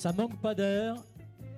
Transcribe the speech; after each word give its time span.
Ça 0.00 0.14
manque 0.14 0.40
pas 0.40 0.54
d'air. 0.54 0.94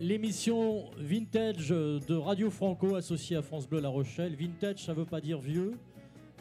L'émission 0.01 0.91
Vintage 0.99 1.69
de 1.69 2.15
Radio 2.17 2.51
Franco 2.51 2.97
associée 2.97 3.37
à 3.37 3.43
France 3.43 3.69
Bleu 3.69 3.79
La 3.79 3.89
Rochelle. 3.89 4.35
Vintage, 4.35 4.85
ça 4.85 4.95
veut 4.95 5.05
pas 5.05 5.21
dire 5.21 5.39
vieux, 5.39 5.75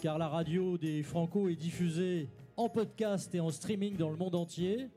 car 0.01 0.17
la 0.17 0.27
radio 0.27 0.77
des 0.77 1.03
Franco 1.03 1.47
est 1.47 1.55
diffusée 1.55 2.27
en 2.57 2.69
podcast 2.69 3.33
et 3.35 3.39
en 3.39 3.51
streaming 3.51 3.95
dans 3.97 4.09
le 4.09 4.17
monde 4.17 4.35
entier. 4.35 4.87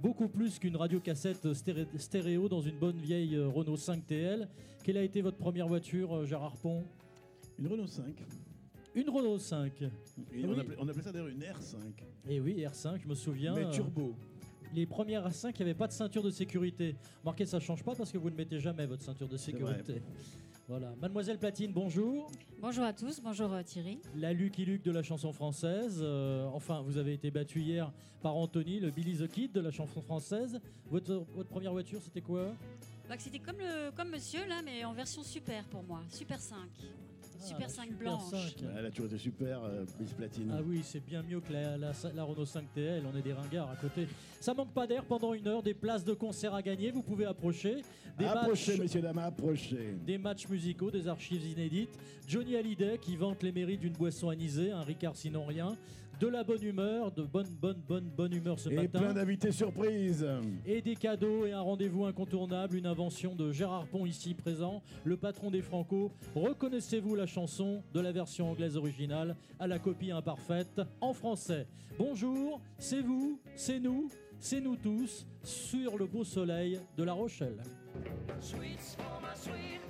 Beaucoup 0.00 0.28
plus 0.28 0.58
qu'une 0.60 0.76
radio 0.76 1.00
cassette 1.00 1.52
stéré- 1.54 1.86
stéréo 1.96 2.48
dans 2.48 2.60
une 2.60 2.78
bonne 2.78 2.98
vieille 2.98 3.34
euh, 3.34 3.48
Renault 3.48 3.76
5 3.76 4.06
TL. 4.06 4.48
Quelle 4.84 4.96
a 4.96 5.02
été 5.02 5.22
votre 5.22 5.38
première 5.38 5.66
voiture, 5.66 6.14
euh, 6.18 6.24
Gérard 6.24 6.56
Pont? 6.56 6.84
Une 7.58 7.66
Renault 7.66 7.88
5. 7.88 8.04
Une 8.94 9.10
Renault 9.10 9.38
5. 9.38 9.72
Et 9.82 10.44
on, 10.44 10.50
oui. 10.52 10.60
appelait, 10.60 10.76
on 10.78 10.88
appelait 10.88 11.02
ça 11.02 11.10
d'ailleurs 11.12 11.26
une 11.28 11.40
R5. 11.40 11.76
Et 12.28 12.40
oui, 12.40 12.64
R5, 12.64 13.00
je 13.02 13.08
me 13.08 13.14
souviens. 13.14 13.54
mais 13.56 13.64
euh, 13.64 13.70
turbo. 13.70 14.14
Les 14.72 14.86
premières 14.86 15.28
R5, 15.28 15.50
il 15.50 15.56
n'y 15.56 15.62
avait 15.62 15.74
pas 15.78 15.88
de 15.88 15.92
ceinture 15.92 16.22
de 16.22 16.30
sécurité. 16.30 16.94
Marquez, 17.24 17.46
ça 17.46 17.58
change 17.58 17.82
pas 17.82 17.96
parce 17.96 18.12
que 18.12 18.18
vous 18.18 18.30
ne 18.30 18.36
mettez 18.36 18.60
jamais 18.60 18.86
votre 18.86 19.02
ceinture 19.02 19.28
de 19.28 19.36
sécurité. 19.36 20.00
Voilà. 20.68 20.94
Mademoiselle 21.00 21.38
Platine, 21.38 21.72
bonjour. 21.72 22.30
Bonjour 22.60 22.84
à 22.84 22.92
tous, 22.92 23.20
bonjour 23.22 23.50
euh, 23.54 23.62
Thierry. 23.62 24.00
La 24.14 24.34
Lucky 24.34 24.66
Luke 24.66 24.82
de 24.82 24.90
la 24.90 25.02
chanson 25.02 25.32
française. 25.32 26.00
Euh, 26.02 26.46
enfin, 26.52 26.82
vous 26.82 26.98
avez 26.98 27.14
été 27.14 27.30
battu 27.30 27.62
hier 27.62 27.90
par 28.20 28.36
Anthony, 28.36 28.78
le 28.78 28.90
Billy 28.90 29.16
the 29.16 29.26
Kid 29.28 29.52
de 29.52 29.60
la 29.60 29.70
chanson 29.70 30.02
française. 30.02 30.60
Votre, 30.90 31.24
votre 31.34 31.48
première 31.48 31.72
voiture, 31.72 32.02
c'était 32.02 32.20
quoi? 32.20 32.52
Bah, 33.08 33.14
C'était 33.18 33.38
comme, 33.38 33.56
le, 33.56 33.90
comme 33.96 34.10
monsieur 34.10 34.46
là, 34.46 34.60
mais 34.62 34.84
en 34.84 34.92
version 34.92 35.22
super 35.22 35.64
pour 35.68 35.82
moi, 35.84 36.02
Super 36.10 36.38
5. 36.38 36.58
Super 37.38 37.66
Ah, 37.66 37.72
5 37.72 37.84
Super 37.84 37.98
blanche. 37.98 38.30
5. 38.30 38.64
Elle 38.78 38.86
a 38.86 38.90
toujours 38.90 39.06
été 39.06 39.18
super, 39.18 39.62
euh, 39.64 39.84
Miss 40.00 40.12
Platine. 40.12 40.52
Ah 40.56 40.60
oui, 40.66 40.80
c'est 40.84 41.04
bien 41.04 41.22
mieux 41.22 41.40
que 41.40 41.52
la, 41.52 41.76
la- 41.76 41.92
la 42.14 42.24
Renault 42.24 42.44
5 42.44 42.64
TL, 42.74 43.02
on 43.12 43.16
est 43.16 43.22
des 43.22 43.32
ringards 43.32 43.70
à 43.70 43.76
côté. 43.76 44.06
Ça 44.40 44.54
manque 44.54 44.72
pas 44.72 44.86
d'air 44.86 45.04
pendant 45.04 45.34
une 45.34 45.46
heure, 45.48 45.62
des 45.62 45.74
places 45.74 46.04
de 46.04 46.14
concert 46.14 46.54
à 46.54 46.62
gagner, 46.62 46.90
vous 46.90 47.02
pouvez 47.02 47.24
approcher. 47.26 47.82
Des 48.18 48.24
approchez, 48.26 48.72
matchs- 48.72 48.80
messieurs, 48.80 49.00
dames, 49.02 49.18
approchez. 49.18 49.94
des 50.04 50.18
matchs 50.18 50.48
musicaux, 50.48 50.90
des 50.90 51.06
archives 51.08 51.44
inédites, 51.46 51.96
Johnny 52.26 52.56
Hallyday 52.56 52.98
qui 52.98 53.16
vante 53.16 53.42
les 53.42 53.52
mérites 53.52 53.80
d'une 53.80 53.92
boisson 53.92 54.28
anisée, 54.28 54.72
un 54.72 54.82
Ricard 54.82 55.14
sinon 55.16 55.44
rien, 55.46 55.76
de 56.20 56.26
la 56.26 56.42
bonne 56.42 56.62
humeur, 56.62 57.12
de 57.12 57.22
bonne, 57.22 57.46
bonne, 57.60 57.80
bonne, 57.86 58.04
bonne 58.16 58.32
humeur 58.32 58.58
ce 58.58 58.68
Et 58.70 58.74
matin, 58.74 58.98
plein 58.98 59.14
d'invités 59.14 59.52
surprises. 59.52 60.26
et 60.66 60.82
des 60.82 60.96
cadeaux 60.96 61.46
et 61.46 61.52
un 61.52 61.60
rendez-vous 61.60 62.04
incontournable, 62.06 62.76
une 62.76 62.86
invention 62.86 63.34
de 63.34 63.52
Gérard 63.52 63.86
Pont 63.86 64.04
ici 64.04 64.34
présent, 64.34 64.82
le 65.04 65.16
patron 65.16 65.50
des 65.50 65.62
Franco. 65.62 66.10
Reconnaissez-vous 66.34 67.14
la 67.14 67.26
chanson 67.26 67.82
de 67.94 68.00
la 68.00 68.12
version 68.12 68.50
anglaise 68.50 68.76
originale 68.76 69.36
à 69.58 69.66
la 69.66 69.78
copie 69.78 70.10
imparfaite 70.10 70.80
en 71.00 71.12
français 71.12 71.66
Bonjour, 71.98 72.60
c'est 72.78 73.00
vous, 73.00 73.40
c'est 73.54 73.80
nous, 73.80 74.08
c'est 74.38 74.60
nous 74.60 74.76
tous 74.76 75.26
sur 75.42 75.98
le 75.98 76.06
beau 76.06 76.24
soleil 76.24 76.80
de 76.96 77.02
La 77.04 77.12
Rochelle. 77.12 77.60
Sweets 78.40 78.96
for 78.96 79.20
my 79.20 79.34
sweet, 79.34 79.80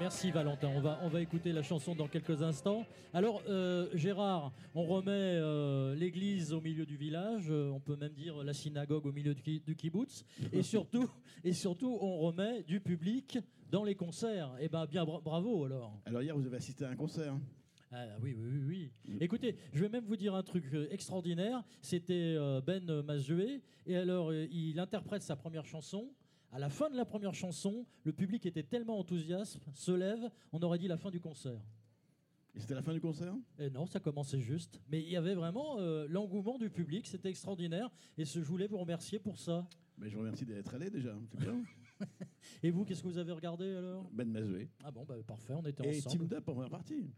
Merci 0.00 0.30
Valentin, 0.30 0.68
on 0.74 0.80
va, 0.80 0.98
on 1.02 1.08
va 1.08 1.20
écouter 1.20 1.52
la 1.52 1.62
chanson 1.62 1.94
dans 1.94 2.06
quelques 2.06 2.42
instants. 2.42 2.86
Alors 3.12 3.42
euh, 3.48 3.88
Gérard, 3.94 4.52
on 4.74 4.84
remet 4.84 5.10
euh, 5.10 5.94
l'église 5.96 6.52
au 6.52 6.60
milieu 6.60 6.86
du 6.86 6.96
village, 6.96 7.46
euh, 7.50 7.70
on 7.70 7.80
peut 7.80 7.96
même 7.96 8.12
dire 8.12 8.36
la 8.44 8.52
synagogue 8.54 9.06
au 9.06 9.12
milieu 9.12 9.34
du, 9.34 9.60
du 9.60 9.74
kibbutz, 9.74 10.24
et 10.52 10.62
surtout, 10.62 11.10
et 11.42 11.52
surtout 11.52 11.98
on 12.00 12.18
remet 12.18 12.62
du 12.62 12.80
public 12.80 13.38
dans 13.70 13.82
les 13.84 13.94
concerts. 13.96 14.50
Et 14.60 14.68
ben 14.68 14.86
bien 14.86 15.04
bra- 15.04 15.20
bravo 15.20 15.64
alors. 15.64 15.98
Alors 16.06 16.22
hier, 16.22 16.36
vous 16.36 16.46
avez 16.46 16.56
assisté 16.58 16.84
à 16.84 16.90
un 16.90 16.96
concert. 16.96 17.32
hein 17.32 17.40
Ah, 17.92 18.04
oui, 18.22 18.36
oui, 18.38 18.50
oui, 18.66 18.90
oui. 19.08 19.16
Écoutez, 19.20 19.56
je 19.72 19.80
vais 19.80 19.88
même 19.88 20.04
vous 20.04 20.16
dire 20.16 20.34
un 20.34 20.42
truc 20.44 20.64
extraordinaire. 20.90 21.62
C'était 21.82 22.34
euh, 22.38 22.60
Ben 22.60 23.02
Mazué, 23.02 23.62
et 23.86 23.96
alors 23.96 24.30
euh, 24.30 24.46
il 24.52 24.78
interprète 24.78 25.22
sa 25.22 25.34
première 25.36 25.66
chanson. 25.66 26.08
À 26.50 26.58
la 26.58 26.70
fin 26.70 26.88
de 26.88 26.96
la 26.96 27.04
première 27.04 27.34
chanson, 27.34 27.84
le 28.04 28.12
public 28.12 28.46
était 28.46 28.62
tellement 28.62 28.98
enthousiaste, 28.98 29.58
se 29.74 29.92
lève, 29.92 30.30
on 30.52 30.60
aurait 30.62 30.78
dit 30.78 30.88
la 30.88 30.96
fin 30.96 31.10
du 31.10 31.20
concert. 31.20 31.60
Et 32.54 32.60
c'était 32.60 32.74
la 32.74 32.82
fin 32.82 32.94
du 32.94 33.00
concert? 33.00 33.34
Et 33.58 33.68
non, 33.70 33.84
ça 33.86 34.00
commençait 34.00 34.40
juste. 34.40 34.80
Mais 34.90 35.00
il 35.02 35.08
y 35.10 35.16
avait 35.16 35.34
vraiment 35.34 35.76
euh, 35.78 36.06
l'engouement 36.08 36.58
du 36.58 36.70
public, 36.70 37.06
c'était 37.06 37.28
extraordinaire. 37.28 37.90
Et 38.16 38.24
je 38.24 38.40
voulais 38.40 38.66
vous 38.66 38.78
remercier 38.78 39.18
pour 39.18 39.38
ça. 39.38 39.68
Mais 39.98 40.08
je 40.08 40.14
vous 40.14 40.20
remercie 40.22 40.46
d'être 40.46 40.74
allé 40.74 40.88
déjà. 40.90 41.14
C'est 41.30 41.40
bien. 41.40 41.62
Et 42.62 42.70
vous, 42.70 42.84
qu'est-ce 42.84 43.02
que 43.02 43.08
vous 43.08 43.18
avez 43.18 43.32
regardé 43.32 43.70
alors? 43.74 44.08
Ben 44.12 44.28
Mazoué. 44.30 44.70
Ah 44.82 44.90
bon, 44.90 45.04
bah, 45.04 45.16
parfait, 45.26 45.52
on 45.52 45.62
était 45.66 45.84
Et 45.84 45.98
ensemble. 45.98 46.16
Team 46.16 46.26
Dup 46.28 46.48
en 46.48 46.54
première 46.54 46.70
partie. 46.70 47.10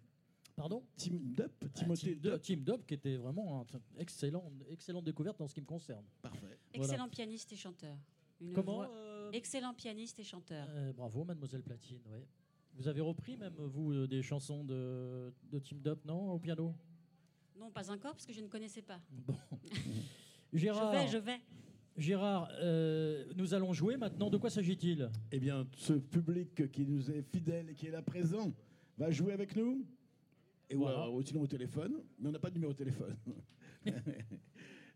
Pardon? 0.57 0.83
Team 0.97 1.19
Dup, 1.35 1.53
Ah, 1.63 1.69
Timothée 1.69 2.13
Team, 2.13 2.21
Dup. 2.21 2.43
Team 2.43 2.65
Dup, 2.65 2.87
qui 2.87 2.95
était 2.95 3.17
vraiment 3.17 3.65
une 3.73 4.01
excellent, 4.01 4.51
excellente 4.69 5.05
découverte 5.05 5.39
dans 5.39 5.47
ce 5.47 5.55
qui 5.55 5.61
me 5.61 5.67
concerne. 5.67 6.05
Parfait. 6.21 6.59
Excellent 6.75 7.09
pianiste 7.09 7.53
et 7.53 7.57
chanteur. 7.57 7.97
Une 8.41 8.53
Comment 8.55 8.77
voix- 8.77 8.91
euh, 8.91 9.20
Excellent 9.33 9.75
pianiste 9.75 10.19
et 10.19 10.25
chanteur. 10.25 10.67
euh, 10.71 10.93
Bravo, 10.93 11.25
Mademoiselle 11.25 11.63
Platine. 11.63 12.01
Vous 12.75 12.89
avez 12.89 13.01
repris 13.01 13.37
même, 13.37 13.55
vous, 13.57 13.93
euh, 13.93 14.07
des 14.07 14.23
chansons 14.23 14.65
de, 14.65 15.33
de 15.51 15.59
Team 15.59 15.81
Dup, 15.81 16.05
non, 16.05 16.33
au 16.33 16.39
piano? 16.39 16.75
Non, 17.59 17.71
pas 17.71 17.91
encore, 17.91 18.13
parce 18.13 18.27
que 18.27 18.33
je 18.33 18.41
ne 18.41 18.49
connaissais 18.49 18.83
pas. 18.83 19.01
Bon. 19.27 19.35
Je 20.53 20.59
Gérard, 20.59 20.91
vais, 20.91 21.07
je 21.07 21.17
vais. 21.19 21.39
Gérard 21.97 22.49
euh, 22.61 23.25
nous 23.37 23.55
allons 23.55 23.73
jouer 23.73 23.97
maintenant. 23.97 24.29
De 24.31 24.37
quoi 24.37 24.51
s'agit-il? 24.51 25.09
Eh 25.31 25.39
bien, 25.39 25.65
ce 25.77 25.93
public 25.93 26.73
qui 26.73 26.85
nous 26.85 27.09
est 27.09 27.23
fidèle 27.23 27.71
et 27.71 27.75
qui 27.75 27.87
est 27.87 27.91
là 27.93 28.03
présent 28.03 28.53
va 28.99 29.13
jouer 29.13 29.33
avec 29.33 29.55
nous. 29.55 29.85
Et 30.69 30.75
Voilà. 30.75 31.09
ou 31.09 31.23
sinon 31.23 31.43
au 31.43 31.47
téléphone, 31.47 32.03
mais 32.19 32.29
on 32.29 32.33
n'a 32.33 32.41
pas 32.41 32.49
de 32.51 32.55
numéro 32.55 32.73
de 32.73 32.79
téléphone. 32.79 33.17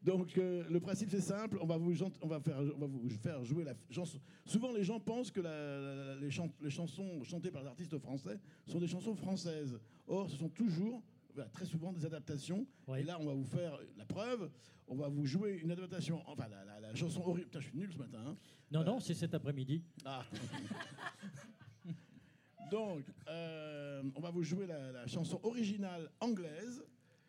Donc 0.04 0.36
euh, 0.36 0.64
le 0.68 0.80
principe 0.80 1.10
c'est 1.10 1.20
simple, 1.22 1.56
on 1.62 1.66
va 1.66 1.78
vous 1.78 1.94
on 2.20 2.28
va 2.28 2.38
faire 2.38 2.58
on 2.58 2.78
va 2.78 2.86
vous 2.86 3.08
faire 3.08 3.42
jouer 3.44 3.64
la 3.64 3.72
chanson. 3.90 4.20
Souvent 4.44 4.70
les 4.72 4.84
gens 4.84 5.00
pensent 5.00 5.30
que 5.30 5.40
la- 5.40 5.80
la- 5.80 5.94
la- 5.94 6.16
les, 6.16 6.30
chan- 6.30 6.52
les 6.60 6.70
chansons 6.70 7.22
chantées 7.24 7.50
par 7.50 7.62
les 7.62 7.68
artistes 7.68 7.96
français 7.98 8.38
sont 8.66 8.78
des 8.80 8.86
chansons 8.86 9.14
françaises. 9.14 9.78
Or 10.06 10.28
ce 10.28 10.36
sont 10.36 10.50
toujours 10.50 11.02
voilà, 11.34 11.48
très 11.50 11.64
souvent 11.64 11.90
des 11.92 12.04
adaptations. 12.04 12.66
Et 12.96 13.02
là 13.02 13.16
on 13.20 13.24
va 13.24 13.32
vous 13.32 13.44
faire 13.46 13.78
la 13.96 14.04
preuve, 14.04 14.50
on 14.88 14.94
va 14.94 15.08
vous 15.08 15.24
jouer 15.24 15.58
une 15.62 15.70
adaptation, 15.70 16.22
enfin 16.26 16.48
la, 16.48 16.80
la- 16.80 16.94
chanson 16.94 17.22
horrible. 17.24 17.46
Putain, 17.48 17.60
je 17.60 17.68
suis 17.68 17.78
nul 17.78 17.90
ce 17.92 17.98
matin. 17.98 18.18
hein. 18.26 18.36
Non, 18.70 18.84
non, 18.84 19.00
c'est 19.00 19.14
cet 19.14 19.32
après-midi. 19.34 19.82
Ah. 20.04 20.24
Donc, 22.70 23.04
euh, 23.28 24.02
on 24.16 24.20
va 24.20 24.30
vous 24.30 24.42
jouer 24.42 24.66
la, 24.66 24.90
la 24.92 25.06
chanson 25.06 25.38
originale 25.42 26.10
anglaise, 26.20 26.82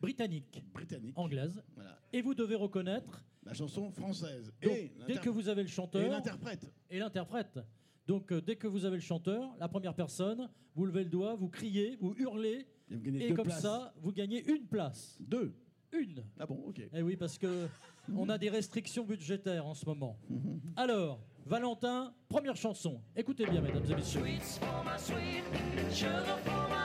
Britannique, 0.06 0.64
britannique. 0.74 1.18
anglaise. 1.18 1.62
Voilà. 1.76 2.00
Et 2.14 2.22
vous 2.22 2.34
devez 2.34 2.56
reconnaître, 2.56 3.24
La 3.44 3.54
chanson 3.54 3.92
française. 3.92 4.52
donc, 4.62 4.72
et 4.72 4.92
dès 5.08 5.16
que 5.18 5.30
vous 5.30 5.50
avez 5.50 5.64
le 5.64 5.68
et 5.70 5.72
chanteur 5.72 6.10
l'interprète. 6.10 6.72
et 6.90 7.00
l'interprète. 7.00 7.60
Donc, 8.08 8.32
euh, 8.32 8.40
dès 8.42 8.56
que 8.56 8.68
vous 8.68 8.86
avez 8.86 8.98
le 8.98 9.02
chanteur, 9.02 9.56
la 9.60 9.68
première 9.68 9.96
personne, 9.96 10.48
vous 10.76 10.86
levez 10.86 11.04
le 11.04 11.10
doigt, 11.10 11.34
vous 11.36 11.50
criez, 11.50 11.98
vous 12.00 12.14
hurlez, 12.18 12.68
Et 12.90 12.96
vous 12.96 13.02
gagnez 13.02 13.26
et 13.26 13.30
deux 13.30 13.36
comme 13.36 13.46
places. 13.46 13.62
ça, 13.62 13.94
vous 14.02 14.12
gagnez 14.12 14.48
une 14.50 14.68
place. 14.68 15.18
Deux. 15.20 15.56
Une. 15.92 16.24
Ah 16.40 16.46
bon, 16.46 16.62
ok. 16.68 16.82
Eh 16.94 17.02
oui, 17.02 17.16
parce 17.16 17.38
que 17.38 17.68
on 18.16 18.30
a 18.30 18.38
des 18.38 18.50
restrictions 18.50 19.06
budgétaires 19.06 19.66
en 19.66 19.74
ce 19.74 19.86
moment. 19.86 20.20
Alors, 20.76 21.20
Valentin, 21.46 22.14
première 22.28 22.56
chanson. 22.56 23.02
Écoutez 23.16 23.46
bien, 23.46 23.62
mesdames 23.62 23.86
et 23.90 23.96
messieurs. 23.96 24.22
Sweets 24.22 24.60
for 24.60 24.84
my 24.84 25.00
sweet, 25.00 25.92
sugar 25.92 26.38
for 26.44 26.70
my 26.70 26.85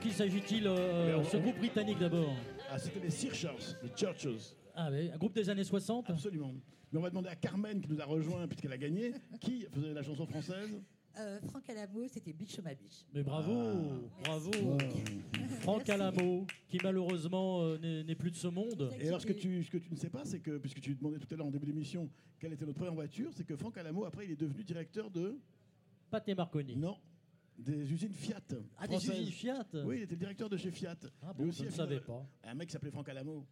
qui 0.00 0.10
s'agit-il 0.12 0.66
euh, 0.66 1.18
on- 1.18 1.24
Ce 1.24 1.36
groupe 1.36 1.58
britannique 1.58 1.98
d'abord. 1.98 2.34
Ah, 2.70 2.78
c'était 2.78 3.00
les 3.00 3.10
Searchers, 3.10 3.76
les 3.82 3.90
Churches. 3.96 4.54
Ah 4.74 4.88
oui, 4.90 5.10
un 5.12 5.16
groupe 5.16 5.34
des 5.34 5.48
années 5.48 5.64
60 5.64 6.10
Absolument. 6.10 6.52
Mais 6.92 6.98
on 6.98 7.02
va 7.02 7.10
demander 7.10 7.28
à 7.28 7.36
Carmen, 7.36 7.80
qui 7.80 7.88
nous 7.90 8.00
a 8.00 8.04
rejoint 8.04 8.46
puisqu'elle 8.46 8.72
a 8.72 8.78
gagné, 8.78 9.12
qui 9.40 9.66
faisait 9.72 9.92
la 9.92 10.02
chanson 10.02 10.26
française 10.26 10.70
Euh, 11.18 11.40
Franck 11.48 11.68
Alamo, 11.70 12.06
c'était 12.08 12.32
Biche 12.34 12.60
ma 12.60 12.74
biche. 12.74 13.06
Mais 13.14 13.22
bravo, 13.22 13.52
Ah. 13.54 14.20
bravo. 14.24 14.50
Wow. 14.62 14.78
Franck 15.60 15.88
Merci. 15.88 15.90
Alamo, 15.92 16.46
qui 16.68 16.78
malheureusement 16.82 17.62
euh, 17.62 17.78
n'est 17.78 18.04
n'est 18.04 18.14
plus 18.14 18.30
de 18.30 18.36
ce 18.36 18.48
monde. 18.48 18.90
Et 19.00 19.08
alors, 19.08 19.20
ce 19.22 19.26
que, 19.26 19.32
tu, 19.32 19.62
ce 19.64 19.70
que 19.70 19.78
tu 19.78 19.90
ne 19.90 19.96
sais 19.96 20.10
pas, 20.10 20.24
c'est 20.26 20.40
que, 20.40 20.58
puisque 20.58 20.80
tu 20.80 20.94
demandais 20.94 21.18
tout 21.18 21.32
à 21.32 21.36
l'heure 21.38 21.46
en 21.46 21.50
début 21.50 21.64
d'émission 21.66 22.10
quelle 22.38 22.52
était 22.52 22.66
notre 22.66 22.76
première 22.76 22.94
voiture, 22.94 23.30
c'est 23.34 23.46
que 23.46 23.56
Franck 23.56 23.78
Alamo, 23.78 24.04
après, 24.04 24.26
il 24.26 24.32
est 24.32 24.36
devenu 24.40 24.62
directeur 24.62 25.10
de. 25.10 25.38
Pâté 26.10 26.34
Marconi. 26.34 26.76
Non, 26.76 26.96
des 27.58 27.90
usines 27.92 28.12
Fiat. 28.12 28.40
Ah, 28.76 28.86
des 28.86 28.96
usines 28.96 29.26
Fiat 29.32 29.66
Oui, 29.84 29.96
il 29.98 30.02
était 30.02 30.14
le 30.14 30.18
directeur 30.20 30.48
de 30.48 30.56
chez 30.56 30.70
Fiat. 30.70 30.96
Ah 31.22 31.32
bon, 31.32 31.48
aussi 31.48 31.60
je 31.60 31.64
ne 31.66 31.70
savais 31.70 32.00
pas. 32.00 32.26
Un 32.44 32.54
mec 32.54 32.68
qui 32.68 32.72
s'appelait 32.72 32.90
Franck 32.90 33.08
Alamo. 33.08 33.46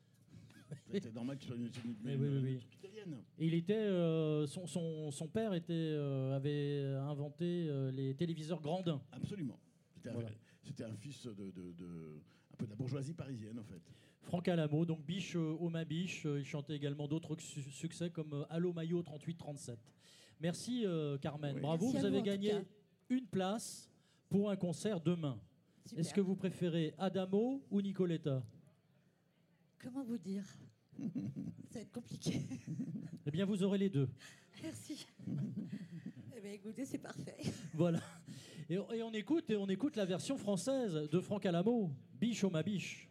C'était 0.92 1.12
normal 1.12 1.36
qu'il 1.38 1.48
soit 1.48 1.56
une, 1.56 1.70
une- 1.84 2.20
oui, 2.20 2.40
oui, 2.42 2.66
italienne. 2.78 3.22
Et 3.38 3.46
il 3.46 3.54
était, 3.54 3.74
euh, 3.74 4.46
son, 4.46 4.66
son, 4.66 5.10
son 5.10 5.28
père 5.28 5.52
était, 5.54 5.72
euh, 5.72 6.34
avait 6.34 6.84
inventé 7.08 7.66
euh, 7.68 7.90
les 7.90 8.14
téléviseurs 8.14 8.60
Grandin. 8.60 9.00
Absolument. 9.12 9.58
C'était 9.94 10.10
un, 10.10 10.14
Voilà. 10.14 10.30
c'était 10.62 10.84
un 10.84 10.94
fils 10.96 11.24
de, 11.26 11.32
de- 11.32 11.72
de- 11.72 12.20
un 12.52 12.56
peu 12.56 12.64
de 12.66 12.70
la 12.70 12.76
bourgeoisie 12.76 13.14
parisienne, 13.14 13.58
en 13.58 13.64
fait. 13.64 13.82
Franck 14.22 14.48
Alamo, 14.48 14.86
donc 14.86 15.04
Biche 15.04 15.36
au 15.36 15.68
ma 15.68 15.84
biche. 15.84 16.24
il 16.24 16.44
chantait 16.46 16.74
également 16.74 17.06
d'autres 17.06 17.36
su- 17.38 17.60
succès 17.70 18.08
comme 18.10 18.46
Allo 18.48 18.72
Maillot 18.72 19.02
38-37. 19.02 19.76
Merci 20.40 20.84
euh, 20.86 21.18
Carmen, 21.18 21.54
Oui. 21.56 21.60
bravo. 21.60 21.84
Merci 21.92 21.98
vous 21.98 22.04
avez 22.06 22.22
gagné 22.22 22.52
une 23.10 23.26
place 23.26 23.90
pour 24.34 24.50
un 24.50 24.56
concert 24.56 25.00
demain. 25.00 25.38
Super. 25.86 26.00
Est-ce 26.00 26.12
que 26.12 26.20
vous 26.20 26.34
préférez 26.34 26.92
Adamo 26.98 27.62
ou 27.70 27.80
Nicoletta? 27.80 28.42
Comment 29.80 30.02
vous 30.02 30.18
dire? 30.18 30.42
Ça 31.70 31.74
va 31.74 31.80
être 31.82 31.92
compliqué. 31.92 32.42
Eh 33.26 33.30
bien, 33.30 33.44
vous 33.44 33.62
aurez 33.62 33.78
les 33.78 33.88
deux. 33.88 34.08
Merci. 34.60 35.06
eh 36.36 36.40
bien, 36.40 36.50
écoutez, 36.50 36.84
c'est 36.84 36.98
parfait. 36.98 37.36
Voilà. 37.74 38.00
Et, 38.68 38.74
et 38.74 39.02
on 39.04 39.12
écoute 39.12 39.48
et 39.50 39.56
on 39.56 39.68
écoute 39.68 39.94
la 39.94 40.04
version 40.04 40.36
française 40.36 40.94
de 40.94 41.20
Franck 41.20 41.46
Alamo, 41.46 41.92
Biche 42.14 42.42
au 42.42 42.50
ma 42.50 42.64
biche. 42.64 43.08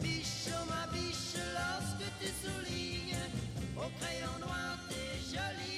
Biche, 0.00 0.50
ma 0.68 0.86
biche, 0.92 1.34
lorsque 1.52 2.06
tu 2.20 2.28
soulignes 2.46 3.18
au 3.76 3.90
crayon 3.98 4.38
noir 4.40 4.78
tes 4.88 5.18
jolis 5.34 5.77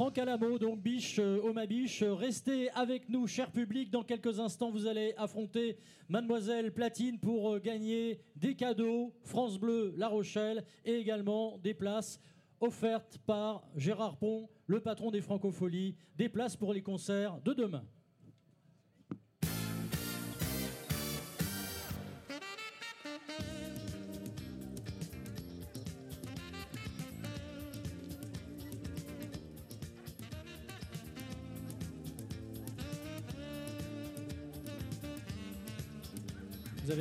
Franck 0.00 0.16
Alamo, 0.16 0.58
donc 0.58 0.80
Biche 0.80 1.18
euh, 1.18 1.42
au 1.42 1.52
ma 1.52 1.66
biche. 1.66 2.02
Restez 2.02 2.70
avec 2.70 3.10
nous, 3.10 3.26
cher 3.26 3.50
public. 3.50 3.90
Dans 3.90 4.02
quelques 4.02 4.40
instants, 4.40 4.70
vous 4.70 4.86
allez 4.86 5.12
affronter 5.18 5.76
Mademoiselle 6.08 6.72
Platine 6.72 7.18
pour 7.18 7.52
euh, 7.52 7.58
gagner 7.58 8.18
des 8.34 8.54
cadeaux, 8.54 9.12
France 9.24 9.58
Bleu, 9.58 9.92
La 9.98 10.08
Rochelle, 10.08 10.64
et 10.86 10.94
également 10.94 11.58
des 11.58 11.74
places 11.74 12.18
offertes 12.62 13.18
par 13.26 13.62
Gérard 13.76 14.16
Pont, 14.16 14.48
le 14.66 14.80
patron 14.80 15.10
des 15.10 15.20
Francopholies, 15.20 15.94
des 16.16 16.30
places 16.30 16.56
pour 16.56 16.72
les 16.72 16.80
concerts 16.80 17.38
de 17.44 17.52
demain. 17.52 17.84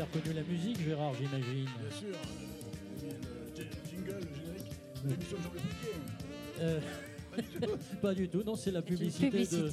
Avez 0.02 0.12
reconnu 0.18 0.34
la 0.36 0.44
musique, 0.44 0.82
Gérard, 0.84 1.14
j'imagine. 1.16 1.66
Bien 1.66 1.98
sûr. 1.98 2.16
euh, 3.04 3.12
le 3.58 3.90
jingle, 3.90 4.20
le 4.30 4.36
générique. 4.36 4.72
L'émission 5.06 5.38
de 5.38 5.44
Jean-Louis 5.44 5.60
Fouquier. 5.60 7.09
Pas 8.02 8.14
du 8.14 8.28
tout. 8.28 8.44
non, 8.46 8.56
c'est 8.56 8.72
la 8.72 8.82
publicité, 8.82 9.30
de, 9.46 9.70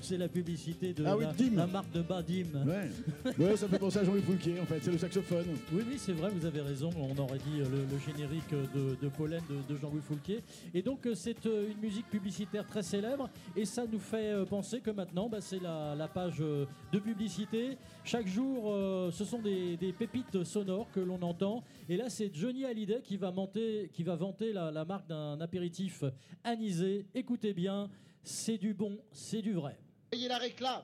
c'est 0.00 0.16
la 0.18 0.28
publicité 0.28 0.92
de 0.92 1.04
Ah 1.04 1.16
oui, 1.16 1.24
la, 1.24 1.32
Dim. 1.32 1.56
la 1.56 1.66
marque 1.66 1.92
de 1.92 2.02
Badim. 2.02 2.46
Ouais. 2.66 3.32
ouais, 3.38 3.56
ça 3.56 3.68
fait 3.68 3.78
penser 3.78 3.98
à 3.98 4.04
Jean-Louis 4.04 4.22
Fouquier, 4.22 4.60
en 4.60 4.66
fait. 4.66 4.80
C'est 4.82 4.92
le 4.92 4.98
saxophone. 4.98 5.46
Oui, 5.72 5.82
oui, 5.88 5.94
c'est 5.98 6.12
vrai, 6.12 6.30
vous 6.30 6.44
avez 6.46 6.60
raison. 6.60 6.90
On 6.96 7.16
aurait 7.18 7.38
dit 7.38 7.60
euh, 7.60 7.64
le, 7.70 7.78
le 7.90 7.98
générique 7.98 8.50
de, 8.50 8.96
de 9.00 9.08
Pollen 9.08 9.42
de, 9.48 9.72
de 9.74 9.78
Jean-Louis 9.78 10.02
Foulquier. 10.02 10.40
Et 10.74 10.82
donc, 10.82 11.06
euh, 11.06 11.14
c'est 11.14 11.46
euh, 11.46 11.70
une 11.70 11.78
musique 11.80 12.08
publicitaire 12.08 12.66
très 12.66 12.82
célèbre. 12.82 13.28
Et 13.56 13.64
ça 13.64 13.84
nous 13.90 13.98
fait 13.98 14.30
euh, 14.32 14.44
penser 14.44 14.80
que 14.80 14.90
maintenant, 14.90 15.28
bah, 15.28 15.40
c'est 15.40 15.60
la, 15.60 15.94
la 15.94 16.08
page 16.08 16.36
euh, 16.40 16.64
de 16.92 16.98
publicité. 16.98 17.76
Chaque 18.04 18.26
jour, 18.26 18.72
euh, 18.72 19.10
ce 19.10 19.24
sont 19.24 19.38
des, 19.40 19.76
des 19.76 19.92
pépites 19.92 20.44
sonores 20.44 20.88
que 20.94 21.00
l'on 21.00 21.20
entend. 21.22 21.62
Et 21.88 21.96
là, 21.96 22.08
c'est 22.08 22.30
Johnny 22.34 22.64
Hallyday 22.64 23.00
qui 23.02 23.16
va, 23.16 23.30
monter, 23.30 23.90
qui 23.92 24.02
va 24.02 24.14
vanter 24.16 24.52
la, 24.52 24.70
la 24.70 24.84
marque 24.84 25.08
d'un 25.08 25.40
apéritif 25.40 26.04
anisé. 26.44 26.99
Écoutez 27.14 27.52
bien, 27.52 27.90
c'est 28.22 28.58
du 28.58 28.74
bon, 28.74 28.98
c'est 29.12 29.42
du 29.42 29.52
vrai. 29.52 29.78
Payez 30.10 30.28
la 30.28 30.38
réclame. 30.38 30.82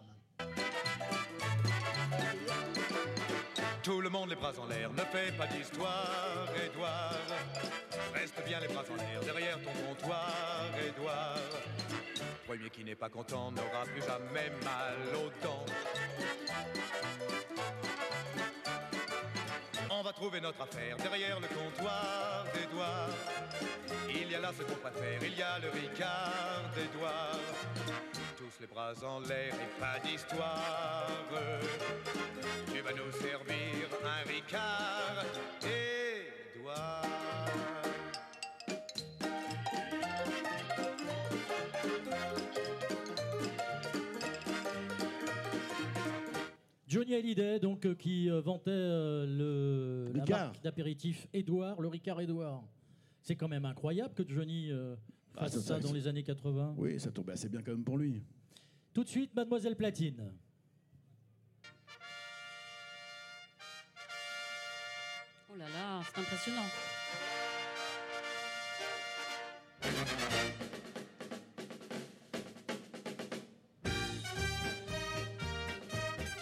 Tout 3.83 4.01
le 4.01 4.11
monde 4.11 4.31
les 4.31 4.35
les 4.35 4.41
bras 4.41 4.53
en 4.59 4.67
l'air, 4.67 4.93
ne 4.93 4.99
fais 4.99 5.31
pas 5.37 5.47
d'histoire, 5.47 6.49
Edouard. 6.65 7.15
Reste 8.13 8.43
bien 8.45 8.59
les 8.61 8.67
bras 8.67 8.85
en 8.91 8.97
l'air, 8.97 9.21
derrière 9.23 9.59
ton 9.63 9.71
comptoir, 9.87 10.67
Edouard. 10.89 11.39
Premier 12.47 12.71
qui 12.71 12.85
n'est 12.85 12.97
pas 12.97 13.09
content 13.09 13.53
n'aura 13.53 13.85
plus 13.85 14.03
jamais 14.03 14.51
mal 14.65 14.97
aux 15.15 15.31
dents. 15.45 15.67
On 19.99 20.03
va 20.03 20.13
trouver 20.13 20.43
notre 20.43 20.61
affaire 20.61 20.95
derrière 20.99 21.41
le 21.41 21.49
comptoir 21.49 22.45
d'Edouard. 22.53 23.09
Il 24.11 24.31
y 24.31 24.35
a 24.35 24.41
là 24.41 24.51
ce 24.53 24.63
qu'on 24.63 24.75
préfère, 24.75 25.23
il 25.23 25.39
y 25.39 25.41
a 25.41 25.59
le 25.59 25.71
Ricard 25.71 26.65
d'Edouard. 26.75 27.41
Tous 28.37 28.61
les 28.61 28.67
bras 28.67 28.93
en 29.03 29.21
l'air 29.21 29.55
et 29.55 29.81
pas 29.81 29.99
d'histoire. 30.05 31.07
Tu 32.75 32.81
vas 32.83 32.93
nous 32.93 33.11
servir 33.11 33.89
un 34.05 34.29
Ricard, 34.29 35.25
Edouard. 35.63 37.46
Johnny 46.87 47.15
Hallyday, 47.15 47.59
donc, 47.59 47.85
euh, 47.85 47.95
qui 47.95 48.31
euh, 48.31 48.41
vantait 48.41 48.71
euh, 48.71 49.27
le, 49.27 50.13
la 50.13 50.23
Ricard. 50.23 50.39
marque 50.49 50.63
d'apéritif 50.63 51.27
Edouard, 51.33 51.81
le 51.81 51.89
Ricard 51.89 52.21
Edouard. 52.21 52.63
C'est 53.23 53.35
quand 53.35 53.49
même 53.49 53.65
incroyable 53.65 54.15
que 54.15 54.23
Johnny 54.29 54.71
euh, 54.71 54.95
Ah, 55.37 55.43
fasse 55.45 55.55
ça, 55.55 55.61
ça 55.61 55.67
ça, 55.75 55.81
dans 55.81 55.89
c'est- 55.89 55.95
les 55.95 56.07
années 56.09 56.23
80. 56.23 56.75
Oui, 56.79 57.01
ça 57.01 57.11
tombait 57.11 57.33
assez 57.33 57.49
bien 57.49 57.61
quand 57.63 57.73
même 57.73 57.83
pour 57.85 57.99
lui. 57.99 58.23
Tout 58.95 59.03
de 59.03 59.09
suite, 59.09 59.35
Mademoiselle 59.35 59.75
Platine. 59.77 60.31
Oh 65.53 65.57
là 65.57 65.65
là, 65.69 66.03
c'est 66.15 66.21
impressionnant. 66.21 66.67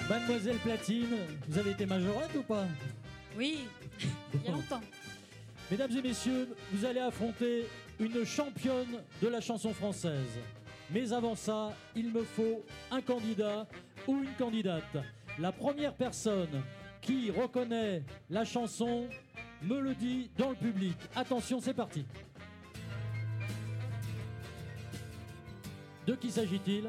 Mademoiselle 0.08 0.58
Platine, 0.58 1.16
vous 1.48 1.58
avez 1.58 1.70
été 1.70 1.86
majorette 1.86 2.34
ou 2.36 2.42
pas 2.42 2.66
Oui, 3.38 3.66
il 4.34 4.42
y 4.42 4.48
a 4.48 4.52
longtemps. 4.52 4.82
Mesdames 5.70 5.96
et 5.96 6.02
messieurs, 6.02 6.48
vous 6.72 6.84
allez 6.84 7.00
affronter 7.00 7.64
une 7.98 8.22
championne 8.24 9.00
de 9.22 9.28
la 9.28 9.40
chanson 9.40 9.72
française. 9.72 10.38
Mais 10.90 11.10
avant 11.14 11.34
ça, 11.34 11.72
il 11.96 12.12
me 12.12 12.22
faut 12.22 12.62
un 12.90 13.00
candidat 13.00 13.66
ou 14.06 14.22
une 14.22 14.34
candidate. 14.38 14.98
La 15.38 15.52
première 15.52 15.94
personne 15.94 16.62
qui 17.00 17.30
reconnaît 17.30 18.02
la 18.28 18.44
chanson 18.44 19.06
me 19.62 19.80
le 19.80 19.94
dit 19.94 20.30
dans 20.36 20.50
le 20.50 20.56
public. 20.56 20.96
Attention, 21.16 21.60
c'est 21.60 21.72
parti. 21.72 22.04
De 26.06 26.14
qui 26.14 26.30
s'agit-il? 26.30 26.88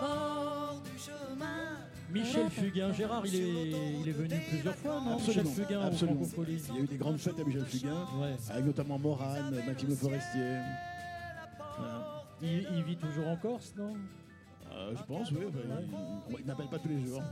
bord 0.00 0.82
du 0.84 0.98
chemin. 0.98 1.78
Michel 2.12 2.50
Fugain. 2.50 2.92
Gérard, 2.92 3.26
il 3.26 3.34
est, 3.34 4.00
il 4.00 4.08
est 4.08 4.12
venu 4.12 4.34
plusieurs 4.48 4.74
fois, 4.76 5.00
non 5.04 5.14
Absolument, 5.16 5.50
Michel 5.50 5.64
Fugain 5.66 5.80
au 5.80 5.82
absolument. 5.84 6.20
Il 6.70 6.74
y 6.74 6.78
a 6.78 6.82
eu 6.82 6.86
des 6.86 6.96
grandes 6.96 7.18
fêtes 7.18 7.38
à 7.38 7.44
Michel 7.44 7.64
Fugain, 7.66 8.06
Ouais. 8.20 8.34
avec 8.50 8.64
notamment 8.64 8.98
Morane, 8.98 9.54
Maxime 9.66 9.88
Le 9.90 9.94
Forestier. 9.94 10.56
Voilà. 11.78 12.24
Il, 12.40 12.66
il 12.76 12.82
vit 12.84 12.96
toujours 12.96 13.26
en 13.28 13.36
Corse, 13.36 13.74
non? 13.76 13.94
Euh, 14.72 14.94
je 14.96 15.02
pense, 15.04 15.30
oui. 15.32 15.38
enfin, 15.48 15.58
il 16.30 16.36
il 16.40 16.46
n'appelle 16.46 16.68
pas 16.68 16.78
tous 16.78 16.88
les 16.88 17.04
jours. 17.04 17.22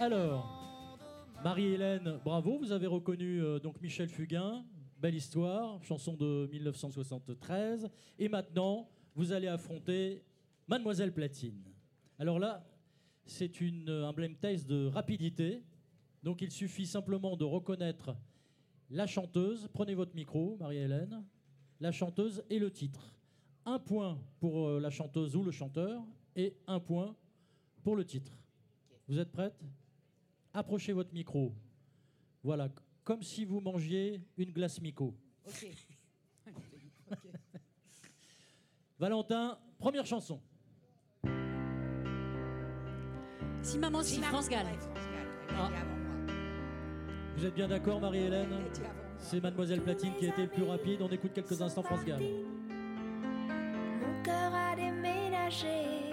Alors, 0.00 0.98
Marie-Hélène, 1.44 2.18
bravo, 2.24 2.58
vous 2.58 2.72
avez 2.72 2.86
reconnu 2.86 3.40
euh, 3.42 3.58
donc 3.58 3.80
Michel 3.80 4.08
Fugain, 4.08 4.64
belle 5.00 5.14
histoire, 5.14 5.82
chanson 5.82 6.14
de 6.14 6.48
1973. 6.52 7.88
Et 8.18 8.28
maintenant, 8.28 8.88
vous 9.14 9.32
allez 9.32 9.48
affronter 9.48 10.22
Mademoiselle 10.66 11.12
Platine. 11.12 11.62
Alors 12.18 12.38
là, 12.38 12.66
c'est 13.26 13.60
une, 13.60 13.88
un 13.88 14.12
blame 14.12 14.36
test 14.36 14.66
de 14.66 14.86
rapidité. 14.86 15.62
Donc 16.22 16.40
il 16.40 16.50
suffit 16.50 16.86
simplement 16.86 17.36
de 17.36 17.44
reconnaître 17.44 18.16
la 18.90 19.06
chanteuse. 19.06 19.68
Prenez 19.72 19.94
votre 19.94 20.14
micro, 20.14 20.56
Marie-Hélène. 20.58 21.24
La 21.80 21.92
chanteuse 21.92 22.42
et 22.48 22.58
le 22.58 22.70
titre. 22.70 23.14
Un 23.66 23.78
point 23.78 24.18
pour 24.40 24.68
euh, 24.68 24.80
la 24.80 24.90
chanteuse 24.90 25.36
ou 25.36 25.42
le 25.42 25.50
chanteur 25.50 26.02
et 26.36 26.56
un 26.66 26.80
point 26.80 27.14
pour 27.82 27.96
le 27.96 28.04
titre. 28.04 28.38
Vous 29.06 29.18
êtes 29.18 29.32
prête? 29.32 29.62
Approchez 30.54 30.92
votre 30.92 31.12
micro. 31.12 31.54
Voilà, 32.42 32.70
comme 33.02 33.22
si 33.22 33.44
vous 33.44 33.60
mangiez 33.60 34.20
une 34.36 34.50
glace 34.50 34.80
Mico. 34.80 35.14
Ok. 35.46 35.66
Valentin, 38.98 39.58
première 39.78 40.06
chanson. 40.06 40.40
Si 43.64 43.78
maman, 43.78 44.02
si 44.02 44.20
France 44.20 44.48
Gall. 44.50 44.66
Ah. 45.56 45.70
Vous 47.36 47.46
êtes 47.46 47.54
bien 47.54 47.66
d'accord, 47.66 47.98
Marie-Hélène 47.98 48.50
C'est 49.18 49.42
Mademoiselle 49.42 49.80
Platine 49.80 50.12
qui 50.18 50.26
a 50.26 50.28
été 50.28 50.42
le 50.42 50.48
plus 50.48 50.64
rapide. 50.64 51.00
On 51.00 51.08
écoute 51.08 51.30
quelques 51.34 51.62
instants 51.62 51.82
France 51.82 52.04
Gall. 52.04 52.20
Mon 52.20 54.22
cœur 54.22 54.52
a 54.54 54.76
déménagé. 54.76 56.10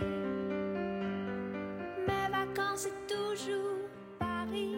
Mes 2.08 2.30
vacances, 2.32 2.88
c'est 2.88 3.08
toujours 3.14 3.80
Paris. 4.18 4.78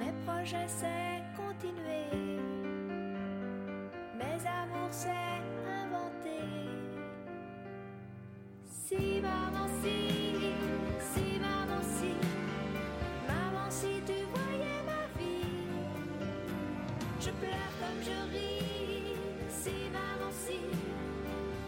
Mes 0.00 0.12
projets, 0.26 0.66
c'est 0.66 1.22
continuer. 1.36 2.10
Mes 4.18 4.44
amours, 4.44 4.90
c'est 4.90 5.38
inventer. 5.70 6.42
Si, 8.64 9.20
maman, 9.20 9.68
si, 9.82 10.10
si, 10.10 10.21
comme 17.82 18.00
je 18.02 18.16
ris, 18.32 19.16
si 19.48 19.70
maman 19.90 20.30
si, 20.30 20.58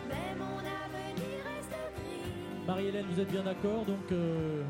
mais 0.08 0.34
mon 0.38 0.58
avenir 0.58 1.38
reste 1.44 1.70
gris. 1.96 2.66
Marie-Hélène, 2.66 3.06
vous 3.10 3.20
êtes 3.20 3.30
bien 3.30 3.42
d'accord 3.42 3.84
Donc, 3.84 4.12
euh, 4.12 4.62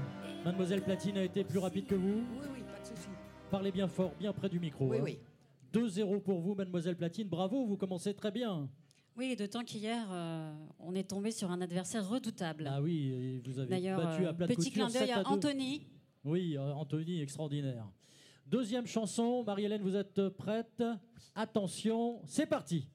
Mademoiselle 0.45 0.83
Platine 0.83 1.19
a 1.19 1.25
été 1.25 1.45
plus 1.45 1.59
rapide 1.59 1.87
que 1.87 1.95
vous 1.95 2.23
Oui, 2.41 2.47
oui, 2.55 2.63
pas 2.63 2.81
de 2.81 2.87
souci. 2.87 3.09
Parlez 3.51 3.71
bien 3.73 3.89
fort, 3.89 4.13
bien 4.19 4.33
près 4.33 4.49
du 4.49 4.59
micro. 4.59 4.89
Oui, 4.89 4.99
hein. 4.99 5.03
oui. 5.05 5.19
2-0 5.75 6.23
pour 6.23 6.41
vous, 6.41 6.55
Mademoiselle 6.55 6.97
Platine. 6.97 7.29
Bravo, 7.29 7.67
vous 7.67 7.77
commencez 7.77 8.15
très 8.15 8.31
bien. 8.31 8.69
Oui, 9.17 9.37
d'autant 9.37 9.63
qu'hier, 9.63 10.07
euh, 10.11 10.53
on 10.81 10.95
est 10.95 11.09
tombé 11.11 11.31
sur 11.31 11.51
un 11.51 11.61
adversaire 11.61 12.09
redoutable. 12.09 12.69
Ah 12.73 12.81
oui, 12.81 13.11
et 13.13 13.43
vous 13.45 13.59
avez 13.59 13.69
D'ailleurs, 13.69 14.01
battu 14.03 14.25
euh, 14.25 14.31
à 14.31 14.33
plat 14.33 14.47
de 14.47 14.55
petit 14.55 14.71
couture 14.71 14.89
clin 14.89 14.99
d'œil 14.99 15.09
7 15.09 15.17
à 15.17 15.21
à 15.21 15.23
2. 15.23 15.29
Anthony. 15.29 15.87
Oui, 16.25 16.57
euh, 16.57 16.73
Anthony, 16.73 17.21
extraordinaire. 17.21 17.87
Deuxième 18.55 18.87
chanson, 18.87 19.43
Marie-Hélène, 19.43 19.83
vous 19.83 19.97
êtes 19.97 20.29
prête? 20.29 20.81
Attention, 21.35 22.21
c'est 22.25 22.47
parti. 22.47 22.89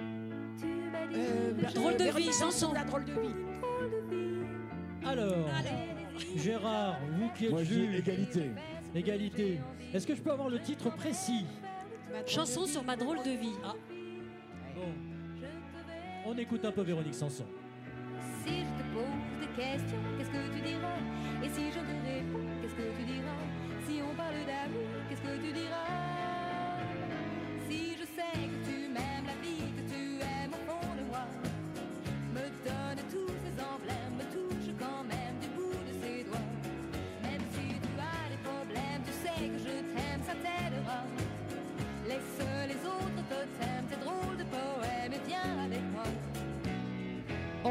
Euh, 0.00 1.52
la 1.60 1.72
drôle 1.72 1.96
de 1.96 2.16
vie, 2.16 2.32
chanson. 2.32 2.72
La 2.72 2.84
drôle 2.84 3.04
de 3.04 3.12
vie. 3.14 3.34
Alors, 5.04 5.48
Gérard, 6.36 6.96
vous 7.10 7.28
qui 7.30 7.46
êtes 7.46 7.50
Moi, 7.50 7.64
juge, 7.64 7.96
égalité. 7.96 8.52
égalité. 8.94 9.60
Est-ce 9.92 10.06
que 10.06 10.14
je 10.14 10.22
peux 10.22 10.30
avoir 10.30 10.48
le 10.48 10.60
titre 10.60 10.94
précis? 10.94 11.44
Chanson 12.24 12.64
sur 12.64 12.84
ma 12.84 12.94
drôle 12.94 13.18
de 13.24 13.30
vie. 13.30 13.56
Ah. 13.64 13.74
Bon, 14.76 14.92
on 16.24 16.38
écoute 16.38 16.64
un 16.64 16.70
peu 16.70 16.82
Véronique 16.82 17.16
Sanson. 17.16 17.46
Si 18.46 18.60
je 18.60 18.62
te 18.62 18.94
pose 18.94 19.40
des 19.40 19.60
questions, 19.60 19.98
qu'est-ce 20.16 20.30
que 20.30 20.54
tu 20.54 20.62
diras? 20.62 20.98
Et 21.42 21.48
si 21.48 21.66
je 21.66 21.80
te 21.80 22.06
réponds, 22.06 22.46
qu'est-ce 22.62 22.74
que 22.76 22.96
tu 22.96 23.04
diras? 23.06 23.17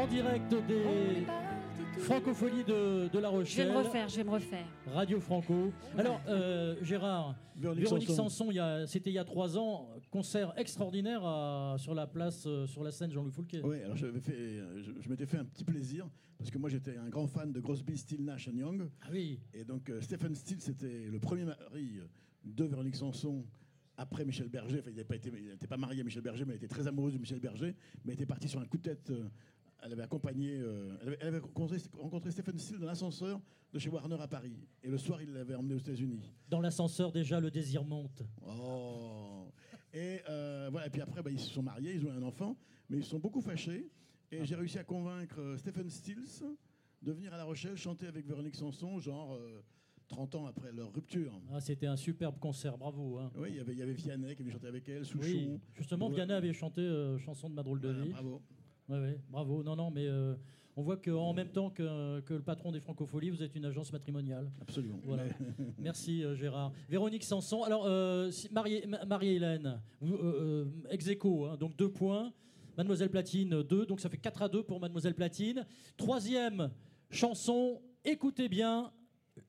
Direct 0.06 0.54
des 0.66 1.26
Francopholies 2.00 2.64
de, 2.64 3.08
de 3.08 3.18
La 3.18 3.28
Je 3.28 3.32
vais 3.32 3.38
Rochelle. 3.38 3.72
me 3.72 3.76
refaire, 3.78 4.08
je 4.08 4.16
vais 4.16 4.24
me 4.24 4.30
refaire. 4.30 4.66
Radio 4.86 5.20
Franco. 5.20 5.72
Alors, 5.96 6.20
euh, 6.28 6.76
Gérard, 6.82 7.34
Véronique 7.56 7.82
Véronique 7.84 8.10
Sanson. 8.10 8.48
Il 8.50 8.54
c'était 8.86 9.10
il 9.10 9.14
y 9.14 9.18
a 9.18 9.24
trois 9.24 9.58
ans, 9.58 9.88
concert 10.10 10.52
extraordinaire 10.56 11.24
à- 11.24 11.76
sur 11.78 11.94
la 11.94 12.06
place, 12.06 12.44
euh, 12.46 12.66
sur 12.66 12.84
la 12.84 12.92
scène 12.92 13.10
Jean-Louis 13.10 13.32
Foulquet. 13.32 13.60
Oui, 13.64 13.82
alors 13.82 13.96
fait, 14.20 14.32
euh, 14.34 14.80
je, 14.82 14.92
je 15.00 15.08
m'étais 15.08 15.26
fait 15.26 15.38
un 15.38 15.44
petit 15.44 15.64
plaisir 15.64 16.08
parce 16.38 16.50
que 16.52 16.58
moi 16.58 16.70
j'étais 16.70 16.96
un 16.96 17.08
grand 17.08 17.26
fan 17.26 17.52
de 17.52 17.60
Crosby, 17.60 17.96
Still, 17.96 18.24
Nash 18.24 18.46
Young. 18.46 18.88
Ah 19.02 19.08
oui, 19.10 19.40
Et 19.52 19.64
donc 19.64 19.90
euh, 19.90 20.00
Stephen 20.00 20.34
Steele, 20.36 20.60
c'était 20.60 21.06
le 21.10 21.18
premier 21.18 21.44
mari 21.44 21.98
de 22.44 22.64
Véronique 22.64 22.94
Sanson 22.96 23.44
après 23.96 24.24
Michel 24.24 24.48
Berger. 24.48 24.78
Enfin, 24.78 24.90
il 24.90 24.96
n'était 24.96 25.04
pas, 25.04 25.16
il 25.16 25.58
pas 25.68 25.76
marié 25.76 26.00
à 26.02 26.04
Michel 26.04 26.22
Berger, 26.22 26.44
mais 26.44 26.52
elle 26.52 26.58
était 26.58 26.68
très 26.68 26.86
amoureuse 26.86 27.14
de 27.14 27.18
Michel 27.18 27.40
Berger. 27.40 27.74
Mais 28.04 28.12
elle 28.12 28.14
était 28.14 28.26
partie 28.26 28.48
sur 28.48 28.60
un 28.60 28.64
coup 28.66 28.76
de 28.76 28.82
tête. 28.82 29.10
Elle 29.82 29.92
avait 29.92 30.02
accompagné, 30.02 30.56
euh, 30.58 30.96
elle, 31.02 31.08
avait, 31.08 31.18
elle 31.20 31.28
avait 31.28 31.38
rencontré, 31.38 31.78
rencontré 31.98 32.30
Stephen 32.30 32.58
Steele 32.58 32.78
dans 32.80 32.86
l'ascenseur 32.86 33.40
de 33.72 33.78
chez 33.78 33.88
Warner 33.90 34.16
à 34.20 34.28
Paris. 34.28 34.56
Et 34.82 34.88
le 34.88 34.98
soir, 34.98 35.20
il 35.22 35.32
l'avait 35.32 35.54
emmené 35.54 35.74
aux 35.74 35.78
États-Unis. 35.78 36.32
dans 36.48 36.60
l'ascenseur 36.60 37.12
déjà 37.12 37.38
le 37.40 37.50
désir 37.50 37.84
monte. 37.84 38.22
Oh 38.46 39.46
Et 39.92 40.20
euh, 40.28 40.68
voilà. 40.70 40.86
Et 40.86 40.90
puis 40.90 41.00
après, 41.00 41.22
bah, 41.22 41.30
ils 41.30 41.40
se 41.40 41.50
sont 41.50 41.62
mariés, 41.62 41.94
ils 41.94 42.06
ont 42.06 42.10
un 42.12 42.22
enfant, 42.22 42.56
mais 42.88 42.98
ils 42.98 43.04
se 43.04 43.10
sont 43.10 43.18
beaucoup 43.18 43.40
fâchés. 43.40 43.88
Et 44.30 44.44
j'ai 44.44 44.54
réussi 44.56 44.78
à 44.78 44.84
convaincre 44.84 45.40
euh, 45.40 45.56
Stephen 45.56 45.88
Stills 45.88 46.42
de 47.02 47.12
venir 47.12 47.32
à 47.32 47.36
La 47.36 47.44
Rochelle 47.44 47.76
chanter 47.76 48.06
avec 48.06 48.26
Véronique 48.26 48.56
Sanson, 48.56 48.98
genre 48.98 49.34
euh, 49.34 49.62
30 50.08 50.34
ans 50.34 50.46
après 50.46 50.72
leur 50.72 50.92
rupture. 50.92 51.38
Ah, 51.52 51.60
c'était 51.60 51.86
un 51.86 51.96
superbe 51.96 52.38
concert, 52.38 52.76
bravo. 52.76 53.18
hein. 53.18 53.30
Oui, 53.36 53.48
il 53.50 53.56
y 53.56 53.60
avait, 53.60 53.72
il 53.72 53.78
y 53.78 53.82
avait 53.82 53.92
Vianney 53.92 54.34
qui 54.34 54.42
venait 54.42 54.52
chanter 54.52 54.66
avec 54.66 54.88
elle, 54.88 55.04
Souchon. 55.04 55.22
Oui, 55.28 55.60
justement. 55.74 56.08
Vianney 56.10 56.32
avait 56.32 56.52
chanté 56.52 56.80
euh, 56.80 57.18
chanson 57.18 57.48
de 57.48 57.54
ma 57.54 57.62
drôle 57.62 57.80
de 57.80 57.88
Voilà, 57.88 58.04
vie. 58.04 58.10
bravo. 58.10 58.42
Ouais, 58.88 58.98
ouais, 58.98 59.20
bravo. 59.30 59.62
Non, 59.62 59.76
non, 59.76 59.90
mais 59.90 60.06
euh, 60.06 60.34
on 60.76 60.82
voit 60.82 60.96
qu'en 60.96 61.32
même 61.34 61.48
temps 61.48 61.70
que, 61.70 62.20
que 62.20 62.34
le 62.34 62.42
patron 62.42 62.72
des 62.72 62.80
Francopholies, 62.80 63.30
vous 63.30 63.42
êtes 63.42 63.54
une 63.54 63.64
agence 63.64 63.92
matrimoniale. 63.92 64.50
Absolument. 64.60 64.98
Voilà. 65.04 65.24
Mais- 65.58 65.66
Merci 65.78 66.24
euh, 66.24 66.34
Gérard. 66.34 66.72
Véronique 66.88 67.24
Sanson. 67.24 67.62
Alors, 67.64 67.84
euh, 67.86 68.30
si- 68.30 68.48
Marie-Hélène, 68.52 69.80
ex 70.90 71.06
aequo, 71.08 71.46
hein, 71.46 71.56
donc 71.58 71.76
deux 71.76 71.90
points. 71.90 72.32
Mademoiselle 72.76 73.10
Platine, 73.10 73.62
deux. 73.64 73.84
Donc 73.86 74.00
ça 74.00 74.08
fait 74.08 74.18
4 74.18 74.42
à 74.42 74.48
2 74.48 74.62
pour 74.62 74.78
Mademoiselle 74.80 75.14
Platine. 75.14 75.66
Troisième 75.96 76.70
chanson, 77.10 77.82
écoutez 78.04 78.48
bien. 78.48 78.92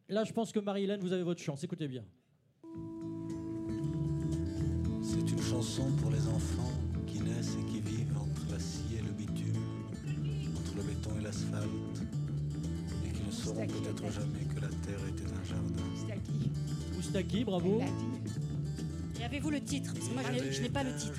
Là, 0.07 0.23
je 0.23 0.33
pense 0.33 0.51
que 0.51 0.59
Marie-Hélène, 0.59 0.99
vous 0.99 1.13
avez 1.13 1.23
votre 1.23 1.41
chance. 1.41 1.63
Écoutez 1.63 1.87
bien. 1.87 2.03
C'est 5.01 5.31
une 5.31 5.41
chanson 5.41 5.91
pour 6.01 6.11
les 6.11 6.27
enfants 6.27 6.71
qui 7.07 7.19
naissent 7.21 7.55
et 7.59 7.71
qui 7.71 7.78
l'asphalte, 11.29 12.01
et 13.05 13.09
qui 13.11 13.23
ne 13.23 13.31
sauront 13.31 13.67
peut-être 13.67 14.03
jamais 14.11 14.45
que 14.55 14.61
la 14.61 14.67
terre 14.67 14.99
était 15.07 15.31
un 15.31 15.43
jardin. 15.47 15.83
Oustaki, 16.97 17.43
bravo. 17.43 17.81
Et 19.19 19.23
avez-vous 19.23 19.51
le 19.51 19.61
titre 19.61 19.93
Parce 19.93 20.07
que 20.07 20.13
moi, 20.13 20.23
je 20.25 20.31
n'ai- 20.43 20.51
je 20.51 20.61
n'ai 20.63 20.69
pas 20.69 20.83
le 20.83 20.95
titre. 20.95 21.13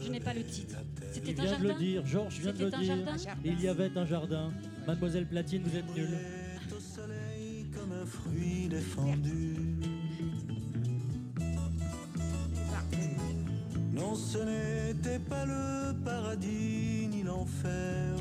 Je 0.00 0.10
n'ai 0.10 0.20
pas 0.20 0.34
le 0.34 0.44
titre. 0.44 0.76
Il 1.00 1.14
C'était 1.14 1.40
un 1.40 1.44
vient 1.44 1.58
de 1.58 1.62
le 1.62 1.68
jardin 1.68 1.78
dire, 1.84 2.06
Georges 2.06 2.40
vient 2.40 2.52
de 2.52 2.64
le 2.64 2.70
dire. 2.70 2.82
jardin 2.84 3.16
Il 3.44 3.60
y 3.60 3.68
avait 3.68 3.96
un 3.96 4.06
jardin. 4.06 4.52
Mademoiselle 4.86 5.26
Platine, 5.26 5.62
vous 5.64 5.76
êtes 5.76 5.94
nulle. 5.94 6.18
Au 6.76 6.80
soleil 6.80 7.66
comme 7.74 7.92
un 7.92 8.04
fruit 8.06 8.68
défendu. 8.68 9.54
Non, 13.94 14.14
ce 14.14 14.38
n'était 14.38 15.18
pas 15.20 15.46
le 15.46 15.94
paradis 16.04 17.08
ni 17.10 17.22
l'enfer. 17.22 18.14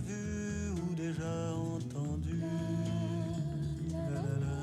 Vu 0.00 0.70
ou 0.72 0.94
déjà 0.94 1.54
entendu. 1.54 2.40
La 3.90 4.08
la 4.10 4.38
la. 4.40 4.56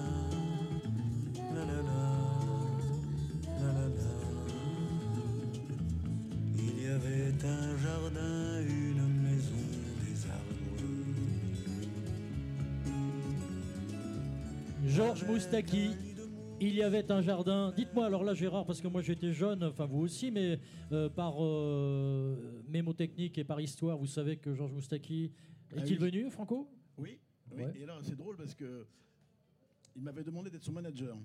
Il 6.56 6.84
y 6.84 6.88
avait 6.88 7.34
un 7.46 7.78
jardin, 7.78 8.62
une 8.62 9.08
maison, 9.22 9.64
des 10.02 10.18
arbres. 10.30 10.64
Georges 14.86 15.26
Moustaki. 15.26 15.96
Il 16.64 16.76
y 16.76 16.82
avait 16.84 17.12
un 17.12 17.22
jardin. 17.22 17.74
Dites-moi 17.76 18.06
alors 18.06 18.24
là, 18.24 18.34
Gérard, 18.34 18.66
parce 18.66 18.80
que 18.80 18.88
moi 18.88 19.02
j'étais 19.02 19.34
jeune, 19.34 19.64
enfin 19.66 19.86
vous 19.86 20.00
aussi, 20.00 20.32
mais 20.32 20.60
euh, 20.94 21.10
par 21.10 21.44
euh, 21.44 22.62
mémotechnique 22.70 23.38
et 23.38 23.44
par 23.44 23.60
histoire, 23.60 23.98
vous 23.98 24.08
savez 24.08 24.38
que 24.38 24.54
Georges 24.54 24.72
Moustaki 24.72 25.32
Ah 25.72 25.78
est-il 25.80 26.02
oui. 26.02 26.10
venu, 26.12 26.30
Franco? 26.30 26.70
Oui, 26.98 27.20
oui. 27.52 27.64
Ouais. 27.64 27.74
Et 27.78 27.84
alors, 27.84 28.00
c'est 28.02 28.16
drôle 28.16 28.38
parce 28.38 28.56
que 28.56 28.86
il 29.96 30.02
m'avait 30.02 30.24
demandé 30.24 30.50
d'être 30.50 30.64
son 30.64 30.72
manager. 30.72 31.18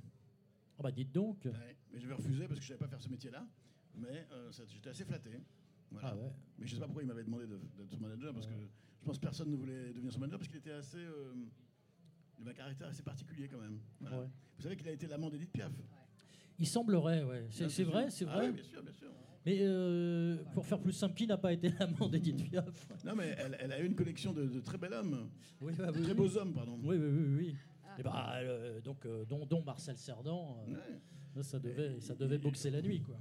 Ah 0.79 0.83
bah 0.83 0.91
dites 0.91 1.13
donc. 1.13 1.45
Ouais, 1.45 1.77
Mais 1.93 2.01
j'avais 2.01 2.15
refusé 2.15 2.47
parce 2.49 2.59
que 2.59 2.67
je 2.67 2.73
ne 2.73 2.77
savais 2.77 2.87
pas 2.87 2.89
faire 2.89 3.01
ce 3.03 3.09
métier-là. 3.09 3.47
Mais 3.95 4.27
euh, 4.33 4.51
j'étais 4.73 4.91
assez 4.91 5.05
flatté. 5.05 5.31
Voilà. 5.91 6.09
Ah 6.13 6.17
ouais. 6.17 6.33
Mais 6.59 6.67
je 6.67 6.73
ne 6.73 6.75
sais 6.75 6.81
pas 6.81 6.87
pourquoi 6.87 7.03
il 7.03 7.07
m'avait 7.09 7.25
demandé 7.25 7.47
de- 7.47 7.61
d'être 7.77 7.91
son 7.93 8.01
manager, 8.01 8.35
parce 8.35 8.47
que 8.47 8.53
je 8.55 9.05
pense 9.07 9.17
que 9.19 9.23
personne 9.23 9.51
ne 9.51 9.57
voulait 9.57 9.93
devenir 9.93 10.13
son 10.13 10.19
manager, 10.21 10.39
parce 10.41 10.49
qu'il 10.49 10.59
était 10.59 10.73
assez. 10.73 10.99
Il 12.39 12.43
avait 12.43 12.51
un 12.51 12.55
caractère 12.55 12.89
assez 12.89 13.03
particulier 13.03 13.49
quand 13.49 13.59
même. 13.61 13.79
Voilà. 14.01 14.21
Ouais. 14.21 14.27
Vous 14.57 14.63
savez 14.63 14.77
qu'il 14.77 14.89
a 14.89 14.93
été 14.93 15.07
l'amant 15.07 15.31
d'Edith 15.31 15.51
Piaf. 15.53 15.73
Il 16.59 16.67
semblerait, 16.67 17.23
ouais. 17.25 17.47
C'est 17.51 17.85
vrai, 17.85 18.11
c'est 18.11 18.27
Ah 18.29 18.35
vrai. 18.37 18.47
oui, 18.49 18.53
bien 18.55 18.65
sûr, 18.65 18.83
bien 18.83 18.93
sûr. 18.93 19.09
Mais 19.47 19.59
euh, 19.61 20.43
pour 20.53 20.67
faire 20.67 20.81
plus 20.81 20.93
simple, 20.93 21.15
qui 21.15 21.27
n'a 21.27 21.39
pas 21.39 21.53
été 21.53 21.71
l'amant 21.79 22.09
d'Edith 22.09 22.51
Piaf? 22.51 22.89
Non, 23.05 23.15
mais 23.15 23.35
elle, 23.39 23.57
elle 23.61 23.73
a 23.73 23.81
eu 23.81 23.87
une 23.87 23.95
collection 23.95 24.33
de, 24.33 24.47
de 24.47 24.61
très 24.61 24.77
bel 24.79 24.93
hommes. 24.93 25.31
Oui, 25.61 25.73
bah, 25.79 25.87
de 25.93 25.99
oui, 25.99 26.03
très 26.03 26.13
oui. 26.13 26.17
beaux 26.17 26.37
hommes, 26.37 26.53
pardon. 26.53 26.79
Oui, 26.83 26.97
oui, 26.97 27.09
oui, 27.11 27.35
oui. 27.37 27.57
Et 27.99 28.03
bah, 28.03 28.33
euh, 28.37 28.81
donc, 28.81 29.07
euh, 29.07 29.25
dont, 29.25 29.47
dont 29.47 29.63
Marcel 29.63 29.97
Cerdan, 29.97 30.57
euh, 30.69 30.75
Ouais. 31.37 31.43
ça 31.43 31.59
devait, 31.59 32.01
ça 32.01 32.15
devait 32.15 32.39
boxer 32.39 32.71
la 32.71 32.83
nuit, 32.83 33.01
quoi. 33.01 33.19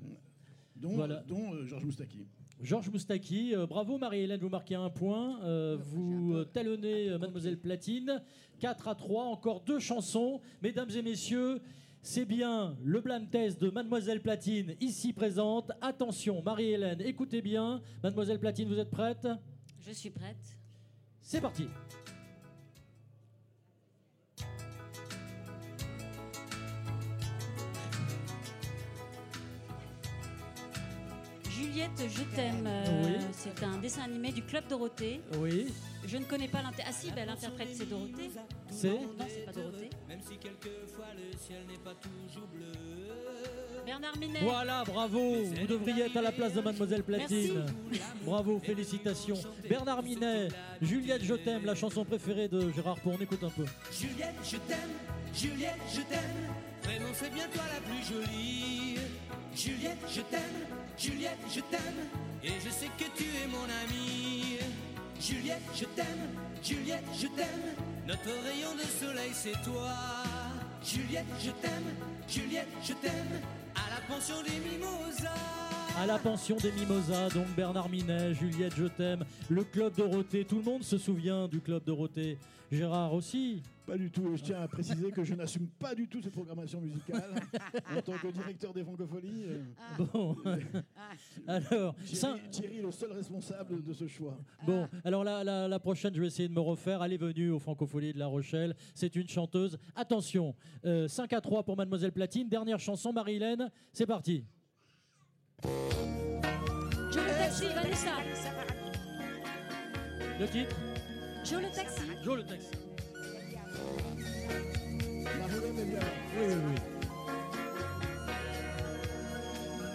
Dont, 0.75 0.89
Voilà. 0.89 1.23
dont 1.27 1.53
euh, 1.53 1.65
Georges 1.65 1.85
Moustaki. 1.85 2.27
Georges 2.61 2.89
Moustaki, 2.89 3.53
euh, 3.53 3.67
bravo 3.67 3.99
Marie-Hélène, 3.99 4.39
vous 4.39 4.49
marquez 4.49 4.73
un 4.73 4.89
point. 4.89 5.39
Euh, 5.43 5.77
vous 5.79 6.33
euh, 6.33 6.45
talonnez 6.45 7.15
Mademoiselle 7.17 7.59
Platine. 7.59 8.21
4 8.59 8.87
à 8.87 8.95
3, 8.95 9.25
encore 9.25 9.61
deux 9.61 9.79
chansons. 9.79 10.41
Mesdames 10.63 10.89
et 10.89 11.03
messieurs, 11.03 11.61
c'est 12.01 12.25
bien 12.25 12.75
le 12.83 12.99
blind 13.01 13.29
test 13.29 13.61
de 13.61 13.69
Mademoiselle 13.69 14.21
Platine 14.21 14.75
ici 14.81 15.13
présente. 15.13 15.71
Attention, 15.81 16.41
Marie-Hélène, 16.41 17.01
écoutez 17.01 17.43
bien. 17.43 17.81
Mademoiselle 18.01 18.39
Platine, 18.39 18.67
vous 18.67 18.79
êtes 18.79 18.89
prête? 18.89 19.27
Je 19.79 19.91
suis 19.91 20.09
prête. 20.09 20.57
C'est 21.21 21.41
parti. 21.41 21.67
Juliette, 31.77 32.11
je 32.11 32.23
t'aime. 32.35 32.65
euh, 32.65 33.03
Oui. 33.05 33.25
C'est 33.31 33.63
un 33.63 33.77
dessin 33.77 34.01
animé 34.03 34.31
du 34.31 34.41
Club 34.41 34.63
Dorothée. 34.67 35.21
Oui, 35.37 35.67
Je 36.07 36.17
ne 36.17 36.23
connais 36.23 36.47
pas 36.47 36.63
l'inter... 36.63 36.81
Ah 36.87 36.91
si, 36.91 37.11
ben, 37.11 37.27
l'interprète 37.27 37.67
c'est 37.71 37.87
Dorothée. 37.87 38.31
c'est 38.71 38.89
Non, 38.89 39.09
c'est 39.27 39.45
pas 39.45 39.51
Dorothée. 39.51 39.89
Bernard 43.85 44.17
Minet. 44.17 44.39
Voilà, 44.41 44.83
bravo. 44.85 45.43
Vous 45.43 45.67
devriez 45.67 46.05
être 46.05 46.17
à 46.17 46.21
la 46.23 46.31
place 46.31 46.53
de 46.53 46.61
Mademoiselle 46.61 47.03
Platine. 47.03 47.65
Bravo, 48.25 48.59
félicitations. 48.59 49.37
Bernard 49.69 50.01
Minet, 50.01 50.47
Juliette, 50.81 51.23
je 51.23 51.35
t'aime, 51.35 51.63
la 51.63 51.75
chanson 51.75 52.03
préférée 52.03 52.47
de 52.47 52.71
Gérard 52.71 52.99
Pour, 53.01 53.13
on 53.13 53.17
écoute 53.21 53.43
un 53.43 53.49
peu. 53.51 53.65
Juliette, 53.91 54.33
je 54.43 54.57
t'aime, 54.57 54.89
Juliette, 55.33 55.77
je 55.93 56.01
t'aime. 56.01 56.49
Vraiment, 56.83 57.09
c'est 57.13 57.31
bien 57.31 57.47
toi 57.53 57.63
la 57.71 57.81
plus 57.81 58.03
jolie. 58.03 58.95
Juliette, 59.55 59.97
je 60.09 60.21
t'aime, 60.21 60.41
Juliette, 60.97 61.39
je 61.53 61.61
t'aime. 61.61 62.01
Et 62.43 62.59
je 62.63 62.69
sais 62.69 62.89
que 62.97 63.05
tu 63.15 63.23
es 63.23 63.47
mon 63.47 63.63
amie. 63.63 64.57
Juliette, 65.19 65.61
je 65.75 65.85
t'aime, 65.85 66.29
Juliette, 66.63 67.03
je 67.13 67.27
t'aime. 67.27 67.75
Notre 68.07 68.29
rayon 68.43 68.75
de 68.75 68.81
soleil, 68.81 69.31
c'est 69.33 69.59
toi. 69.63 69.93
Juliette, 70.83 71.25
je 71.39 71.51
t'aime, 71.51 71.95
Juliette, 72.27 72.69
je 72.83 72.93
t'aime. 72.93 73.41
À 73.75 73.89
la 73.89 74.15
pension 74.15 74.35
des 74.43 74.59
mimosas. 74.59 75.67
À 75.99 76.05
la 76.05 76.19
pension 76.19 76.55
des 76.57 76.71
Mimosas, 76.71 77.29
donc 77.29 77.47
Bernard 77.55 77.89
Minet, 77.89 78.35
Juliette, 78.35 78.75
je 78.77 78.85
t'aime, 78.85 79.25
le 79.49 79.63
club 79.63 79.95
Dorothée, 79.95 80.45
tout 80.45 80.57
le 80.57 80.63
monde 80.63 80.83
se 80.83 80.99
souvient 80.99 81.47
du 81.47 81.59
club 81.59 81.83
Dorothée. 81.83 82.37
Gérard 82.71 83.13
aussi. 83.15 83.63
Pas 83.87 83.97
du 83.97 84.11
tout. 84.11 84.35
Je 84.35 84.43
tiens 84.43 84.61
à 84.61 84.67
préciser 84.67 85.11
que 85.11 85.23
je 85.23 85.33
n'assume 85.33 85.67
pas 85.79 85.95
du 85.95 86.07
tout 86.09 86.21
cette 86.21 86.33
programmation 86.33 86.81
musicale 86.81 87.23
en 87.97 88.01
tant 88.01 88.17
que 88.17 88.27
directeur 88.27 88.73
des 88.73 88.83
Francopholies. 88.83 89.45
euh, 89.47 89.63
Bon. 90.13 90.35
alors, 91.47 91.95
ça- 92.05 92.33
Thierry, 92.35 92.49
Thierry 92.51 92.77
est 92.79 92.81
le 92.81 92.91
seul 92.91 93.13
responsable 93.13 93.81
de 93.83 93.93
ce 93.93 94.05
choix. 94.07 94.37
bon, 94.65 94.87
alors 95.05 95.23
la, 95.23 95.41
la- 95.45 95.67
la 95.69 95.79
prochaine, 95.79 96.13
je 96.13 96.19
vais 96.19 96.27
essayer 96.27 96.49
de 96.49 96.53
me 96.53 96.59
refaire. 96.59 97.01
Elle 97.01 97.13
est 97.13 97.17
venue 97.17 97.49
au 97.51 97.59
Francophonie 97.59 98.11
de 98.11 98.19
La 98.19 98.27
Rochelle. 98.27 98.75
C'est 98.93 99.15
une 99.15 99.29
chanteuse. 99.29 99.77
Attention, 99.95 100.53
euh, 100.85 101.07
5 101.07 101.31
à 101.31 101.39
3 101.39 101.63
pour 101.63 101.77
Mademoiselle 101.77 102.11
Platine. 102.11 102.49
Dernière 102.49 102.79
chanson, 102.79 103.13
Marie-Hélène. 103.13 103.71
C'est 103.93 104.05
parti. 104.05 104.43
Vanessa. 107.73 108.11
Le 110.39 110.45
titre 110.47 110.75
Joe 111.45 111.61
le 111.61 111.69
taxi. 111.73 112.01
Joe 112.23 112.37
le 112.37 112.43
taxi. 112.43 112.67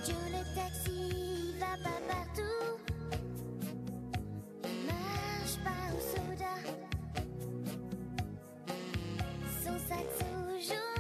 Le 0.05 0.43
taxi 0.55 1.55
va 1.59 1.73
pas 1.83 2.01
partout. 2.09 2.71
Marche 4.87 5.57
pas 5.65 5.85
au 5.95 6.01
soda. 6.01 6.55
Son 9.65 9.77
sac 9.89 10.07
sous 10.19 10.92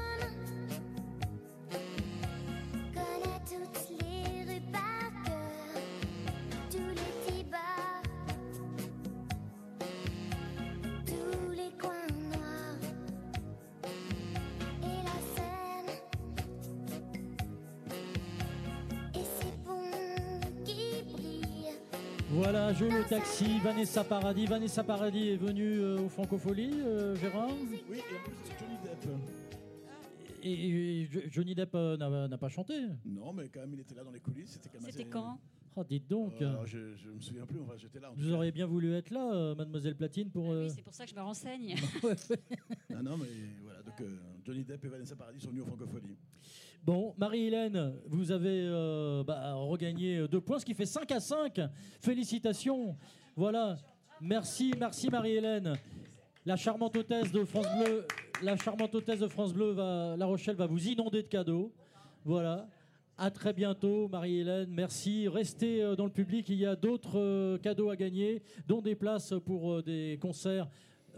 Voilà, 22.52 22.74
Joe 22.74 22.92
le 22.92 23.02
taxi, 23.08 23.58
Vanessa 23.60 24.04
Paradis. 24.04 24.44
Vanessa 24.44 24.84
Paradis 24.84 25.30
est 25.30 25.36
venue 25.38 25.78
euh, 25.80 26.00
au 26.00 26.08
Francophonie, 26.10 26.82
euh, 26.82 27.16
Gérard 27.16 27.48
Oui, 27.48 27.96
et 27.96 28.00
en 28.00 28.22
plus, 28.24 28.34
c'est 28.44 28.58
Johnny 28.60 28.76
Depp. 28.84 29.08
Et, 30.42 30.52
et 31.00 31.06
Jo- 31.10 31.20
Johnny 31.30 31.54
Depp 31.54 31.74
euh, 31.74 31.96
n'a 31.96 32.28
n'a 32.28 32.36
pas 32.36 32.50
chanté 32.50 32.74
Non, 33.06 33.32
mais 33.32 33.48
quand 33.48 33.60
même, 33.60 33.72
il 33.72 33.80
était 33.80 33.94
là 33.94 34.04
dans 34.04 34.10
les 34.10 34.20
coulisses. 34.20 34.50
C'était 34.50 34.68
quand 34.68 34.82
même 34.82 34.90
C'était 34.90 35.04
assez- 35.04 35.10
quand? 35.10 35.38
Oh, 35.76 35.82
dites 35.82 36.06
donc. 36.10 36.34
Euh, 36.42 36.56
je, 36.66 36.94
je 36.94 37.08
me 37.08 37.20
souviens 37.22 37.46
plus, 37.46 37.58
enfin, 37.60 37.72
j'étais 37.78 38.00
là. 38.00 38.10
en 38.10 38.14
tout 38.14 38.20
Vous 38.20 38.28
cas. 38.28 38.34
auriez 38.36 38.52
bien 38.52 38.66
voulu 38.66 38.92
être 38.92 39.08
là, 39.08 39.32
euh, 39.32 39.54
Mademoiselle 39.54 39.96
Platine, 39.96 40.28
pour. 40.28 40.44
Ah 40.50 40.52
euh, 40.52 40.64
Oui, 40.68 40.72
c'est 40.76 40.82
pour 40.82 40.92
ça 40.92 41.04
que 41.06 41.10
je 41.10 41.16
me 41.16 41.22
renseigne. 41.22 41.74
Non, 42.90 43.02
non, 43.02 43.16
mais 43.16 43.28
voilà, 43.62 43.82
donc 43.82 43.98
euh, 44.02 44.18
Johnny 44.44 44.62
Depp 44.62 44.84
et 44.84 44.88
Vanessa 44.88 45.16
Paradis 45.16 45.40
sont 45.40 45.48
venus 45.48 45.62
au 45.62 45.66
Francophonie. 45.68 46.18
Bon, 46.84 47.14
Marie-Hélène, 47.16 47.94
vous 48.06 48.32
avez 48.32 48.64
euh, 48.64 49.22
bah, 49.22 49.54
regagné 49.54 50.26
deux 50.26 50.40
points, 50.40 50.58
ce 50.58 50.64
qui 50.64 50.74
fait 50.74 50.84
5 50.84 51.12
à 51.12 51.20
5. 51.20 51.60
Félicitations. 52.00 52.96
Voilà. 53.36 53.76
Merci, 54.20 54.72
merci 54.76 55.08
Marie-Hélène. 55.08 55.74
La 56.44 56.56
charmante 56.56 56.96
hôtesse 56.96 57.30
de 57.30 57.44
France 57.44 57.68
Bleu, 57.76 58.04
la 58.42 58.56
charmante 58.56 58.92
hôtesse 58.96 59.20
de 59.20 59.28
France 59.28 59.52
Bleu, 59.52 59.70
va, 59.70 60.16
La 60.16 60.26
Rochelle 60.26 60.56
va 60.56 60.66
vous 60.66 60.88
inonder 60.88 61.22
de 61.22 61.28
cadeaux. 61.28 61.72
Voilà. 62.24 62.68
À 63.16 63.30
très 63.30 63.52
bientôt, 63.52 64.08
Marie-Hélène. 64.08 64.68
Merci. 64.68 65.28
Restez 65.28 65.84
euh, 65.84 65.94
dans 65.94 66.06
le 66.06 66.10
public. 66.10 66.48
Il 66.48 66.56
y 66.56 66.66
a 66.66 66.74
d'autres 66.74 67.20
euh, 67.20 67.58
cadeaux 67.58 67.90
à 67.90 67.96
gagner, 67.96 68.42
dont 68.66 68.82
des 68.82 68.96
places 68.96 69.34
pour 69.46 69.84
des 69.84 70.18
concerts 70.20 70.68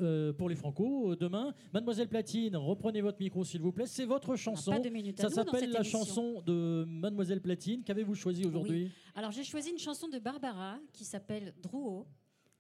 euh, 0.01 0.33
pour 0.33 0.49
les 0.49 0.55
Franco 0.57 1.13
euh, 1.13 1.17
demain. 1.17 1.55
Mademoiselle 1.73 2.09
Platine, 2.09 2.57
reprenez 2.57 3.01
votre 3.01 3.19
micro, 3.21 3.45
s'il 3.45 3.61
vous 3.61 3.73
plaît. 3.73 3.87
C'est 3.87 4.05
votre 4.07 4.37
chanson. 4.37 4.71
pas 4.73 4.79
deux 4.81 4.91
minutes 4.91 5.21
à 5.21 5.29
Ça 5.29 5.31
s'appelle 5.31 5.71
la 5.71 5.81
émission. 5.81 5.99
chanson 6.01 6.43
de 6.43 6.85
Mademoiselle 6.87 7.41
Platine. 7.41 7.83
Qu'avez-vous 7.85 8.15
choisi 8.15 8.45
aujourd'hui? 8.45 8.91
Alors 9.15 9.31
j'ai 9.33 9.45
choisi 9.45 9.71
une 9.71 9.79
chanson 9.79 10.09
de 10.09 10.19
Barbara 10.19 10.79
qui 10.93 11.05
s'appelle 11.05 11.55
Drouot, 11.63 12.07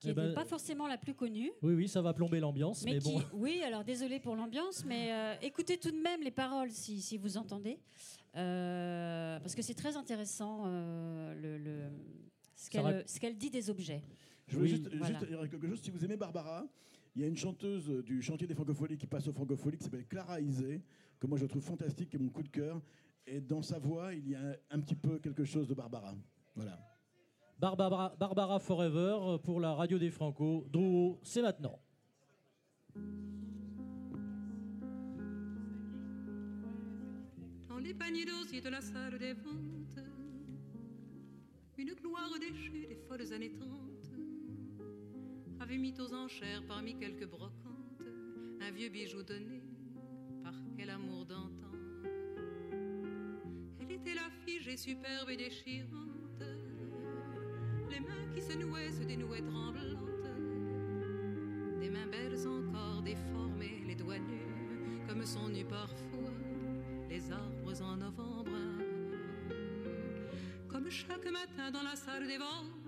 qui 0.01 0.09
Eh 0.09 0.11
n'est 0.11 0.15
ben- 0.15 0.35
pas 0.35 0.45
forcément 0.45 0.87
la 0.87 0.99
plus 0.99 1.15
connue. 1.15 1.51
Oui, 1.63 1.75
oui, 1.75 1.89
ça 1.89 2.03
va 2.03 2.13
plomber 2.13 2.41
l'ambiance, 2.41 2.85
mais, 2.85 2.93
Mais, 2.95 2.99
qui, 2.99 3.13
bon. 3.13 3.23
oui, 3.35 3.61
alors 3.65 3.85
désolé 3.85 4.21
pour 4.21 4.37
l'ambiance, 4.37 4.85
mais 4.85 5.13
euh, 5.13 5.35
écoutez 5.43 5.79
tout 5.79 5.91
de 5.91 6.01
même 6.01 6.21
les 6.23 6.31
paroles 6.31 6.71
si, 6.71 7.01
si 7.01 7.17
vous 7.19 7.37
entendez, 7.37 7.79
Euh, 8.37 9.39
parce 9.41 9.55
que 9.55 9.63
c'est 9.63 9.75
très 9.75 9.97
intéressant 9.97 10.65
euh, 10.67 11.35
le, 11.41 11.59
le- 11.59 11.91
ce 12.57 12.69
qu'elle 12.69 12.83
rap- 12.83 13.05
ce 13.07 13.21
qu'elle 13.21 13.37
dit 13.37 13.51
des 13.51 13.71
objets. 13.71 14.03
Je 14.49 14.57
voulais 14.59 14.71
Oui, 14.73 14.77
juste, 14.77 14.95
voilà. 14.97 15.19
juste 15.21 15.31
dire 15.31 15.49
quelque 15.51 15.69
chose. 15.69 15.81
Si 15.81 15.91
vous 15.91 16.05
aimez 16.05 16.17
Barbara, 16.17 16.67
il 17.15 17.23
y 17.23 17.25
a 17.25 17.29
une 17.29 17.37
chanteuse 17.37 17.89
du 18.05 18.21
chantier 18.23 18.47
des 18.47 18.55
francophonies 18.55 18.97
qui 18.97 19.07
passe 19.07 19.29
au 19.29 19.33
francophonies 19.33 19.77
qui 19.77 19.85
s'appelle 19.85 20.07
Clara 20.07 20.41
Isé, 20.41 20.83
que 21.21 21.27
moi 21.27 21.39
je 21.39 21.47
trouve 21.47 21.63
fantastique, 21.63 22.11
qui 22.11 22.17
est 22.17 22.19
mon 22.19 22.29
coup 22.29 22.43
de 22.43 22.49
cœur. 22.49 22.81
Et 23.27 23.41
dans 23.41 23.63
sa 23.63 23.79
voix, 23.79 24.13
il 24.13 24.29
y 24.29 24.35
a 24.35 24.59
un, 24.71 24.81
petit 24.81 24.97
peu 24.97 25.19
quelque 25.19 25.45
chose 25.45 25.69
de 25.69 25.75
Barbara. 25.75 26.15
Voilà. 26.57 26.79
Barbara, 27.59 28.15
Barbara 28.19 28.59
Forever 28.59 29.17
euh, 29.21 29.39
pour 29.39 29.61
la 29.61 29.75
radio 29.75 29.97
des 29.97 30.11
Franco. 30.11 30.67
Drouot, 30.69 31.21
c'est 31.23 31.41
maintenant. 31.41 31.81
Dans 37.69 37.79
les 37.79 37.95
paniers 37.95 38.25
d'osier 38.25 38.61
de 38.61 38.69
la 38.69 38.81
salle 38.81 39.19
des 39.19 39.35
ventes, 39.35 40.01
une 41.79 41.95
gloire 41.95 42.33
déchue 42.41 42.87
des 42.89 42.97
folles 42.97 43.33
années 43.33 43.53
30 43.53 43.94
avait 45.61 45.79
mis 45.79 45.95
aux 46.01 46.13
enchères 46.15 46.63
parmi 46.67 46.97
quelques 46.97 47.27
brocantes 47.27 48.03
un 48.61 48.71
vieux 48.71 48.89
bijou 48.89 49.23
donné 49.23 49.63
par 50.43 50.55
quel 50.77 50.91
amour 50.91 51.27
d'antan. 51.27 51.73
Elle 53.81 53.93
était 53.93 54.15
la 54.15 54.31
figée 54.45 54.77
superbe 54.77 55.31
et 55.31 55.37
déchirante, 55.37 56.43
les 57.91 58.01
mains 58.01 58.27
qui 58.35 58.41
se 58.41 58.57
nouaient 58.57 58.93
se 58.93 59.03
dénouaient 59.03 59.43
tremblantes, 59.43 60.25
des 61.81 61.91
mains 61.91 62.07
belles 62.07 62.47
encore 62.47 63.03
déformées, 63.03 63.83
les 63.87 63.95
doigts 63.95 64.19
nus 64.19 64.45
comme 65.07 65.25
sont 65.25 65.49
nus 65.49 65.65
parfois 65.65 66.33
les 67.09 67.31
arbres 67.31 67.83
en 67.83 67.97
novembre. 67.97 68.51
Comme 70.69 70.91
chaque 70.91 71.31
matin 71.31 71.71
dans 71.71 71.83
la 71.83 71.95
salle 71.95 72.27
des 72.27 72.39
ventes, 72.39 72.84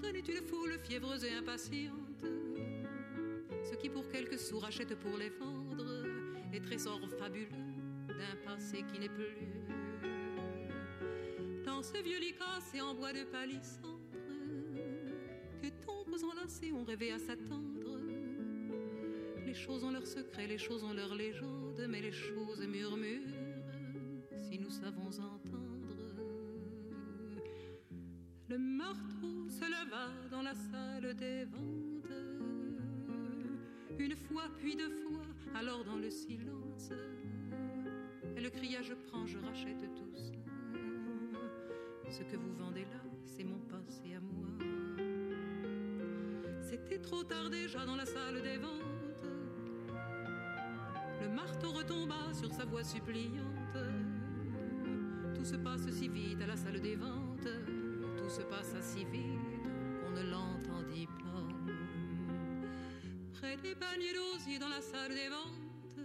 donner 0.00 0.22
une 0.26 0.46
foule 0.46 0.78
fiévreuse 0.82 1.24
et 1.24 1.32
impatiente, 1.32 2.24
ceux 3.68 3.76
qui 3.76 3.88
pour 3.88 4.08
quelques 4.08 4.38
sous 4.38 4.58
rachètent 4.58 4.98
pour 4.98 5.16
les 5.16 5.30
vendre, 5.30 5.84
les 6.52 6.60
trésors 6.60 7.00
fabuleux 7.18 7.48
d'un 8.08 8.36
passé 8.44 8.82
qui 8.92 8.98
n'est 8.98 9.08
plus. 9.08 9.36
Dans 11.64 11.82
ce 11.82 12.02
vieux 12.02 12.18
lit 12.18 12.34
cassé 12.34 12.80
en 12.80 12.94
bois 12.94 13.12
de 13.12 13.24
palissandre, 13.24 14.00
que 15.62 15.68
tombes 15.84 16.16
enlacées 16.32 16.72
ont 16.72 16.84
rêvé 16.84 17.12
à 17.12 17.18
s'attendre. 17.18 17.98
Les 19.46 19.54
choses 19.54 19.84
ont 19.84 19.90
leurs 19.90 20.06
secrets, 20.06 20.46
les 20.46 20.58
choses 20.58 20.84
ont 20.84 20.92
leurs 20.92 21.14
légendes, 21.14 21.84
mais 21.88 22.00
les 22.00 22.12
choses 22.12 22.60
murmurent 22.60 23.20
si 24.40 24.58
nous 24.58 24.70
savons 24.70 25.08
entendre. 25.08 25.70
Le 28.48 28.58
marteau 28.58 29.29
salle 30.54 31.14
des 31.14 31.44
ventes, 31.44 32.12
une 33.98 34.16
fois 34.16 34.44
puis 34.58 34.76
deux 34.76 34.90
fois, 34.90 35.22
alors 35.54 35.84
dans 35.84 35.96
le 35.96 36.10
silence, 36.10 36.90
elle 38.36 38.50
cria 38.50 38.82
Je 38.82 38.94
prends, 38.94 39.26
je 39.26 39.38
rachète 39.38 39.82
tous. 39.94 40.32
Ce 42.10 42.22
que 42.24 42.36
vous 42.36 42.52
vendez 42.54 42.82
là, 42.82 43.00
c'est 43.24 43.44
mon 43.44 43.60
passé 43.60 44.14
à 44.16 44.20
moi. 44.20 44.48
C'était 46.60 46.98
trop 46.98 47.22
tard 47.22 47.50
déjà 47.50 47.86
dans 47.86 47.96
la 47.96 48.06
salle 48.06 48.42
des 48.42 48.56
ventes. 48.56 49.26
Le 51.22 51.28
marteau 51.28 51.70
retomba 51.70 52.32
sur 52.32 52.52
sa 52.52 52.64
voix 52.64 52.82
suppliante. 52.82 53.78
Tout 55.34 55.44
se 55.44 55.56
passe 55.56 55.88
si 55.90 56.08
vite 56.08 56.40
à 56.42 56.46
la 56.46 56.56
salle 56.56 56.80
des 56.80 56.96
ventes. 56.96 57.48
Tout 58.16 58.28
se 58.28 58.42
passa 58.42 58.82
si 58.82 59.04
vite 59.04 59.49
qu'on 60.10 60.16
ne 60.16 60.30
l'entendit 60.30 61.06
pas. 61.06 61.46
Près 63.34 63.56
des 63.56 63.74
paniers 63.74 64.12
d'osier 64.12 64.58
dans 64.58 64.68
la 64.68 64.80
salle 64.80 65.14
des 65.14 65.28
ventes, 65.28 65.98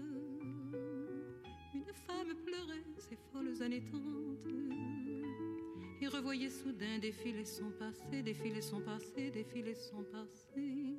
une 1.74 1.94
femme 2.08 2.34
pleurait 2.46 2.84
ses 2.98 3.18
folles 3.32 3.62
années 3.62 3.84
trente 3.84 4.46
et 6.02 6.08
revoyait 6.08 6.50
soudain 6.50 7.00
défiler 7.00 7.46
son 7.46 7.72
passé, 7.72 8.22
défiler 8.22 8.62
son 8.62 8.80
passé, 8.82 9.32
défiler 9.32 9.76
son 9.76 10.04
passé. 10.04 10.98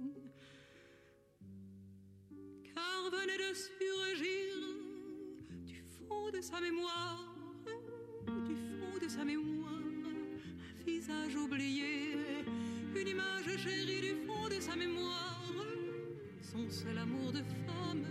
Car 2.64 3.10
venait 3.10 3.38
de 3.38 3.54
surgir 3.54 4.54
du 5.64 5.82
fond 6.08 6.30
de 6.30 6.40
sa 6.40 6.60
mémoire, 6.60 7.36
du 8.46 8.56
fond 8.56 8.98
de 9.00 9.08
sa 9.08 9.24
mémoire, 9.24 9.72
un 10.80 10.84
visage 10.84 11.36
oublié, 11.36 12.16
une 13.00 13.08
image 13.08 13.56
chérie 13.58 14.00
du 14.00 14.14
fond 14.26 14.48
de 14.48 14.60
sa 14.60 14.74
mémoire, 14.74 15.52
son 16.40 16.70
seul 16.70 16.96
amour 16.98 17.32
de 17.32 17.42
femme, 17.66 18.04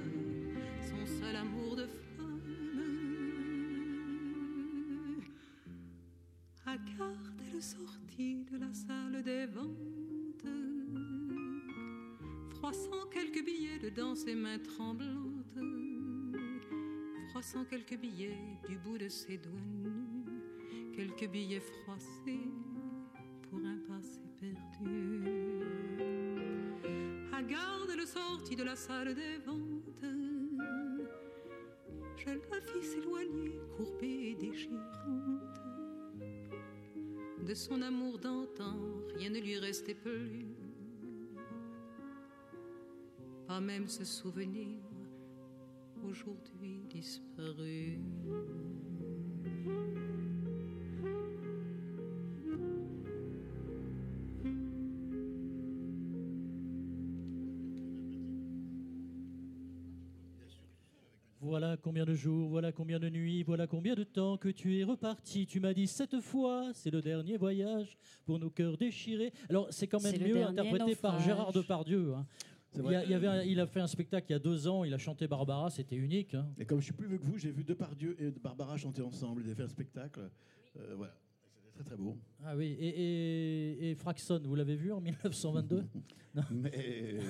son 0.82 1.06
seul 1.20 1.36
amour 1.36 1.76
de 1.76 1.88
femme. 1.88 2.42
À 6.66 6.78
garde, 6.78 7.42
elle 7.54 7.64
sortit 7.64 8.46
de 8.52 8.58
la 8.58 8.74
salle 8.74 9.24
des 9.24 9.46
ventes, 9.48 10.46
froissant 12.50 13.08
quelques 13.12 13.44
billets 13.44 13.80
dedans 13.80 14.16
ses 14.16 14.36
mains 14.36 14.60
tremblantes, 14.60 15.60
froissant 17.30 17.66
quelques 17.66 17.98
billets 17.98 18.38
du 18.68 18.78
bout 18.78 18.98
de 18.98 19.10
ses 19.10 19.38
doigts 19.38 19.54
nus, 19.84 20.94
quelques 20.94 21.30
billets 21.30 21.60
froissés 21.60 22.52
pour 23.50 23.60
un 23.60 23.78
passé 23.88 24.25
perdu. 24.40 25.62
À 27.34 27.42
garde 27.42 27.92
le 27.98 28.06
sortie 28.06 28.56
de 28.56 28.64
la 28.64 28.76
salle 28.76 29.14
des 29.16 29.38
ventes, 29.46 30.06
je 32.18 32.30
la 32.30 32.60
vis 32.60 32.88
s'éloigner, 32.88 33.60
courbée 33.76 34.30
et 34.32 34.36
déchirante. 34.36 35.62
De 37.46 37.54
son 37.54 37.82
amour 37.82 38.18
d'antan, 38.18 38.78
rien 39.16 39.30
ne 39.30 39.40
lui 39.40 39.58
restait 39.60 39.94
plus. 39.94 40.48
Pas 43.48 43.62
même 43.62 43.88
ce 43.88 44.04
souvenir, 44.04 44.80
aujourd'hui 46.04 46.82
disparu. 46.90 48.00
Combien 61.96 62.06
de 62.06 62.14
jours, 62.14 62.50
voilà 62.50 62.74
combien 62.74 63.00
de 63.00 63.08
nuits, 63.08 63.44
voilà 63.44 63.68
combien 63.68 63.96
de 63.96 64.04
temps 64.04 64.36
que 64.36 64.50
tu 64.50 64.78
es 64.78 64.84
reparti. 64.84 65.48
Tu 65.48 65.62
m'as 65.62 65.74
dit 65.74 65.88
cette 65.88 66.20
fois, 66.20 66.72
c'est 66.74 66.92
le 66.92 67.02
dernier 67.02 67.38
voyage 67.38 67.98
pour 68.26 68.38
nos 68.38 68.50
cœurs 68.50 68.76
déchirés. 68.76 69.32
Alors 69.50 69.68
c'est 69.70 69.88
quand 69.88 70.04
même 70.04 70.12
mieux 70.28 70.44
interprété 70.50 70.96
par. 71.02 71.22
Gérard 71.22 71.54
Depardieu. 71.54 72.14
hein. 72.16 72.28
Il, 72.76 72.84
y 72.92 72.96
a- 72.96 73.06
il 73.06 73.10
y 73.12 73.14
avait 73.14 73.28
un- 73.28 73.44
il 73.44 73.58
a 73.62 73.66
fait 73.66 73.80
un 73.80 73.88
spectacle 73.88 74.26
il 74.30 74.34
y 74.34 74.36
a 74.36 74.40
deux 74.40 74.68
ans, 74.68 74.84
il 74.84 74.94
a 74.94 74.98
chanté 74.98 75.26
Barbara, 75.26 75.70
c'était 75.70 75.96
unique. 75.96 76.34
hein. 76.34 76.46
Et 76.60 76.66
comme 76.66 76.80
je 76.82 76.84
suis 76.84 76.94
plus 76.94 77.08
vieux 77.08 77.18
que 77.18 77.24
vous, 77.24 77.38
j'ai 77.38 77.52
vu 77.52 77.64
Depardieu 77.64 78.18
et 78.22 78.30
Barbara 78.32 78.76
chanter 78.76 79.02
ensemble. 79.02 79.42
Ils 79.44 79.46
avaient 79.46 79.56
fait 79.56 79.64
un 79.64 79.70
spectacle. 79.70 80.20
Euh, 80.78 80.96
voilà. 80.98 81.14
C'était 81.54 81.72
très 81.72 81.84
très 81.86 81.96
beau. 81.96 82.18
Ah 82.44 82.58
oui, 82.58 82.76
et, 82.78 82.90
et, 82.90 83.92
et 83.92 83.96
Fraxon, 83.96 84.42
vous 84.44 84.56
l'avez 84.56 84.76
vu 84.76 84.92
en 84.92 85.00
1922 85.00 85.86
Mais 86.52 87.22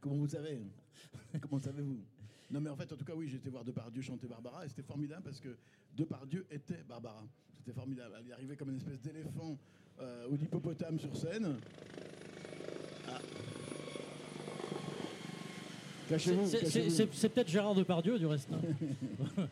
comment 0.00 0.14
vous 0.14 0.28
savez? 0.28 0.60
Comment 1.40 1.58
savez-vous? 1.58 1.98
Non, 2.50 2.60
mais 2.60 2.70
en 2.70 2.76
fait, 2.76 2.92
en 2.92 2.96
tout 2.96 3.04
cas, 3.04 3.12
oui, 3.14 3.28
j'ai 3.28 3.36
été 3.36 3.48
voir 3.48 3.64
Depardieu 3.64 4.02
chanter 4.02 4.26
Barbara 4.26 4.64
et 4.64 4.68
c'était 4.68 4.82
formidable 4.82 5.22
parce 5.24 5.40
que 5.40 5.56
Depardieu 5.96 6.46
était 6.50 6.82
Barbara. 6.88 7.22
C'était 7.56 7.72
formidable. 7.72 8.14
Elle 8.20 8.26
y 8.28 8.32
arrivait 8.32 8.56
comme 8.56 8.70
une 8.70 8.76
espèce 8.76 9.00
d'éléphant 9.00 9.56
euh, 10.00 10.26
ou 10.30 10.36
d'hippopotame 10.36 10.98
sur 10.98 11.16
scène. 11.16 11.56
Ah. 13.08 13.18
Cachez-vous. 16.08 16.46
C'est- 16.48 17.28
peut-être 17.28 17.48
Gérard 17.48 17.74
Depardieu 17.74 18.18
du 18.18 18.26
reste. 18.26 18.48
hein. 18.52 19.46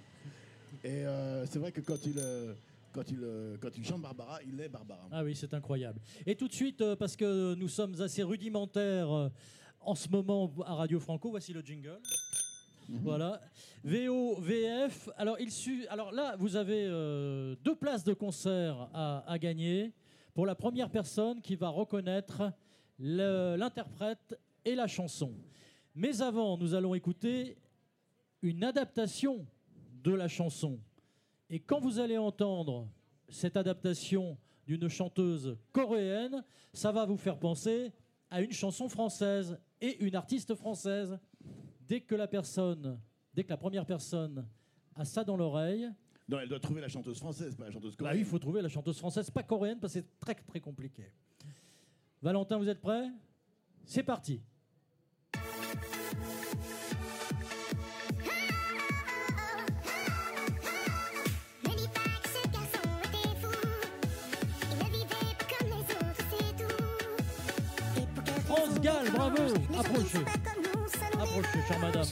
Et 0.84 1.04
euh, 1.06 1.44
c'est 1.46 1.58
vrai 1.58 1.72
que 1.72 1.80
quand 1.80 2.04
il, 2.06 2.14
euh, 2.18 2.54
quand, 2.92 3.10
il, 3.10 3.18
euh, 3.22 3.56
quand 3.60 3.76
il 3.76 3.84
chante 3.84 4.00
Barbara, 4.02 4.40
il 4.44 4.60
est 4.60 4.68
Barbara. 4.68 5.08
Ah 5.10 5.22
oui, 5.24 5.34
c'est 5.36 5.52
incroyable. 5.54 6.00
Et 6.26 6.34
tout 6.36 6.48
de 6.48 6.52
suite, 6.52 6.80
euh, 6.80 6.96
parce 6.96 7.16
que 7.16 7.54
nous 7.54 7.68
sommes 7.68 8.00
assez 8.00 8.22
rudimentaires 8.22 9.10
euh, 9.12 9.28
en 9.80 9.94
ce 9.94 10.08
moment 10.08 10.52
à 10.64 10.74
Radio 10.74 10.98
Franco, 11.00 11.30
voici 11.30 11.52
le 11.52 11.60
jingle. 11.62 11.98
Voilà. 12.88 13.40
VO, 13.84 14.40
VF. 14.40 15.10
Alors, 15.16 15.38
il 15.38 15.50
su... 15.50 15.86
Alors 15.88 16.10
là, 16.12 16.36
vous 16.38 16.56
avez 16.56 16.86
euh, 16.86 17.54
deux 17.62 17.74
places 17.74 18.04
de 18.04 18.14
concert 18.14 18.88
à, 18.94 19.38
gagner 19.38 19.92
pour 20.34 20.46
la 20.46 20.54
première 20.54 20.90
personne 20.90 21.42
qui 21.42 21.54
va 21.54 21.68
reconnaître 21.68 22.50
l'interprète 22.98 24.38
et 24.64 24.74
la 24.74 24.86
chanson. 24.86 25.34
Mais 25.94 26.22
avant, 26.22 26.56
nous 26.56 26.74
allons 26.74 26.94
écouter 26.94 27.58
une 28.42 28.64
adaptation 28.64 29.46
de 30.02 30.14
la 30.14 30.28
chanson. 30.28 30.80
Et 31.50 31.60
quand 31.60 31.80
vous 31.80 31.98
allez 31.98 32.18
entendre 32.18 32.88
cette 33.28 33.56
adaptation 33.56 34.38
d'une 34.66 34.88
chanteuse 34.88 35.56
coréenne, 35.72 36.44
ça 36.72 36.92
va 36.92 37.04
vous 37.04 37.16
faire 37.16 37.38
penser 37.38 37.92
à 38.30 38.40
une 38.40 38.52
chanson 38.52 38.88
française 38.88 39.58
et 39.80 40.02
une 40.04 40.14
artiste 40.14 40.54
française. 40.54 41.18
Dès 41.88 42.02
que 42.02 42.14
la 42.14 42.28
personne, 42.28 43.00
dès 43.32 43.44
que 43.44 43.48
la 43.48 43.56
première 43.56 43.86
personne 43.86 44.46
a 44.94 45.04
ça 45.06 45.24
dans 45.24 45.36
l'oreille, 45.36 45.90
Non, 46.28 46.38
elle 46.38 46.48
doit 46.48 46.60
trouver 46.60 46.82
la 46.82 46.88
chanteuse 46.88 47.18
française, 47.18 47.56
pas 47.56 47.64
la 47.64 47.70
chanteuse 47.70 47.96
bah, 47.96 48.04
coréenne. 48.04 48.18
il 48.20 48.26
faut 48.26 48.38
trouver 48.38 48.60
la 48.60 48.68
chanteuse 48.68 48.98
française, 48.98 49.30
pas 49.30 49.42
coréenne, 49.42 49.78
parce 49.80 49.94
que 49.94 50.00
c'est 50.00 50.20
très 50.20 50.34
très 50.34 50.60
compliqué. 50.60 51.10
Valentin, 52.20 52.58
vous 52.58 52.68
êtes 52.68 52.80
prêt? 52.82 53.08
C'est 53.86 54.02
parti. 54.02 54.42
France 68.44 68.80
Gall, 68.80 69.10
bravo 69.12 69.42
Approchez. 69.78 70.24
Chère 71.68 71.78
madame. 71.80 72.04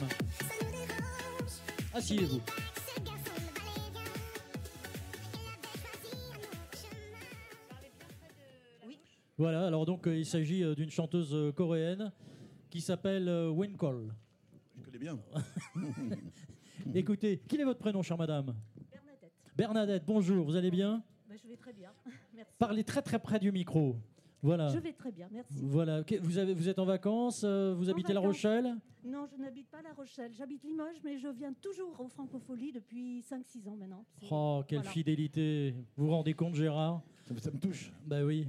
Asseyez-vous. 1.95 2.41
Voilà, 9.39 9.67
alors 9.67 9.85
donc 9.85 10.07
euh, 10.07 10.17
il 10.17 10.25
s'agit 10.25 10.65
euh, 10.65 10.75
d'une 10.75 10.91
chanteuse 10.91 11.35
euh, 11.35 11.53
coréenne 11.53 12.11
qui 12.71 12.81
s'appelle. 12.81 13.27
Je 13.27 14.83
connais 14.83 14.99
bien. 14.99 15.19
Écoutez, 16.95 17.43
quel 17.47 17.61
est 17.61 17.65
votre 17.65 17.79
prénom, 17.79 18.03
chère 18.03 18.17
madame? 18.17 18.55
Bernadette, 18.91 19.33
Bernadette, 19.55 20.05
bonjour, 20.07 20.47
vous 20.47 20.57
allez 20.57 20.71
bien? 20.71 21.03
Bah, 21.29 21.35
je 21.43 21.49
vais 21.49 21.57
très 21.57 21.75
bien. 21.75 21.91
Merci. 22.35 22.53
Parlez 22.59 22.85
très 22.85 23.03
très 23.03 23.19
près 23.19 23.39
du 23.39 23.53
micro. 23.53 23.97
Voilà. 24.47 24.69
Je 24.69 24.79
vais 24.79 24.93
très 24.93 25.11
bien, 25.11 25.27
merci. 25.33 25.55
Voilà. 25.61 26.03
Vous, 26.21 26.39
avez, 26.39 26.55
vous 26.55 26.69
êtes 26.69 26.79
en 26.79 26.85
vacances 26.85 27.43
euh, 27.45 27.75
Vous 27.77 27.89
En 27.89 27.93
habitez 27.93 28.13
La. 28.13 28.21
Rochelle? 28.21 28.77
Non, 29.05 29.27
je 29.27 29.43
n'habite 29.43 29.69
pas 29.69 29.83
La 29.83 29.93
Rochelle. 29.93 30.33
J'habite 30.39 30.63
Limoges, 30.63 31.01
mais 31.05 31.19
je 31.19 31.27
viens 31.27 31.53
toujours 31.61 32.01
aux 32.01 32.07
Francopholies 32.09 32.71
depuis 32.71 33.23
5-6 33.23 33.69
ans 33.69 33.77
maintenant. 33.77 34.05
Oh, 34.31 34.63
quelle 34.69 34.79
voilà. 34.79 34.91
fidélité 34.93 35.75
Vous 35.97 36.07
vous 36.07 36.13
rendez 36.13 36.35
compte, 36.35 36.55
Gérard? 36.55 37.03
Ça, 37.25 37.35
me- 37.35 37.41
ça 37.41 37.51
me 37.51 37.59
touche. 37.59 37.93
Bah 38.07 38.23
oui. 38.25 38.47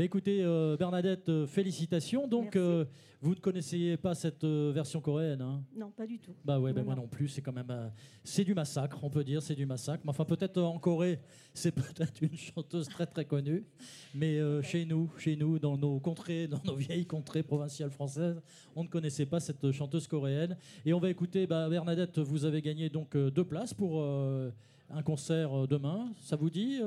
Bah 0.00 0.04
écoutez, 0.04 0.42
euh, 0.42 0.78
Bernadette, 0.78 1.28
euh, 1.28 1.46
félicitations. 1.46 2.26
Donc, 2.26 2.56
euh, 2.56 2.86
vous 3.20 3.34
ne 3.34 3.38
connaissiez 3.38 3.98
pas 3.98 4.14
cette 4.14 4.44
euh, 4.44 4.72
version 4.74 5.02
coréenne 5.02 5.42
hein? 5.42 5.62
Non, 5.76 5.90
pas 5.90 6.06
du 6.06 6.18
tout. 6.18 6.32
Bah 6.42 6.58
ouais, 6.58 6.72
bah 6.72 6.80
Non, 6.80 6.86
moi 6.86 6.94
non. 6.94 7.06
plus. 7.06 7.28
C'est 7.28 7.42
quand 7.42 7.52
même, 7.52 7.70
c'est 8.24 8.44
du 8.44 8.54
massacre, 8.54 8.98
on 9.04 9.10
peut 9.10 9.22
dire, 9.22 9.42
c'est 9.42 9.54
du 9.54 9.66
massacre. 9.66 10.00
Mais 10.04 10.08
enfin, 10.08 10.24
peut-être 10.24 10.56
en 10.56 10.78
Corée, 10.78 11.20
c'est 11.52 11.72
peut-être 11.72 12.22
une 12.22 12.34
chanteuse 12.34 12.88
très 12.88 13.04
très 13.04 13.26
connue. 13.26 13.66
Mais 14.14 14.38
chez 14.62 14.86
nous, 14.86 15.10
chez 15.18 15.36
nous, 15.36 15.58
dans 15.58 15.76
nos 15.76 16.00
contrées, 16.00 16.48
dans 16.48 16.62
nos 16.64 16.76
vieilles 16.76 17.04
contrées 17.04 17.42
provinciales 17.42 17.90
françaises, 17.90 18.40
on 18.74 18.84
ne 18.84 18.88
connaissait 18.88 19.26
pas 19.26 19.38
cette 19.38 19.70
chanteuse 19.70 20.08
coréenne. 20.08 20.56
Et 20.86 20.94
on 20.94 20.98
va 20.98 21.10
écouter, 21.10 21.46
bah, 21.46 21.68
Bernadette, 21.68 22.20
vous 22.20 22.46
avez 22.46 22.62
gagné 22.62 22.88
donc 22.88 23.18
deux 23.18 23.44
places 23.44 23.74
pour 23.74 24.02
un 24.02 25.02
concert 25.04 25.68
demain. 25.68 26.10
Ça 26.22 26.36
vous 26.36 26.48
dit, 26.48 26.80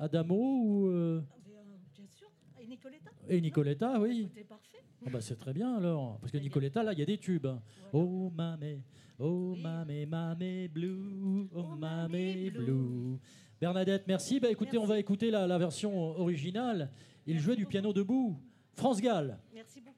Adamo 0.00 0.62
ou 0.64 0.88
euh, 0.88 1.20
Mais, 1.46 1.52
euh, 1.52 2.40
bien 2.56 2.59
Et 2.70 2.76
Nicoletta 2.76 3.10
et 3.28 3.40
Nicoletta, 3.40 4.00
oui. 4.00 4.20
Écoutez, 4.26 4.44
parfait. 4.44 4.84
Ah 5.04 5.10
bah 5.10 5.20
c'est 5.20 5.36
très 5.36 5.52
bien 5.52 5.76
alors, 5.76 6.18
parce 6.20 6.30
que 6.30 6.38
Nicoletta 6.38 6.82
là 6.82 6.92
il 6.92 6.98
y 6.98 7.02
a 7.02 7.06
des 7.06 7.18
tubes. 7.18 7.48
Oh 7.92 8.30
mamé, 8.30 8.82
oh 9.18 9.56
mamé, 9.56 10.06
mamé 10.06 10.68
blue, 10.68 11.48
oh 11.54 11.64
Oh, 11.64 11.76
mamé 11.76 12.50
blue. 12.50 13.18
Bernadette, 13.60 14.04
merci. 14.06 14.38
Bah 14.40 14.50
écoutez, 14.50 14.78
on 14.78 14.86
va 14.86 14.98
écouter 14.98 15.30
la, 15.30 15.46
la 15.46 15.58
version 15.58 15.92
originale. 16.18 16.90
Il 17.26 17.38
jouait 17.40 17.56
du 17.56 17.66
piano 17.66 17.92
debout. 17.92 18.38
France 18.74 19.00
Gall. 19.00 19.38
Merci 19.52 19.80
beaucoup. 19.80 19.89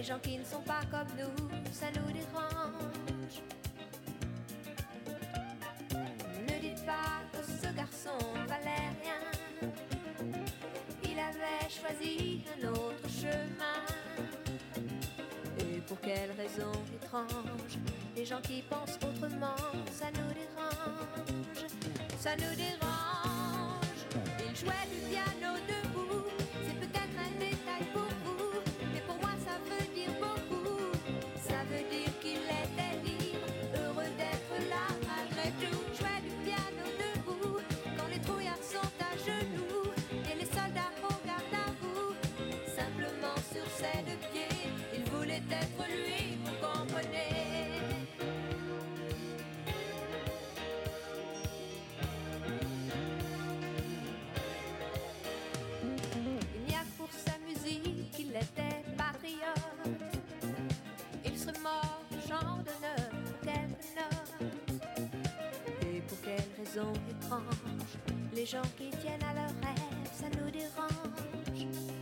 Les 0.00 0.06
gens 0.06 0.18
qui 0.18 0.38
ne 0.38 0.44
sont 0.44 0.62
pas 0.62 0.80
comme 0.90 1.08
nous, 1.18 1.48
ça 1.74 1.88
nous 1.94 2.10
dérange. 2.10 3.42
Ne 6.48 6.58
dites 6.58 6.86
pas 6.86 7.20
que 7.30 7.44
ce 7.44 7.70
garçon 7.76 8.16
valait 8.48 8.88
rien. 9.02 9.70
Il 11.04 11.18
avait 11.18 11.68
choisi 11.68 12.42
un 12.48 12.68
autre 12.68 13.10
chemin. 13.10 13.84
Et 15.58 15.80
pour 15.82 16.00
quelle 16.00 16.30
raison 16.30 16.72
étrange 16.94 17.78
Les 18.16 18.24
gens 18.24 18.40
qui 18.40 18.62
pensent 18.62 18.98
autrement, 19.06 19.54
ça 19.92 20.06
nous 20.14 20.32
dérange, 20.32 21.66
ça 22.18 22.36
nous 22.36 22.56
dérange. 22.56 24.00
Il 24.48 24.56
jouait 24.56 24.86
du 24.90 25.10
piano 25.10 25.58
debout, 25.68 25.89
Les 68.32 68.46
gens 68.46 68.62
qui 68.76 68.90
tiennent 68.98 69.24
à 69.28 69.34
leurs 69.34 69.54
rêves, 69.60 70.10
ça 70.12 70.26
nous 70.28 70.50
dérange. 70.50 71.99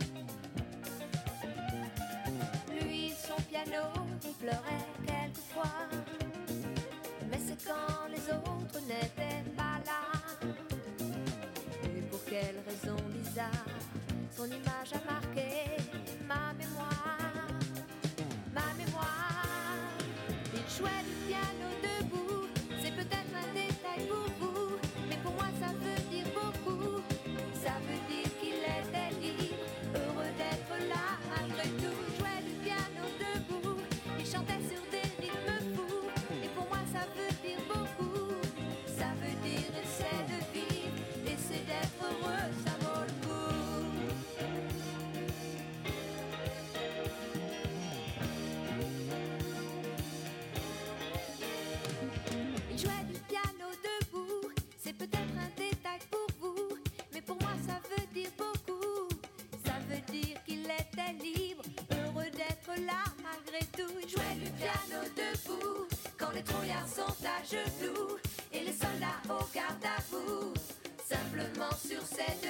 Simplement 72.19 72.48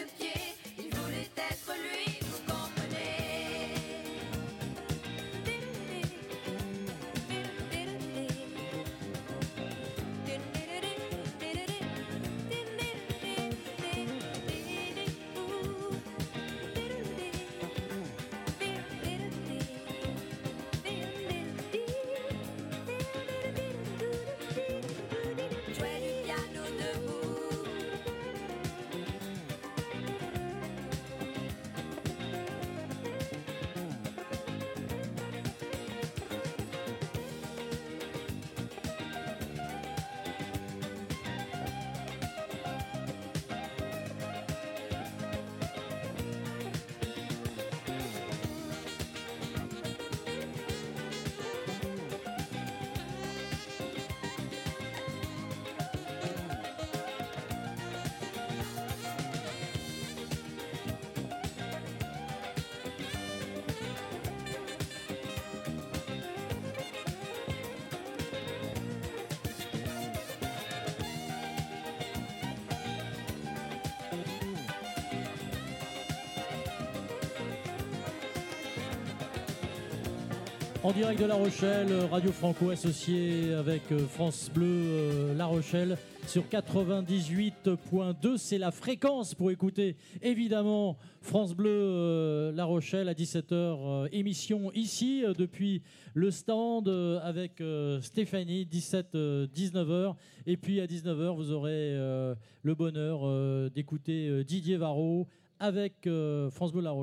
En 80.82 80.94
direct 80.94 81.20
de 81.20 81.26
La 81.26 81.36
Rochelle, 81.36 81.92
Radio 82.10 82.32
Franco 82.32 82.70
associé 82.70 83.54
avec 83.54 83.82
euh, 83.92 84.00
France 84.08 84.50
Bleu 84.54 84.66
euh, 84.66 85.34
La 85.36 85.46
Rochelle 85.46 85.98
sur 86.26 86.44
98.2. 86.44 88.38
C'est 88.38 88.58
la 88.58 88.72
fréquence 88.72 89.36
pour 89.36 89.52
écouter 89.52 89.98
évidemment 90.22 90.98
France 91.22 91.54
Bleu 91.54 91.70
euh, 91.70 92.54
La 92.54 92.64
Rochelle 92.64 93.10
à 93.10 93.14
17h. 93.14 94.08
émission 94.14 94.72
ici 94.74 95.26
depuis 95.38 95.82
le 96.14 96.32
stand 96.32 96.88
avec 97.24 97.62
Stéphanie, 98.02 98.66
17-19h. 98.72 100.16
Et 100.48 100.56
puis 100.56 100.80
à 100.80 100.86
19h, 100.86 101.36
vous 101.36 101.52
aurez 101.52 101.94
le 101.94 102.76
bonheur 102.76 103.70
d'écouter 103.72 104.44
Didier 104.46 104.78
Varro 104.78 105.28
avec 105.60 106.08
euh, 106.08 106.50
France 106.50 106.72
Bleu 106.72 106.82
La 106.82 106.94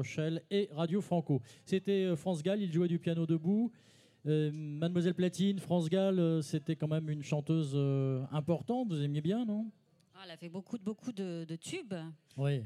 et 0.50 0.68
Radio 0.72 1.00
Franco. 1.00 1.40
C'était 1.64 2.04
euh, 2.04 2.16
France 2.16 2.42
Gall, 2.42 2.62
il 2.62 2.72
jouait 2.72 2.88
du 2.88 2.98
piano 2.98 3.26
debout. 3.26 3.70
Euh, 4.26 4.50
Mademoiselle 4.52 5.14
Platine, 5.14 5.58
France 5.58 5.88
Gall, 5.88 6.42
c'était 6.42 6.74
quand 6.74 6.88
même 6.88 7.08
une 7.08 7.22
chanteuse 7.22 7.76
importante, 8.32 8.88
vous 8.88 9.02
aimiez 9.02 9.20
bien, 9.20 9.44
non? 9.44 9.70
Elle 10.26 10.32
a 10.32 10.36
fait 10.36 10.48
beaucoup, 10.48 10.76
de- 10.76 10.82
beaucoup 10.84 11.12
de, 11.12 11.44
de 11.48 11.56
tubes. 11.56 11.94
Oui. 12.36 12.60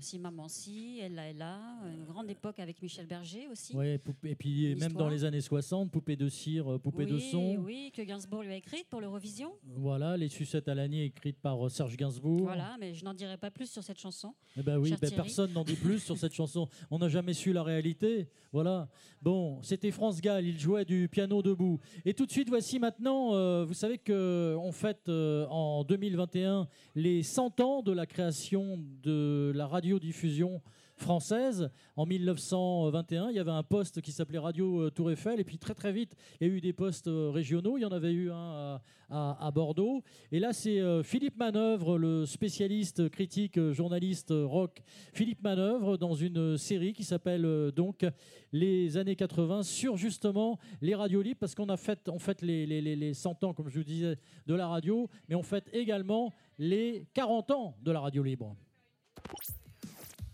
Si 0.00 0.18
Maman 0.18 0.48
Si, 0.48 0.98
Elle 1.02 1.14
là, 1.14 1.24
elle 1.28 1.36
là. 1.36 1.58
Une 1.94 2.04
grande 2.04 2.30
époque 2.30 2.58
avec 2.58 2.80
Michel 2.80 3.06
Berger 3.06 3.48
aussi. 3.52 3.74
Poupée- 3.74 4.30
et 4.30 4.34
puis 4.34 4.74
même 4.76 4.94
dans 4.94 5.08
les 5.10 5.24
années 5.24 5.42
60, 5.42 5.90
Poupée 5.90 6.16
de 6.16 6.28
cire, 6.30 6.72
euh, 6.72 6.78
Poupée 6.78 7.04
oui, 7.04 7.10
de 7.12 7.18
son. 7.18 7.56
Oui, 7.56 7.92
que 7.94 8.00
Gainsbourg 8.00 8.42
lui 8.42 8.52
a 8.52 8.56
écrite 8.56 8.86
pour 8.88 9.02
l'Eurovision. 9.02 9.52
Voilà, 9.76 10.16
Les 10.16 10.28
Sucettes 10.28 10.68
à 10.68 10.74
l'année 10.74 11.04
écrites 11.04 11.38
par 11.38 11.66
euh, 11.66 11.68
Serge 11.68 11.96
Gainsbourg. 11.98 12.40
Voilà, 12.44 12.76
mais 12.80 12.94
je 12.94 13.04
n'en 13.04 13.12
dirai 13.12 13.36
pas 13.36 13.50
plus 13.50 13.70
sur 13.70 13.82
cette 13.84 13.98
chanson. 13.98 14.34
Eh 14.56 14.62
ben 14.62 14.78
oui, 14.78 14.94
ben 14.98 15.10
personne 15.10 15.52
n'en 15.52 15.64
dit 15.64 15.74
plus 15.76 15.98
sur 15.98 16.16
cette 16.16 16.32
chanson. 16.32 16.66
On 16.90 16.98
n'a 16.98 17.08
jamais 17.08 17.34
su 17.34 17.52
la 17.52 17.62
réalité. 17.62 18.28
Voilà. 18.52 18.88
Bon, 19.20 19.60
c'était 19.62 19.90
France 19.90 20.22
Gall, 20.22 20.46
il 20.46 20.58
jouait 20.58 20.86
du 20.86 21.08
piano 21.10 21.42
debout. 21.42 21.78
Et 22.06 22.14
tout 22.14 22.24
de 22.24 22.30
suite, 22.32 22.48
voici 22.48 22.78
maintenant, 22.78 23.34
euh, 23.34 23.64
vous 23.66 23.74
savez 23.74 23.98
qu'on 23.98 24.72
fête 24.72 25.08
euh, 25.10 25.46
en 25.48 25.84
2021 25.84 26.66
les 27.00 27.22
100 27.22 27.60
ans 27.60 27.82
de 27.82 27.92
la 27.92 28.04
création 28.04 28.78
de 29.02 29.52
la 29.54 29.66
radiodiffusion 29.66 30.60
française. 30.96 31.70
En 31.96 32.04
1921, 32.04 33.30
il 33.30 33.36
y 33.36 33.38
avait 33.38 33.50
un 33.50 33.62
poste 33.62 34.02
qui 34.02 34.12
s'appelait 34.12 34.38
Radio 34.38 34.82
euh, 34.82 34.90
Tour 34.90 35.10
Eiffel. 35.10 35.40
Et 35.40 35.44
puis 35.44 35.56
très 35.56 35.72
très 35.72 35.92
vite, 35.92 36.14
il 36.40 36.46
y 36.46 36.50
a 36.50 36.52
eu 36.52 36.60
des 36.60 36.74
postes 36.74 37.08
euh, 37.08 37.30
régionaux. 37.30 37.78
Il 37.78 37.80
y 37.80 37.84
en 37.86 37.90
avait 37.92 38.12
eu 38.12 38.30
un 38.30 38.78
à, 39.12 39.50
Bordeaux. 39.52 40.04
Et 40.30 40.38
là, 40.38 40.52
c'est 40.52 40.78
euh, 40.78 41.02
Philippe 41.02 41.36
Manœuvre, 41.36 41.98
le 41.98 42.26
spécialiste, 42.26 43.08
critique, 43.08 43.58
journaliste 43.72 44.28
rock. 44.30 44.82
Philippe 45.14 45.42
Manœuvre, 45.42 45.96
dans 45.96 46.14
une 46.14 46.56
série 46.58 46.92
qui 46.92 47.02
s'appelle 47.02 47.72
donc 47.74 48.04
Les 48.52 48.98
années 48.98 49.16
80 49.16 49.62
sur 49.62 49.96
justement 49.96 50.58
les 50.82 50.94
radios 50.94 51.22
libres. 51.22 51.40
Parce 51.40 51.54
qu'on 51.54 51.70
a 51.70 51.76
fait, 51.78 52.08
on 52.08 52.18
fête 52.18 52.42
les, 52.42 52.66
les, 52.66 52.82
les- 52.82 52.94
les 52.94 53.14
100 53.14 53.42
ans, 53.42 53.54
comme 53.54 53.68
je 53.70 53.78
vous 53.78 53.84
disais, 53.84 54.16
de 54.46 54.54
la 54.54 54.68
radio. 54.68 55.08
Mais 55.28 55.34
on 55.34 55.42
fête 55.42 55.68
également 55.72 56.30
les 56.60 57.06
40 57.14 57.50
ans 57.52 57.76
de 57.80 57.90
la 57.90 58.00
radio 58.00 58.22
libre. 58.22 58.54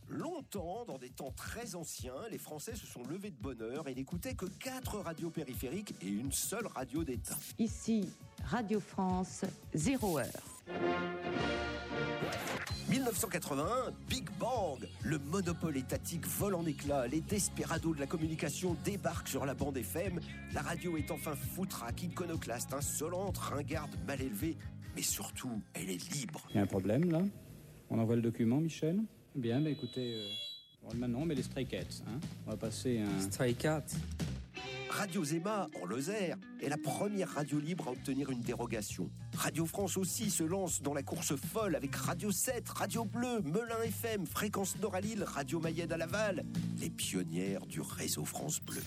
Longtemps, 0.09 0.85
dans 0.85 0.99
des 0.99 1.11
temps 1.11 1.31
très 1.31 1.77
anciens, 1.77 2.15
les 2.33 2.39
Français 2.39 2.75
se 2.75 2.85
sont 2.85 3.05
levés 3.05 3.31
de 3.31 3.41
bonne 3.41 3.63
heure 3.63 3.87
et 3.87 3.95
n'écoutaient 3.95 4.35
que 4.35 4.47
quatre 4.47 4.99
radios 4.99 5.31
périphériques 5.31 5.95
et 6.03 6.09
une 6.09 6.33
seule 6.33 6.67
radio 6.67 7.05
d'État. 7.05 7.37
Ici, 7.61 8.09
Radio 8.45 8.81
France, 8.81 9.45
0 9.75 10.19
heure. 10.19 10.27
1981, 12.89 13.93
Big 14.09 14.29
Bang 14.39 14.79
Le 15.03 15.19
monopole 15.19 15.77
étatique 15.77 16.27
vole 16.27 16.55
en 16.55 16.65
éclats, 16.67 17.07
les 17.07 17.21
desperados 17.21 17.95
de 17.95 18.01
la 18.01 18.07
communication 18.07 18.77
débarquent 18.85 19.29
sur 19.29 19.45
la 19.45 19.55
bande 19.55 19.77
FM, 19.77 20.21
la 20.53 20.63
radio 20.63 20.97
est 20.97 21.11
enfin 21.11 21.35
foutraque, 21.35 22.03
iconoclaste, 22.03 22.73
insolente, 22.73 23.39
ringarde, 23.39 23.91
mal 24.07 24.21
élevée, 24.21 24.57
mais 24.97 25.03
surtout, 25.03 25.61
elle 25.75 25.91
est 25.91 26.13
libre. 26.15 26.47
Il 26.51 26.57
y 26.57 26.59
a 26.59 26.63
un 26.63 26.67
problème 26.67 27.11
là 27.11 27.23
On 27.91 27.99
envoie 27.99 28.17
le 28.17 28.23
document, 28.23 28.61
Michel 28.61 28.99
Bien, 29.35 29.61
bah 29.61 29.69
écoutez, 29.69 30.15
euh, 30.15 30.29
bon, 30.83 30.97
maintenant 30.97 31.21
on 31.21 31.27
met 31.27 31.35
les 31.35 31.43
Stray 31.43 31.67
Cats. 31.67 32.03
Hein 32.07 32.19
on 32.47 32.51
va 32.51 32.57
passer 32.57 33.01
un. 33.01 33.21
Stray 33.21 33.55
Cats 33.55 33.85
Radio 34.89 35.23
Zema, 35.23 35.69
en 35.83 35.85
Lozère, 35.85 36.39
est 36.63 36.71
la 36.71 36.79
première 36.79 37.29
radio 37.29 37.59
libre 37.59 37.89
à 37.89 37.91
obtenir 37.91 38.31
une 38.31 38.41
dérogation. 38.41 39.11
Radio 39.37 39.67
France 39.67 39.99
aussi 39.99 40.31
se 40.31 40.43
lance 40.43 40.81
dans 40.81 40.95
la 40.95 41.03
course 41.03 41.37
folle 41.37 41.77
avec 41.77 41.95
Radio 41.95 42.31
7, 42.31 42.67
Radio 42.71 43.05
Bleu, 43.05 43.43
Melun 43.43 43.83
FM, 43.85 44.27
Fréquence 44.27 44.79
Nord 44.81 44.95
à 44.95 45.03
Lille, 45.03 45.23
Radio 45.23 45.61
Mayenne 45.61 45.93
à 45.93 45.99
Laval, 45.99 46.47
les 46.81 46.89
pionnières 46.89 47.67
du 47.67 47.83
réseau 47.83 48.25
France 48.25 48.59
Bleu. 48.63 48.81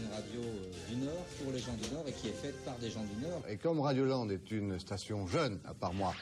une 0.00 0.12
radio 0.12 0.40
euh, 0.40 0.69
Nord 1.00 1.24
pour 1.42 1.52
les 1.52 1.58
gens 1.58 1.74
du 1.74 1.90
Nord 1.92 2.04
et 2.06 2.12
qui 2.12 2.28
est 2.28 2.32
faite 2.32 2.64
par 2.64 2.76
des 2.78 2.90
gens 2.90 3.04
du 3.04 3.22
Nord. 3.22 3.42
Et 3.48 3.56
comme 3.56 3.80
Radioland 3.80 4.28
est 4.30 4.50
une 4.50 4.78
station 4.78 5.26
jeune, 5.26 5.58
à 5.64 5.74
part 5.74 5.94
moi, 5.94 6.14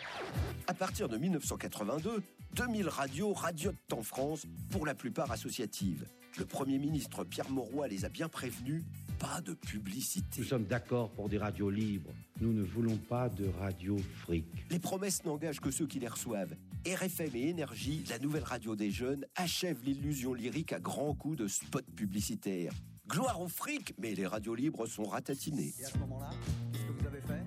À 0.67 0.75
partir 0.75 1.09
de 1.09 1.17
1982, 1.17 2.23
2000 2.55 2.89
radios 2.89 3.33
radiotent 3.33 3.93
en 3.93 4.03
France, 4.03 4.47
pour 4.71 4.87
la 4.87 4.95
plupart 4.95 5.31
associatives. 5.31 6.07
Le 6.39 6.45
Premier 6.45 6.79
ministre 6.79 7.25
Pierre 7.25 7.51
Mauroy 7.51 7.89
les 7.89 8.05
a 8.05 8.09
bien 8.09 8.29
prévenus, 8.29 8.85
pas 9.19 9.41
de 9.41 9.55
publicité. 9.55 10.41
Nous 10.41 10.45
sommes 10.45 10.67
d'accord 10.67 11.11
pour 11.11 11.29
des 11.29 11.39
radios 11.39 11.71
libres. 11.71 12.13
Nous 12.41 12.53
ne 12.53 12.63
voulons 12.63 12.97
pas 12.97 13.29
de 13.29 13.49
radio 13.61 13.97
fric. 14.23 14.47
Les 14.71 14.79
promesses 14.79 15.25
n'engagent 15.25 15.61
que 15.61 15.73
ceux 15.73 15.87
qui 15.87 15.99
les 15.99 16.07
reçoivent. 16.07 16.55
RFM 16.87 17.35
et 17.35 17.49
Énergie, 17.49 18.05
la 18.09 18.21
nouvelle 18.21 18.45
radio 18.45 18.77
des 18.77 18.91
jeunes, 18.91 19.27
achèvent 19.35 19.83
l'illusion 19.85 20.33
lyrique 20.33 20.73
à 20.73 20.79
grands 20.79 21.15
coups 21.15 21.39
de 21.39 21.49
spots 21.49 21.81
publicitaires. 21.97 22.73
Gloire 23.09 23.41
au 23.41 23.49
fric, 23.49 23.95
mais 23.99 24.15
les 24.15 24.27
radios 24.27 24.55
libres 24.55 24.87
sont 24.87 25.05
ratatinées. 25.05 25.73
Et 25.81 25.85
à 25.85 25.89
ce 25.89 25.99
moment-là, 25.99 26.31
qu'est-ce 26.73 26.85
que 26.85 26.93
vous 26.93 27.07
avez 27.07 27.21
fait? 27.23 27.43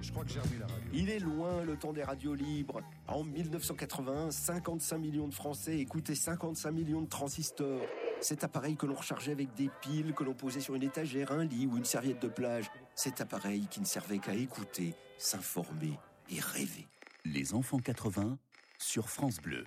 Je 0.00 0.12
crois 0.12 0.24
que 0.24 0.30
j'ai 0.30 0.38
remis 0.38 0.58
la 0.58 0.66
radio. 0.66 0.90
Il 0.92 1.10
est 1.10 1.18
loin 1.18 1.64
le 1.64 1.76
temps 1.76 1.92
des 1.92 2.04
radios 2.04 2.34
libres. 2.34 2.80
En 3.08 3.24
1981, 3.24 4.30
55 4.30 4.98
millions 4.98 5.26
de 5.26 5.34
Français 5.34 5.78
écoutaient 5.78 6.14
55 6.14 6.70
millions 6.70 7.02
de 7.02 7.08
transistors. 7.08 7.80
Cet 8.20 8.44
appareil 8.44 8.76
que 8.76 8.86
l'on 8.86 8.94
rechargeait 8.94 9.32
avec 9.32 9.52
des 9.54 9.68
piles, 9.80 10.14
que 10.14 10.22
l'on 10.22 10.34
posait 10.34 10.60
sur 10.60 10.76
une 10.76 10.84
étagère, 10.84 11.32
un 11.32 11.44
lit 11.44 11.66
ou 11.66 11.76
une 11.76 11.84
serviette 11.84 12.22
de 12.22 12.28
plage. 12.28 12.70
Cet 12.94 13.20
appareil 13.20 13.66
qui 13.68 13.80
ne 13.80 13.86
servait 13.86 14.18
qu'à 14.18 14.34
écouter, 14.34 14.94
s'informer 15.18 15.98
et 16.30 16.38
rêver. 16.38 16.86
Les 17.24 17.54
enfants 17.54 17.78
80 17.78 18.38
sur 18.78 19.08
France 19.08 19.40
Bleu. 19.40 19.64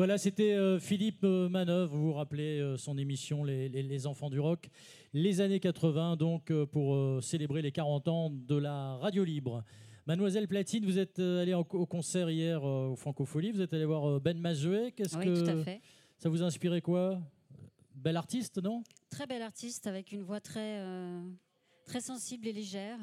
Voilà, 0.00 0.16
c'était 0.16 0.54
euh, 0.54 0.78
Philippe 0.78 1.24
euh, 1.24 1.50
Manœuvre, 1.50 1.94
vous 1.94 2.06
vous 2.06 2.12
rappelez 2.14 2.58
euh, 2.58 2.78
son 2.78 2.96
émission 2.96 3.44
les, 3.44 3.68
les- 3.68 3.82
Les 3.82 4.06
Enfants 4.06 4.30
du 4.30 4.40
Rock, 4.40 4.70
les 5.12 5.42
années 5.42 5.60
80, 5.60 6.16
donc 6.16 6.50
euh, 6.50 6.64
pour 6.64 7.22
célébrer 7.22 7.60
les 7.60 7.70
40 7.70 8.08
ans 8.08 8.30
de 8.30 8.56
la 8.56 8.96
radio 8.96 9.24
libre. 9.24 9.62
Mademoiselle 10.06 10.48
Platine, 10.48 10.86
vous 10.86 10.98
êtes 10.98 11.18
allée 11.18 11.52
en- 11.52 11.66
au 11.72 11.84
concert 11.84 12.30
hier 12.30 12.64
au 12.64 12.96
Francophonie, 12.96 13.52
vous 13.52 13.60
êtes 13.60 13.74
allée 13.74 13.84
voir 13.84 14.22
Ben 14.22 14.38
Mazoué, 14.40 14.92
qu'est-ce 14.92 15.18
Oui, 15.18 15.26
que 15.26 15.44
tout 15.44 15.50
à 15.50 15.62
fait. 15.62 15.82
ça 16.16 16.30
vous 16.30 16.42
a 16.42 16.46
inspiré 16.46 16.80
quoi? 16.80 17.20
Bel 17.94 18.16
artiste, 18.16 18.56
non? 18.56 18.82
Très 19.10 19.26
bel 19.26 19.42
artiste 19.42 19.86
avec 19.86 20.12
une 20.12 20.22
voix 20.22 20.40
très, 20.40 20.82
très 21.84 22.00
sensible 22.00 22.48
et 22.48 22.54
légère 22.54 22.98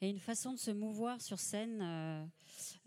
et 0.00 0.10
une 0.10 0.18
façon 0.18 0.52
de 0.52 0.58
se 0.58 0.70
mouvoir 0.70 1.20
sur 1.20 1.38
scène 1.38 1.80
euh, 1.82 2.24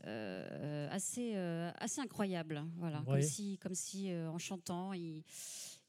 euh, 0.05 0.87
assez, 0.91 1.33
euh, 1.35 1.71
assez 1.79 2.01
incroyable. 2.01 2.63
Voilà, 2.77 2.99
Ouais. 3.01 3.05
comme 3.19 3.21
si, 3.21 3.57
comme 3.57 3.75
si 3.75 4.11
en 4.13 4.37
chantant, 4.37 4.93
il, 4.93 5.23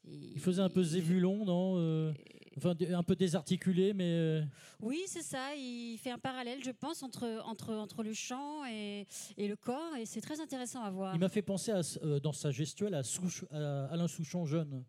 Il 0.03 0.39
faisait 0.39 0.61
un 0.63 0.69
peu 0.69 0.83
zébulon, 0.83 1.45
non 1.45 2.13
Enfin, 2.57 2.73
un 2.91 3.03
peu 3.03 3.15
désarticulé, 3.15 3.93
mais 3.93 4.43
Oui, 4.81 4.99
c'est 5.07 5.21
ça. 5.21 5.55
Il 5.55 5.97
fait 5.99 6.11
un 6.11 6.17
parallèle, 6.19 6.61
je 6.61 6.71
pense, 6.71 7.01
entre, 7.01 7.41
entre, 7.45 7.73
entre 7.75 8.03
le 8.03 8.11
chant 8.13 8.65
et, 8.65 9.07
et 9.37 9.47
le 9.47 9.55
corps, 9.55 9.95
et 9.95 10.05
c'est 10.05 10.19
très 10.21 10.41
intéressant 10.41 10.81
à 10.83 10.89
voir. 10.91 11.13
il 11.15 11.19
m'a 11.19 11.29
fait 11.29 11.41
penser 11.43 11.71
à, 11.71 11.81
dans 12.19 12.33
sa 12.33 12.51
gestuelle 12.51 12.93
à, 12.95 13.03
Souch- 13.03 13.45
à 13.51 13.85
Alain 13.85 14.07
Souchon 14.09 14.45
jeune. 14.45 14.83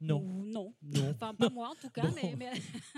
Non. 0.00 0.20
Non. 0.22 0.74
Non. 0.82 1.10
Enfin, 1.10 1.32
pas 1.34 1.48
moi 1.48 1.68
en 1.70 1.74
tout 1.80 1.88
cas, 1.90 2.02
Bon. 2.08 2.14
mais, 2.16 2.34
mais- 2.36 2.52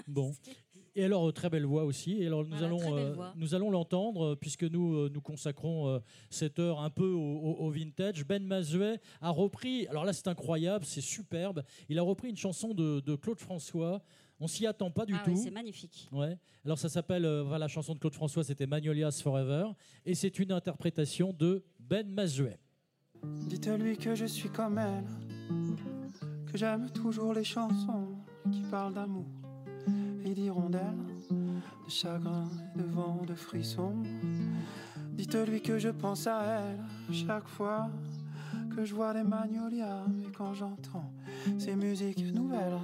Bon. 0.07 0.33
Et 0.99 1.05
alors, 1.05 1.29
euh, 1.29 1.33
très 1.33 1.51
belle 1.51 1.67
voix 1.67 1.85
aussi. 1.85 2.23
Et 2.23 2.27
alors, 2.27 2.43
nous 2.43 2.49
Voilà, 2.57 2.67
allons, 2.67 2.97
euh, 2.97 3.15
nous 3.37 3.55
allons 3.55 3.71
l'entendre, 3.71 4.33
euh, 4.33 4.35
puisque 4.37 4.65
nous, 4.65 5.09
nous 5.11 5.21
consacrons 5.21 5.89
euh, 5.89 5.99
cette 6.31 6.59
heure 6.59 6.81
un 6.81 6.89
peu 6.91 7.07
au, 7.09 7.21
au- 7.21 7.67
au 7.67 7.71
vintage. 7.71 8.25
Ben 8.27 8.43
Mazuet 8.43 8.99
a 9.21 9.31
repris, 9.31 9.87
alors 9.89 10.05
là, 10.07 10.13
c'est 10.15 10.27
incroyable, 10.29 10.85
c'est 10.87 11.03
superbe. 11.03 11.63
Il 11.91 11.99
a 11.99 12.03
repris 12.03 12.31
une 12.31 12.37
chanson 12.37 12.73
de, 12.75 13.01
de 13.01 13.15
Claude 13.15 13.39
François. 13.39 14.03
On 14.41 14.47
s'y 14.49 14.67
attend 14.67 14.91
pas 14.91 15.07
du 15.07 15.15
Ah 15.15 15.23
tout. 15.25 15.31
oui, 15.33 15.37
c'est 15.37 15.51
magnifique. 15.51 16.09
Ouais. 16.13 16.37
Alors, 16.65 16.79
ça 16.79 16.89
s'appelle, 16.89 17.25
euh, 17.25 17.43
voilà, 17.43 17.61
la 17.67 17.69
chanson 17.69 17.95
de 17.95 17.99
Claude 17.99 18.15
François, 18.15 18.43
c'était 18.45 18.67
Magnolias 18.67 19.21
Forever. 19.23 19.67
Et 20.07 20.15
c'est 20.15 20.39
une 20.39 20.51
interprétation 20.53 21.33
de 21.33 21.63
Ben 21.79 22.09
Mazuet. 22.09 22.59
Dites-lui 23.49 23.97
que 23.99 24.15
je 24.15 24.25
suis 24.27 24.49
comme 24.51 24.79
elle, 24.79 25.05
que 26.51 26.57
j'aime 26.57 26.91
toujours 26.91 27.35
les 27.35 27.45
chansons 27.45 28.09
qui 28.53 28.63
parlent 28.71 28.95
d'amour 28.95 29.25
d'hirondelles, 30.35 30.83
de 31.31 31.91
chagrin 31.91 32.49
de 32.75 32.83
vent, 32.83 33.23
de 33.27 33.35
frissons. 33.35 34.03
Dites-lui 35.13 35.63
que 35.63 35.79
je 35.79 35.89
pense 35.89 36.27
à 36.27 36.43
elle 36.43 37.15
chaque 37.15 37.49
fois 37.49 37.89
que 38.75 38.85
je 38.85 38.95
vois 38.95 39.15
les 39.15 39.23
magnolias 39.23 40.05
et 40.27 40.31
quand 40.33 40.53
j'entends 40.53 41.11
ces 41.59 41.75
musiques 41.75 42.33
nouvelles 42.35 42.79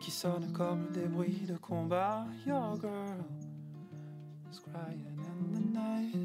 qui 0.00 0.10
sonnent 0.10 0.52
comme 0.52 0.90
des 0.92 1.06
bruits 1.06 1.46
de 1.46 1.56
combat. 1.56 2.26
Your 2.46 2.76
girl 2.80 3.24
is 4.52 4.58
crying 4.58 5.04
in 5.18 5.54
the 5.54 5.72
night. 5.72 6.16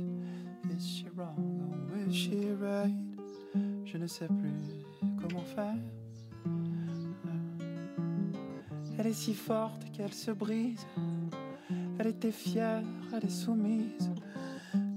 Is 0.75 0.83
she 0.83 1.05
wrong 1.15 1.87
or 1.91 2.09
is 2.09 2.13
she 2.13 2.51
right? 2.59 2.95
Je 3.85 3.97
ne 3.97 4.07
sais 4.07 4.27
plus 4.27 4.53
comment 5.21 5.43
faire. 5.55 5.75
Elle 9.03 9.09
est 9.09 9.13
si 9.13 9.33
forte 9.33 9.91
qu'elle 9.91 10.13
se 10.13 10.31
brise. 10.31 10.87
Elle 11.99 12.07
était 12.07 12.31
fière, 12.31 12.81
elle 13.13 13.25
est 13.25 13.29
soumise. 13.29 14.09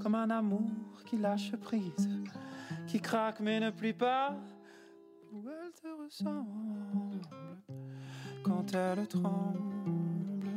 Comme 0.00 0.14
un 0.14 0.30
amour 0.30 0.70
qui 1.04 1.16
lâche 1.16 1.56
prise, 1.56 2.08
qui 2.86 3.00
craque 3.00 3.40
mais 3.40 3.58
ne 3.58 3.70
plie 3.70 3.94
pas. 3.94 4.36
Où 5.32 5.42
elle 5.48 5.72
te 5.72 5.88
ressemble 6.04 7.20
quand 8.44 8.72
elle 8.74 9.08
tremble. 9.08 10.50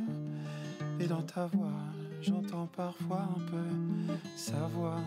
Et 1.00 1.08
dans 1.08 1.22
ta 1.22 1.46
voix, 1.46 1.82
j'entends 2.22 2.68
parfois 2.68 3.30
un 3.36 3.40
peu 3.50 4.14
sa 4.36 4.68
voix. 4.68 5.00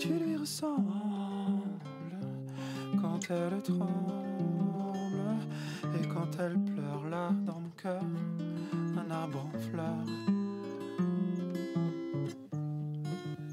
Tu 0.00 0.08
lui 0.08 0.36
ressembles 0.36 1.68
quand 3.00 3.30
elle 3.30 3.62
tremble 3.62 4.19
et 5.94 6.06
quand 6.08 6.30
elle 6.38 6.58
pleure 6.58 7.08
là 7.08 7.30
dans 7.46 7.60
mon 7.60 7.70
cœur, 7.76 8.02
un 8.96 9.10
arbre 9.10 9.46
en 9.54 9.58
fleurs. 9.58 10.06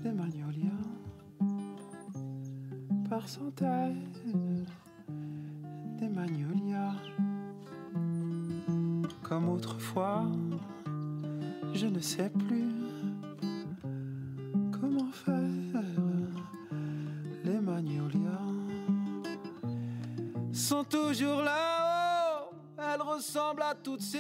Des 0.04 0.12
magnolias 0.12 0.72
par 3.10 3.28
centaines, 3.28 4.66
des 6.00 6.10
magnolias 6.10 6.96
comme 9.24 9.50
autrefois, 9.50 10.24
je 11.74 11.88
ne 11.88 12.00
sais 12.00 12.30
plus 12.30 12.57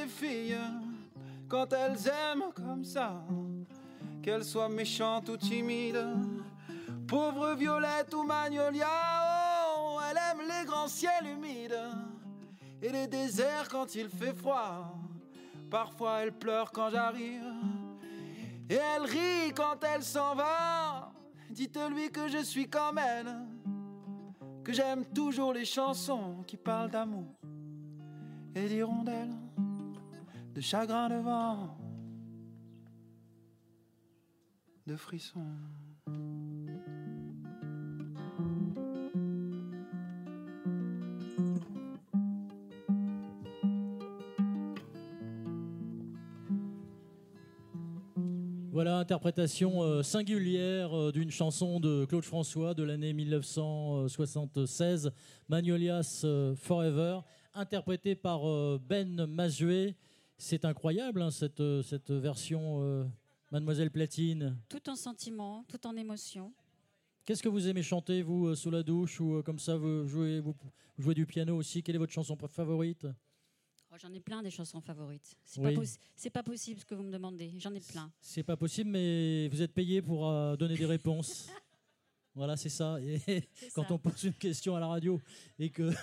filles 0.05 0.57
quand 1.47 1.71
elles 1.73 2.07
aiment 2.07 2.51
comme 2.53 2.83
ça, 2.83 3.23
qu'elles 4.21 4.43
soient 4.43 4.69
méchantes 4.69 5.29
ou 5.29 5.37
timides. 5.37 6.05
Pauvre 7.07 7.53
Violette 7.55 8.13
ou 8.13 8.23
Magnolia, 8.23 8.87
oh, 9.77 9.99
elle 10.09 10.17
aime 10.17 10.45
les 10.47 10.65
grands 10.65 10.89
ciels 10.89 11.25
humides 11.25 11.79
et 12.81 12.89
les 12.89 13.07
déserts 13.07 13.69
quand 13.69 13.95
il 13.95 14.09
fait 14.09 14.33
froid. 14.33 14.93
Parfois 15.71 16.19
elle 16.19 16.33
pleure 16.33 16.71
quand 16.71 16.89
j'arrive 16.89 17.45
et 18.69 18.75
elle 18.75 19.03
rit 19.03 19.53
quand 19.55 19.83
elle 19.83 20.03
s'en 20.03 20.35
va. 20.35 21.11
Dites-lui 21.49 22.11
que 22.11 22.27
je 22.27 22.43
suis 22.43 22.69
comme 22.69 22.97
elle 22.97 23.33
que 24.67 24.73
j'aime 24.73 25.05
toujours 25.05 25.53
les 25.53 25.63
chansons 25.63 26.43
qui 26.45 26.57
parlent 26.57 26.91
d'amour 26.91 27.33
et 28.53 28.67
d'hirondelles, 28.67 29.33
de 30.57 30.61
chagrin 30.61 31.07
de 31.07 31.17
vent, 31.17 31.77
de 34.87 34.95
frissons. 34.95 35.45
Voilà, 48.71 48.97
interprétation 48.97 49.83
euh, 49.83 50.01
singulière 50.01 50.97
euh, 50.97 51.11
d'une 51.11 51.29
chanson 51.29 51.79
de 51.79 52.05
Claude 52.05 52.23
François 52.23 52.73
de 52.73 52.81
l'année 52.81 53.13
1976, 53.13 55.11
Magnolias 55.49 56.21
euh, 56.23 56.55
Forever, 56.55 57.19
interprétée 57.53 58.15
par 58.15 58.41
Ben 58.79 59.27
Mazué. 59.27 59.95
C'est 60.37 60.65
incroyable, 60.65 61.21
hein, 61.21 61.31
cette, 61.31 61.59
euh, 61.61 61.81
cette 61.81 62.11
version 62.11 62.81
euh, 62.83 63.05
Mademoiselle 63.51 63.89
Platine. 63.91 64.57
Tout 64.69 64.87
en 64.89 64.95
sentiment, 64.95 65.63
tout 65.67 65.85
en 65.87 65.95
émotion. 65.95 66.53
Qu'est-ce 67.25 67.41
que 67.43 67.49
vous 67.49 67.67
aimez 67.67 67.81
chanter, 67.83 68.21
vous, 68.21 68.47
euh, 68.47 68.55
sous 68.55 68.69
la 68.69 68.83
douche 68.83 69.19
ou 69.19 69.41
comme 69.43 69.59
ça, 69.59 69.75
vous 69.77 70.07
jouez, 70.07 70.39
vous 70.39 70.55
jouez 70.97 71.15
du 71.15 71.25
piano 71.25 71.55
aussi? 71.57 71.81
Quelle 71.81 71.95
est 71.95 71.99
votre 71.99 72.13
chanson 72.13 72.37
favorite? 72.47 73.07
Oh, 73.91 73.95
J'en 73.99 74.13
ai 74.13 74.19
plein 74.19 74.43
des 74.43 74.51
chansons 74.51 74.79
favorites. 74.81 75.35
C'est 75.43 75.59
Oui. 75.59 75.73
pas, 75.73 75.81
possi- 75.81 75.97
c'est 76.15 76.29
pas 76.29 76.43
possible 76.43 76.79
ce 76.81 76.85
que 76.85 76.93
vous 76.93 77.03
me 77.03 77.11
demandez. 77.11 77.53
J'en 77.57 77.73
ai 77.73 77.79
plein. 77.79 78.11
C'est 78.21 78.43
pas 78.43 78.57
possible, 78.57 78.89
mais 78.91 79.47
vous 79.49 79.61
êtes 79.61 79.73
payé 79.73 80.01
pour 80.01 80.27
euh, 80.29 80.55
donner 80.55 80.75
des 80.75 80.85
réponses. 80.85 81.47
voilà, 82.35 82.55
c'est 82.57 82.69
ça. 82.69 82.99
Et 83.01 83.19
quand 83.73 83.87
ça. 83.87 83.93
on 83.93 83.97
pose 83.97 84.23
une 84.23 84.33
question 84.33 84.75
à 84.75 84.79
la 84.79 84.87
radio 84.87 85.19
et 85.57 85.69
que. 85.71 85.89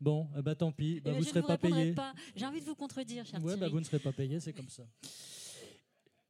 bon, 0.00 0.28
eh 0.38 0.42
ben, 0.42 0.54
tant 0.54 0.72
pis, 0.72 0.94
Eh 0.96 1.00
bah, 1.00 1.10
ben, 1.10 1.18
vous 1.18 1.24
ne 1.24 1.28
serez 1.28 1.42
pas 1.42 1.58
payé. 1.58 1.94
J'ai 2.36 2.46
envie 2.46 2.60
de 2.60 2.64
vous 2.64 2.74
contredire, 2.74 3.24
cher 3.26 3.42
Ouais, 3.44 3.56
bah, 3.56 3.68
vous 3.68 3.80
ne 3.80 3.84
serez 3.84 3.98
pas 3.98 4.12
payé, 4.12 4.40
c'est 4.40 4.52
comme 4.52 4.68
ça. 4.68 4.84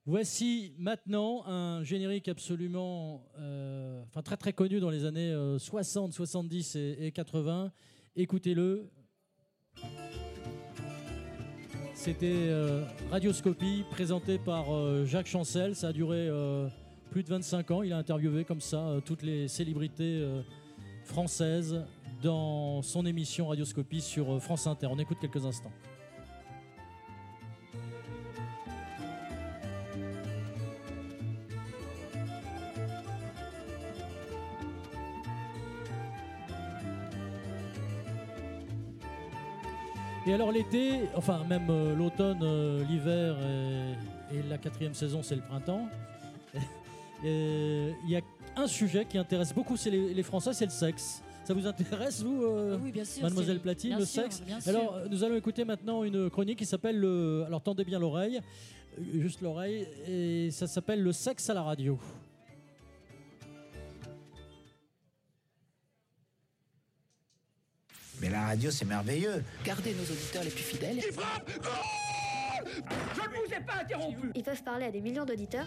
Voici 0.07 0.73
maintenant 0.79 1.45
un 1.47 1.85
générique 1.85 2.29
absolument, 2.29 3.23
euh, 3.39 4.03
enfin 4.09 4.23
très 4.23 4.37
très 4.37 4.53
connu 4.53 4.81
dans 4.81 4.89
les 4.91 5.05
années 5.05 5.31
euh, 5.31 5.59
60, 5.59 6.12
70 6.12 6.75
et, 6.77 6.97
et 7.01 7.12
80. 7.12 7.71
Écoutez-le. 8.16 8.91
C'était 11.95 12.27
euh, 12.49 12.83
Radioscopie, 13.11 13.85
présenté 13.91 14.39
par 14.39 14.75
euh, 14.75 15.05
Jacques 15.05 15.27
Chancel. 15.27 15.77
Ça 15.77 15.89
a 15.89 15.93
duré 15.93 16.29
euh, 16.29 16.66
plus 17.11 17.23
de 17.23 17.29
25 17.29 17.71
ans. 17.71 17.83
Il 17.83 17.93
a 17.93 17.99
interviewé 17.99 18.45
comme 18.45 18.62
ça 18.62 18.89
euh, 18.89 19.01
toutes 19.01 19.23
les 19.23 19.49
célébrités 19.49 20.23
euh, 20.23 20.41
françaises 21.05 21.85
dans 22.23 22.83
son 22.83 23.07
émission 23.07 23.49
Radioscopie 23.49 24.01
sur 24.01 24.33
euh, 24.33 24.41
France 24.41 24.66
Inter. 24.66 24.89
On 24.91 24.99
écoute 24.99 25.18
quelques 25.21 25.45
instants. 25.45 25.73
Et 40.27 40.35
alors 40.35 40.53
l'été, 40.53 41.09
enfin 41.16 41.43
même 41.49 41.68
euh, 41.71 41.97
l'automne, 41.97 42.41
euh, 42.43 42.85
l'hiver 42.85 43.37
et, 44.31 44.43
la 44.49 44.59
quatrième 44.59 44.95
saison, 44.95 45.23
c'est 45.23 45.35
le 45.35 45.41
printemps. 45.41 45.89
Il 47.25 48.09
y 48.09 48.16
a 48.16 48.21
un 48.57 48.66
sujet 48.66 49.05
qui 49.05 49.18
intéresse 49.18 49.53
beaucoup, 49.53 49.77
les 49.87 50.23
Français, 50.23 50.53
c'est 50.53 50.66
le 50.66 50.71
sexe. 50.71 51.23
Ça 51.45 51.55
vous 51.55 51.66
intéresse, 51.66 52.22
vous, 52.22 52.45
euh, 52.45 52.78
Oui, 52.80 52.93
bien 52.93 53.05
sûr, 53.05 53.22
Mademoiselle 53.22 53.61
Platine, 53.61 53.91
bien 53.91 53.99
le 53.99 54.05
sûr, 54.05 54.22
sexe 54.22 54.43
bien. 54.43 54.59
Alors, 54.66 54.95
euh, 54.95 55.07
nous 55.09 55.24
allons 55.24 55.36
écouter 55.36 55.64
maintenant 55.64 56.05
une 56.05 56.30
chronique 56.30 56.59
qui 56.59 56.66
s'appelle 56.66 56.99
le. 56.99 57.45
Alors, 57.47 57.62
tendez 57.62 57.84
bien 57.84 57.99
l'oreille, 57.99 58.41
euh, 58.99 59.03
juste 59.20 59.41
l'oreille, 59.41 59.86
et 60.07 60.51
ça 60.51 60.66
s'appelle 60.66 61.03
Le 61.03 61.12
sexe 61.12 61.49
à 61.51 61.55
la 61.55 61.62
radio. 61.62 61.99
Mais 68.20 68.28
la 68.28 68.47
radio, 68.49 68.70
c'est 68.70 68.84
merveilleux. 68.84 69.43
Gardez 69.64 69.95
nos 69.95 70.03
auditeurs 70.03 70.45
les 70.45 70.51
plus 70.51 70.62
fidèles. 70.62 71.01
Je 71.01 71.09
ne 72.68 73.47
vous 73.47 73.55
ai 73.55 73.61
pas 73.64 73.80
interrompu 73.80 74.30
Ils 74.34 74.43
peuvent 74.43 74.62
parler 74.62 74.84
à 74.86 74.91
des 74.91 75.01
millions 75.01 75.24
d'auditeurs. 75.24 75.66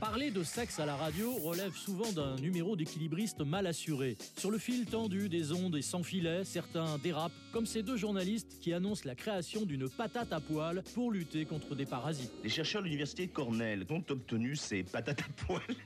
Parler 0.00 0.32
de 0.32 0.42
sexe 0.42 0.80
à 0.80 0.86
la 0.86 0.96
radio 0.96 1.32
relève 1.36 1.74
souvent 1.74 2.10
d'un 2.12 2.34
numéro 2.36 2.74
d'équilibriste 2.74 3.40
mal 3.40 3.66
assuré. 3.66 4.16
Sur 4.36 4.50
le 4.50 4.58
fil 4.58 4.84
tendu 4.84 5.28
des 5.28 5.52
ondes 5.52 5.76
et 5.76 5.82
sans 5.82 6.02
filet, 6.02 6.44
certains 6.44 6.98
dérapent, 6.98 7.32
comme 7.52 7.66
ces 7.66 7.82
deux 7.82 7.96
journalistes 7.96 8.58
qui 8.60 8.72
annoncent 8.72 9.04
la 9.04 9.14
création 9.14 9.64
d'une 9.64 9.88
patate 9.88 10.32
à 10.32 10.40
poil 10.40 10.82
pour 10.94 11.12
lutter 11.12 11.44
contre 11.44 11.76
des 11.76 11.86
parasites. 11.86 12.32
Les 12.42 12.50
chercheurs 12.50 12.82
de 12.82 12.86
l'université 12.86 13.28
Cornell 13.28 13.86
ont 13.90 14.04
obtenu 14.10 14.56
ces 14.56 14.82
patates 14.82 15.20
à 15.20 15.44
poils. 15.46 15.76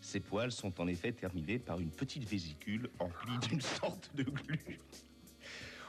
Ces 0.00 0.20
poils 0.20 0.52
sont 0.52 0.80
en 0.80 0.86
effet 0.86 1.12
terminés 1.12 1.58
par 1.58 1.80
une 1.80 1.90
petite 1.90 2.28
vésicule 2.28 2.90
emplie 3.00 3.48
d'une 3.48 3.60
sorte 3.60 4.10
de 4.14 4.22
glu. 4.22 4.80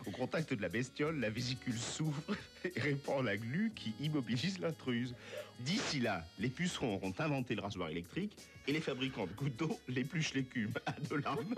Au 0.06 0.12
contact 0.12 0.54
de 0.54 0.62
la 0.62 0.70
bestiole, 0.70 1.20
la 1.20 1.30
vésicule 1.30 1.78
s'ouvre 1.78 2.36
et 2.64 2.80
répand 2.80 3.24
la 3.24 3.38
glu 3.38 3.72
qui 3.76 3.94
immobilise 4.00 4.60
l'intruse. 4.60 5.16
D'ici 5.60 6.00
là, 6.00 6.28
les 6.40 6.50
pucerons 6.50 6.96
auront 6.96 7.14
inventé 7.20 7.56
le 7.56 7.62
rasoir 7.62 7.90
électrique 7.90 8.38
et 8.68 8.74
les 8.74 8.82
fabricants 8.82 9.28
de 9.28 9.34
couteaux 9.34 9.80
l'épluchent 9.88 10.34
l'écume 10.34 10.74
à 10.86 10.94
deux 11.10 11.18
lames. 11.18 11.56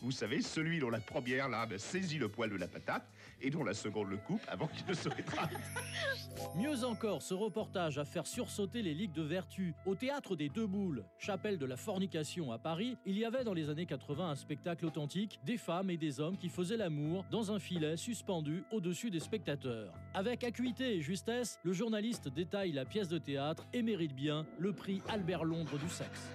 Vous 0.00 0.12
savez, 0.12 0.42
celui 0.42 0.78
dont 0.78 0.90
la 0.90 1.00
première 1.00 1.48
lame 1.48 1.76
saisit 1.76 2.18
le 2.18 2.28
poil 2.28 2.50
de 2.50 2.56
la 2.56 2.68
patate 2.68 3.04
et 3.40 3.50
dont 3.50 3.64
la 3.64 3.74
seconde 3.74 4.08
le 4.08 4.16
coupe 4.16 4.42
avant 4.48 4.68
qu'il 4.68 4.86
ne 4.86 4.94
se 4.94 5.08
rétracte. 5.08 5.56
Mieux 6.56 6.84
encore, 6.84 7.20
ce 7.22 7.34
reportage 7.34 7.98
a 7.98 8.04
fait 8.04 8.24
sursauter 8.24 8.82
les 8.82 8.94
ligues 8.94 9.12
de 9.12 9.22
vertu. 9.22 9.74
Au 9.86 9.94
théâtre 9.94 10.36
des 10.36 10.48
Deux 10.48 10.66
Boules, 10.66 11.04
chapelle 11.18 11.58
de 11.58 11.66
la 11.66 11.76
fornication 11.76 12.52
à 12.52 12.58
Paris, 12.58 12.96
il 13.06 13.18
y 13.18 13.24
avait 13.24 13.42
dans 13.42 13.54
les 13.54 13.70
années 13.70 13.86
80 13.86 14.30
un 14.30 14.36
spectacle 14.36 14.86
authentique 14.86 15.40
des 15.44 15.56
femmes 15.56 15.90
et 15.90 15.96
des 15.96 16.20
hommes 16.20 16.36
qui 16.36 16.48
faisaient 16.48 16.76
l'amour 16.76 17.24
dans 17.30 17.50
un 17.50 17.58
filet 17.58 17.96
suspendu 17.96 18.62
au-dessus 18.70 19.10
des 19.10 19.20
spectateurs. 19.20 19.92
Avec 20.14 20.44
acuité 20.44 20.96
et 20.96 21.00
justesse, 21.00 21.58
le 21.64 21.72
journaliste 21.72 22.28
détaille 22.28 22.72
la 22.72 22.84
pièce 22.84 23.08
de 23.08 23.18
théâtre 23.18 23.66
et 23.72 23.82
mérite 23.82 24.14
bien 24.14 24.46
le 24.58 24.72
prix 24.72 25.02
Albert 25.08 25.44
Londres 25.44 25.78
du 25.78 25.88
sexe. 25.88 26.30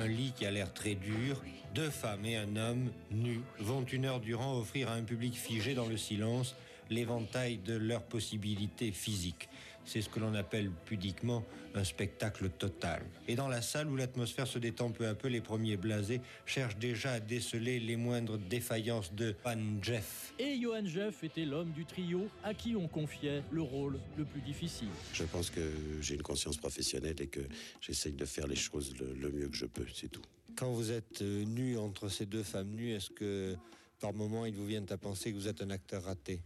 Un 0.00 0.08
lit 0.08 0.32
qui 0.32 0.44
a 0.44 0.50
l'air 0.50 0.72
très 0.72 0.94
dur, 0.94 1.42
deux 1.78 1.90
femmes 1.90 2.24
et 2.24 2.34
un 2.34 2.56
homme, 2.56 2.90
nus, 3.12 3.40
vont 3.60 3.84
une 3.84 4.04
heure 4.04 4.18
durant 4.18 4.58
offrir 4.58 4.88
à 4.88 4.94
un 4.94 5.04
public 5.04 5.34
figé 5.36 5.74
dans 5.74 5.86
le 5.86 5.96
silence 5.96 6.56
l'éventail 6.90 7.58
de 7.58 7.74
leurs 7.74 8.02
possibilités 8.02 8.90
physiques. 8.90 9.48
C'est 9.84 10.02
ce 10.02 10.08
que 10.08 10.18
l'on 10.18 10.34
appelle 10.34 10.72
pudiquement 10.86 11.44
un 11.76 11.84
spectacle 11.84 12.48
total. 12.50 13.04
Et 13.28 13.36
dans 13.36 13.46
la 13.46 13.62
salle 13.62 13.88
où 13.88 13.94
l'atmosphère 13.94 14.48
se 14.48 14.58
détend 14.58 14.90
peu 14.90 15.06
à 15.06 15.14
peu, 15.14 15.28
les 15.28 15.40
premiers 15.40 15.76
blasés 15.76 16.20
cherchent 16.46 16.78
déjà 16.78 17.12
à 17.12 17.20
déceler 17.20 17.78
les 17.78 17.94
moindres 17.94 18.38
défaillances 18.38 19.14
de 19.14 19.30
Pan 19.30 19.56
Jeff. 19.80 20.34
Et 20.40 20.60
Johann 20.60 20.88
Jeff 20.88 21.22
était 21.22 21.44
l'homme 21.44 21.70
du 21.70 21.84
trio 21.84 22.26
à 22.42 22.54
qui 22.54 22.74
on 22.74 22.88
confiait 22.88 23.44
le 23.52 23.62
rôle 23.62 24.00
le 24.16 24.24
plus 24.24 24.40
difficile. 24.40 24.88
Je 25.12 25.22
pense 25.22 25.48
que 25.48 25.60
j'ai 26.00 26.16
une 26.16 26.22
conscience 26.22 26.56
professionnelle 26.56 27.20
et 27.20 27.28
que 27.28 27.42
j'essaye 27.80 28.14
de 28.14 28.24
faire 28.24 28.48
les 28.48 28.56
choses 28.56 28.96
le, 28.98 29.14
le 29.14 29.30
mieux 29.30 29.48
que 29.48 29.56
je 29.56 29.66
peux, 29.66 29.86
c'est 29.94 30.10
tout. 30.10 30.22
Quand 30.58 30.72
vous 30.72 30.90
êtes 30.90 31.22
euh, 31.22 31.44
nu 31.44 31.78
entre 31.78 32.08
ces 32.08 32.26
deux 32.26 32.42
femmes 32.42 32.70
nues, 32.70 32.90
est-ce 32.90 33.10
que 33.10 33.54
par 34.00 34.12
moment 34.12 34.44
il 34.44 34.54
vous 34.56 34.66
vient 34.66 34.84
à 34.90 34.96
penser 34.96 35.30
que 35.30 35.36
vous 35.36 35.46
êtes 35.46 35.62
un 35.62 35.70
acteur 35.70 36.02
raté? 36.02 36.40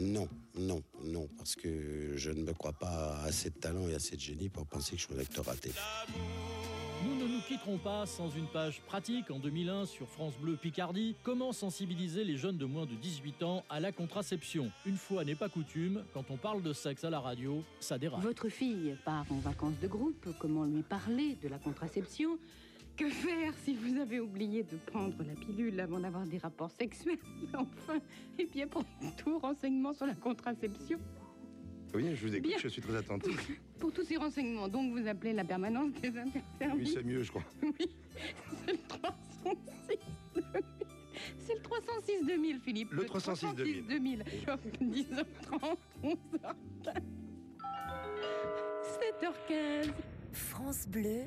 Non, 0.00 0.26
non, 0.58 0.82
non, 1.04 1.28
parce 1.36 1.54
que 1.54 2.14
je 2.16 2.30
ne 2.30 2.42
me 2.42 2.54
crois 2.54 2.72
pas 2.72 3.20
assez 3.22 3.50
de 3.50 3.56
talent 3.56 3.86
et 3.86 3.94
assez 3.94 4.16
de 4.16 4.20
génie 4.22 4.48
pour 4.48 4.64
penser 4.64 4.92
que 4.92 5.02
je 5.02 5.06
suis 5.06 5.14
un 5.14 5.18
acteur 5.18 5.44
raté. 5.44 5.72
Nous 7.04 7.16
ne 7.16 7.26
nous 7.26 7.42
quitterons 7.42 7.76
pas 7.76 8.06
sans 8.06 8.30
une 8.30 8.46
page 8.46 8.80
pratique 8.86 9.30
en 9.30 9.38
2001 9.38 9.84
sur 9.84 10.08
France 10.08 10.32
Bleu 10.40 10.56
Picardie. 10.56 11.14
Comment 11.22 11.52
sensibiliser 11.52 12.24
les 12.24 12.38
jeunes 12.38 12.56
de 12.56 12.64
moins 12.64 12.86
de 12.86 12.94
18 12.94 13.42
ans 13.42 13.62
à 13.68 13.78
la 13.78 13.92
contraception? 13.92 14.72
Une 14.86 14.96
fois 14.96 15.22
n'est 15.22 15.34
pas 15.34 15.50
coutume, 15.50 16.02
quand 16.14 16.30
on 16.30 16.38
parle 16.38 16.62
de 16.62 16.72
sexe 16.72 17.04
à 17.04 17.10
la 17.10 17.20
radio, 17.20 17.62
ça 17.78 17.98
dérape. 17.98 18.22
Votre 18.22 18.48
fille 18.48 18.96
part 19.04 19.26
en 19.28 19.38
vacances 19.40 19.78
de 19.82 19.86
groupe, 19.86 20.28
comment 20.38 20.64
lui 20.64 20.82
parler 20.82 21.36
de 21.42 21.48
la 21.48 21.58
contraception? 21.58 22.38
Que 22.96 23.10
faire 23.10 23.52
si 23.64 23.74
vous 23.74 23.98
avez 24.00 24.20
oublié 24.20 24.62
de 24.62 24.76
prendre 24.86 25.16
la 25.24 25.34
pilule 25.34 25.80
avant 25.80 25.98
d'avoir 25.98 26.24
des 26.26 26.38
rapports 26.38 26.70
sexuels 26.70 27.18
Enfin, 27.54 27.98
et 28.38 28.46
puis 28.46 28.62
après 28.62 28.84
tout, 29.16 29.38
renseignements 29.38 29.92
sur 29.92 30.06
la 30.06 30.14
contraception. 30.14 30.98
Oui, 31.92 32.14
je 32.14 32.26
vous 32.26 32.34
écoute, 32.34 32.48
Bien. 32.48 32.58
je 32.58 32.68
suis 32.68 32.82
très 32.82 32.96
attentif. 32.96 33.50
Pour 33.78 33.92
tous 33.92 34.04
ces 34.04 34.16
renseignements, 34.16 34.68
donc 34.68 34.92
vous 34.96 35.06
appelez 35.06 35.32
la 35.32 35.44
permanence 35.44 35.92
des 36.00 36.08
interservices 36.16 36.88
Oui, 36.88 36.92
c'est 36.94 37.02
mieux, 37.04 37.22
je 37.22 37.30
crois. 37.30 37.44
Oui, 37.62 37.88
c'est 38.66 38.72
le 38.72 38.78
306 38.88 39.98
2000. 40.34 40.64
C'est 41.38 41.54
le 41.54 41.62
306 41.62 42.26
2000, 42.26 42.60
Philippe. 42.60 42.92
Le 42.92 43.04
306 43.06 43.54
2000. 43.54 43.86
2000. 43.86 44.24
10h30, 44.82 45.76
11h15. 46.02 47.02
7h15. 49.20 49.92
France 50.32 50.86
Bleu, 50.88 51.26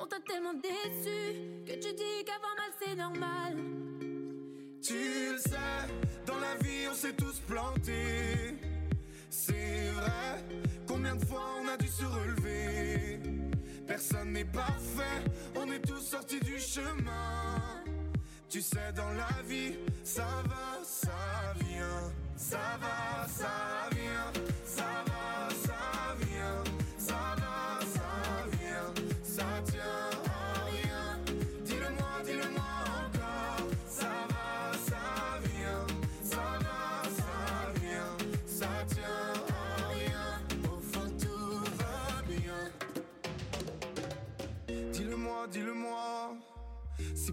On 0.00 0.06
t'a 0.06 0.20
tellement 0.20 0.54
déçu 0.54 1.64
que 1.66 1.72
tu 1.72 1.92
dis 1.94 2.24
qu'avoir 2.24 2.54
mal 2.56 2.72
c'est 2.80 2.94
normal. 2.94 3.56
Tu 4.80 5.32
le 5.32 5.38
sais, 5.38 5.56
dans 6.26 6.38
la 6.38 6.54
vie 6.56 6.86
on 6.90 6.94
s'est 6.94 7.14
tous 7.14 7.40
plantés. 7.40 8.54
C'est 9.30 9.90
vrai, 9.90 10.44
combien 10.86 11.16
de 11.16 11.24
fois 11.24 11.44
on 11.62 11.68
a 11.68 11.76
dû 11.76 11.88
se 11.88 12.04
relever? 12.04 13.20
Personne 13.86 14.32
n'est 14.32 14.44
parfait, 14.44 15.24
on 15.56 15.70
est 15.72 15.80
tous 15.80 16.00
sortis 16.00 16.40
du 16.40 16.58
chemin. 16.58 17.60
Tu 18.48 18.62
sais, 18.62 18.92
dans 18.96 19.12
la 19.12 19.42
vie, 19.46 19.74
ça 20.04 20.26
va, 20.46 20.82
ça 20.82 21.54
vient. 21.60 22.12
Ça 22.36 22.78
va, 22.80 23.26
ça 23.26 23.90
vient, 23.90 24.32
ça 24.64 25.04
va. 25.06 25.17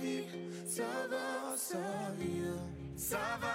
vie, 0.00 0.24
ça 0.66 0.82
va, 1.10 1.56
ça 1.56 1.78
vient. 2.18 2.56
Ça 2.96 3.18
va, 3.40 3.49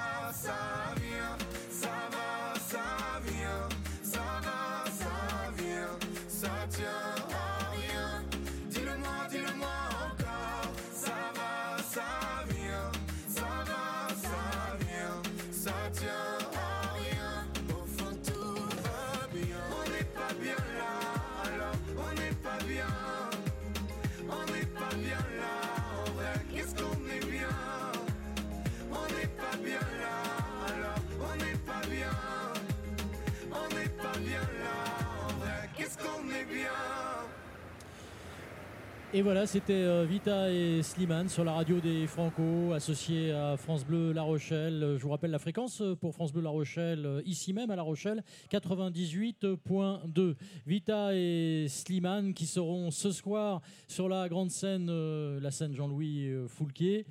Et 39.16 39.22
voilà, 39.22 39.48
c'était 39.48 39.72
euh, 39.72 40.04
Vita 40.04 40.52
et 40.52 40.84
Slimane 40.84 41.30
sur 41.30 41.46
la 41.46 41.54
radio 41.54 41.80
des 41.80 42.06
Franco, 42.06 42.74
associés 42.74 43.32
à 43.32 43.56
France 43.56 43.86
Bleu 43.86 44.12
La 44.12 44.24
Rochelle. 44.24 44.98
Je 44.98 45.04
vous 45.04 45.10
rappelle 45.10 45.32
la 45.32 45.40
fréquence 45.40 45.80
euh, 45.80 45.96
pour 45.96 46.14
France 46.14 46.34
Bleu 46.34 46.42
La 46.42 46.50
Rochelle, 46.50 47.06
euh, 47.06 47.22
ici 47.26 47.54
même 47.54 47.72
à 47.72 47.78
La 47.78 47.82
Rochelle, 47.82 48.26
98.2. 48.52 50.36
Vita 50.68 51.16
et 51.16 51.68
Slimane 51.70 52.34
qui 52.34 52.46
seront 52.46 52.92
ce 52.92 53.10
soir 53.14 53.62
sur 53.88 54.10
la 54.10 54.28
grande 54.28 54.52
scène, 54.52 54.92
la 55.40 55.52
scène 55.52 55.74
Jean-Louis 55.74 56.34
Foulquier. 56.50 57.06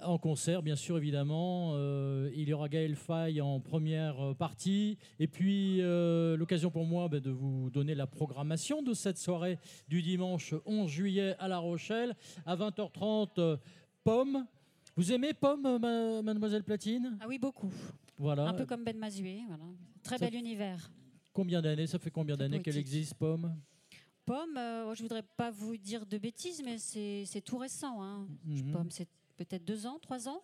En 0.00 0.16
concert, 0.16 0.62
bien 0.62 0.76
sûr, 0.76 0.96
évidemment. 0.96 1.72
Euh, 1.74 2.30
il 2.34 2.48
y 2.48 2.52
aura 2.52 2.68
Gaël 2.68 2.94
Faye 2.94 3.40
en 3.40 3.58
première 3.58 4.20
euh, 4.30 4.34
partie. 4.34 4.96
Et 5.18 5.26
puis, 5.26 5.80
euh, 5.80 6.36
l'occasion 6.36 6.70
pour 6.70 6.84
moi 6.84 7.08
ben, 7.08 7.20
de 7.20 7.30
vous 7.30 7.68
donner 7.70 7.96
la 7.96 8.06
programmation 8.06 8.80
de 8.82 8.94
cette 8.94 9.18
soirée 9.18 9.58
du 9.88 10.00
dimanche 10.02 10.54
11 10.66 10.88
juillet 10.88 11.34
à 11.40 11.48
La 11.48 11.58
Rochelle. 11.58 12.14
À 12.46 12.54
20h30, 12.54 13.30
euh, 13.38 13.56
Pomme. 14.04 14.46
Vous 14.94 15.12
aimez 15.12 15.34
Pomme, 15.34 15.78
ma- 15.80 16.22
mademoiselle 16.22 16.62
Platine? 16.62 17.18
Ah 17.20 17.26
oui, 17.28 17.38
beaucoup. 17.38 17.72
Voilà. 18.18 18.46
Un 18.48 18.54
peu 18.54 18.66
comme 18.66 18.84
Ben 18.84 18.96
Mazué. 18.96 19.40
Voilà. 19.48 19.64
Très 20.04 20.18
Ça 20.18 20.26
bel 20.26 20.36
univers. 20.36 20.92
Combien 21.32 21.60
d'années 21.60 21.86
Ça 21.88 21.98
fait 21.98 22.10
combien 22.10 22.36
d'années 22.36 22.60
qu'elle 22.62 22.76
existe, 22.78 23.14
Pomme? 23.14 23.52
Pomme, 24.24 24.56
euh, 24.56 24.94
je 24.94 25.02
voudrais 25.02 25.22
pas 25.36 25.50
vous 25.50 25.76
dire 25.76 26.04
de 26.06 26.18
bêtises, 26.18 26.62
mais 26.64 26.78
c'est 26.78 27.24
c'est 27.26 27.40
tout 27.40 27.58
récent. 27.58 28.02
Hein. 28.02 28.26
Mhm. 28.44 28.72
Pomme, 28.72 28.90
c'est 28.90 29.08
peut-être 29.38 29.64
deux 29.64 29.86
ans, 29.86 29.98
trois 30.00 30.28
ans. 30.28 30.42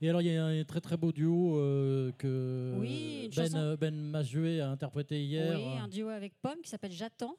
Et 0.00 0.08
alors, 0.08 0.20
il 0.20 0.26
y 0.32 0.36
a 0.36 0.44
un 0.44 0.64
très 0.64 0.80
très 0.80 0.96
beau 0.96 1.12
duo 1.12 1.56
euh, 1.56 2.10
que 2.18 2.74
Oui, 2.78 3.30
Ben, 3.34 3.44
chanson. 3.46 3.56
euh, 3.58 3.76
ben 3.76 3.94
Mazué 3.94 4.60
a 4.60 4.68
interprété 4.68 5.22
hier. 5.24 5.54
Oui, 5.56 5.78
un 5.78 5.88
duo 5.88 6.08
avec 6.08 6.34
Pomme 6.42 6.60
qui 6.62 6.68
s'appelle 6.68 6.92
J'attends. 6.92 7.36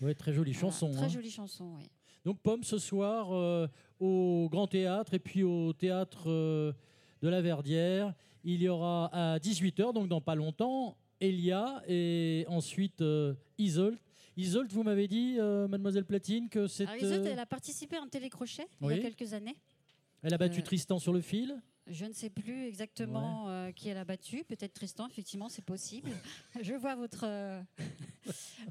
Ouais, 0.00 0.14
très 0.14 0.32
jolie 0.32 0.52
Voilà, 0.52 0.70
chanson. 0.70 0.92
Très 0.92 1.04
hein. 1.04 1.08
jolie 1.08 1.30
chanson, 1.30 1.72
oui. 1.78 1.88
Donc 2.24 2.38
Pomme 2.40 2.62
ce 2.62 2.78
soir 2.78 3.32
euh, 3.32 3.66
au 4.00 4.48
Grand 4.50 4.66
Théâtre 4.66 5.14
et 5.14 5.18
puis 5.18 5.42
au 5.42 5.72
Théâtre 5.72 6.24
euh, 6.30 6.72
de 7.22 7.28
la 7.28 7.40
Verdière. 7.40 8.14
Il 8.44 8.62
y 8.62 8.68
aura 8.68 9.06
à 9.12 9.38
18h, 9.38 9.94
donc 9.94 10.08
dans 10.08 10.20
pas 10.20 10.34
longtemps, 10.34 10.96
Elia 11.20 11.82
et 11.88 12.44
ensuite 12.48 13.02
Isolt. 13.56 13.98
Isolt, 14.36 14.70
vous 14.72 14.82
m'avez 14.82 15.08
dit, 15.08 15.36
mademoiselle 15.38 16.04
Platine, 16.04 16.48
que 16.50 16.66
c'est... 16.66 16.86
Euh, 16.86 17.24
elle 17.24 17.38
a 17.38 17.46
participé 17.46 17.96
à 17.96 18.02
un 18.02 18.08
télécrochet 18.08 18.66
il 18.82 18.86
Oui. 18.86 18.96
y 18.96 18.98
a 18.98 19.02
quelques 19.02 19.32
années. 19.32 19.56
Elle 20.24 20.34
a 20.34 20.38
battu 20.38 20.60
euh, 20.60 20.64
Tristan 20.64 20.98
sur 20.98 21.12
le 21.12 21.20
fil. 21.20 21.60
Je 21.86 22.06
ne 22.06 22.12
sais 22.12 22.30
plus 22.30 22.66
exactement 22.66 23.48
euh, 23.48 23.70
qui 23.70 23.88
elle 23.88 23.98
a 23.98 24.04
battu. 24.04 24.42
Peut-être 24.44 24.72
Tristan, 24.72 25.06
effectivement, 25.06 25.48
c'est 25.48 25.64
possible. 25.64 26.10
je 26.62 26.72
vois 26.74 26.96
votre. 26.96 27.24
euh, 27.24 27.60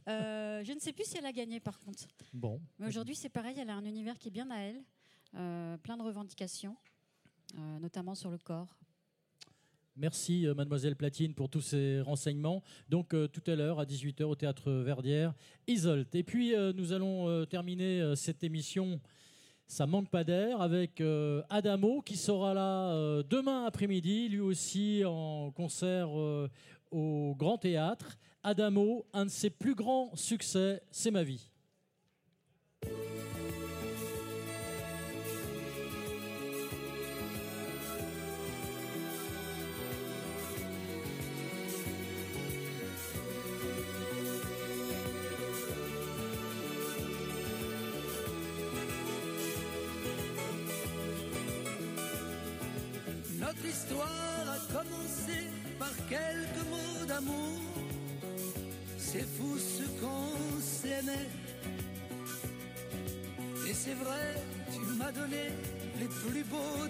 euh, 0.10 0.64
je 0.64 0.74
ne 0.74 0.80
sais 0.80 0.93
plus 0.93 1.06
si 1.06 1.18
elle 1.18 1.26
a 1.26 1.32
gagné, 1.32 1.60
par 1.60 1.80
contre. 1.80 2.08
Bon. 2.34 2.60
Mais 2.80 2.88
aujourd'hui, 2.88 3.16
c'est 3.16 3.30
pareil. 3.30 3.56
Elle 3.60 3.70
a 3.70 3.76
un 3.76 3.86
univers 3.86 4.18
qui 4.18 4.30
est 4.30 4.32
bien 4.32 4.49
à 4.49 4.58
elle, 4.58 4.84
plein 5.80 5.97
de 5.97 6.04
revendications, 6.04 6.76
notamment 7.80 8.16
sur 8.16 8.32
le 8.32 8.39
corps. 8.39 8.76
Merci 9.95 10.47
mademoiselle 10.56 10.95
Platine 10.95 11.36
pour 11.36 11.49
tous 11.49 11.62
ces 11.62 12.01
renseignements. 12.01 12.64
Donc 12.89 13.14
euh, 13.14 13.28
tout 13.28 13.43
à 13.45 13.56
l'heure 13.56 13.80
à 13.80 13.86
18h 13.86 14.24
au 14.24 14.34
théâtre 14.34 14.72
Verdière, 14.72 15.36
Isolt. 15.68 16.16
Et 16.16 16.24
puis 16.24 16.56
euh, 16.56 16.74
nous 16.74 16.93
allons 16.93 17.30
euh, 17.30 17.45
terminer 17.45 18.16
cette 18.16 18.43
émission 18.43 18.99
ça 19.68 19.86
manque 19.86 20.09
pas 20.09 20.24
d'air 20.24 20.61
avec 20.61 21.01
euh, 21.01 21.41
Adamo 21.49 22.01
qui 22.01 22.18
sera 22.18 22.53
là 22.53 22.93
euh, 22.93 23.24
demain 23.24 23.66
après-midi, 23.66 24.30
lui 24.30 24.39
aussi 24.39 25.03
en 25.05 25.51
concert 25.51 26.09
euh, 26.18 26.49
au 26.91 27.36
Grand 27.38 27.57
Théâtre. 27.57 28.18
Adamo, 28.43 29.05
un 29.14 29.26
de 29.26 29.30
ses 29.30 29.49
plus 29.49 29.76
grands 29.76 30.11
succès, 30.16 30.84
c'est 30.91 31.11
ma 31.11 31.24
vie. 31.24 31.53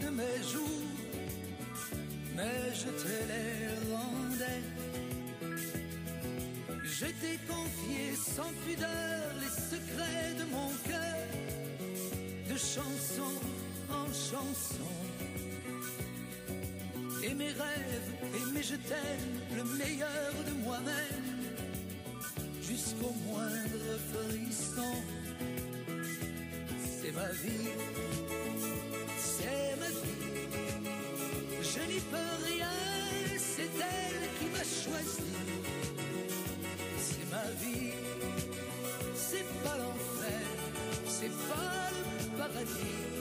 De 0.02 0.10
mes 0.10 0.40
jours. 0.52 0.88
Mais 2.36 2.74
je 2.74 2.90
te 3.02 3.14
les 3.32 3.94
rendais. 3.94 4.64
Je 6.84 7.06
t'ai 7.06 7.38
confié 7.48 8.16
sans 8.16 8.52
pudeur 8.66 9.24
les 9.42 9.54
secrets 9.72 10.34
de 10.40 10.46
mon 10.52 10.70
cœur, 10.88 11.28
de 12.50 12.58
chanson 12.58 13.34
en 13.90 14.06
chanson. 14.08 14.94
Et 17.24 17.34
mes 17.34 17.52
rêves, 17.52 18.10
et 18.36 18.54
mes 18.54 18.64
je 18.64 18.76
t'aime, 18.76 19.36
le 19.56 19.64
meilleur 19.64 20.34
de 20.46 20.52
moi-même, 20.64 21.30
jusqu'au 22.62 23.14
moindre 23.28 23.88
frisson. 24.12 24.96
C'est 27.02 27.12
ma 27.12 27.30
vie, 27.44 27.70
ma 29.80 29.90
vie, 30.02 30.48
je 31.62 31.80
n'y 31.92 32.00
peux 32.12 32.34
rien, 32.48 32.76
c'est 33.38 33.74
elle 33.94 34.30
qui 34.40 34.46
m'a 34.54 34.64
choisi. 34.64 35.32
C'est 36.98 37.30
ma 37.32 37.46
vie, 37.62 37.94
c'est 39.16 39.48
pas 39.64 39.78
l'enfer, 39.78 40.42
c'est 41.08 41.36
pas 41.50 41.90
le 41.92 42.38
paradis. 42.38 43.13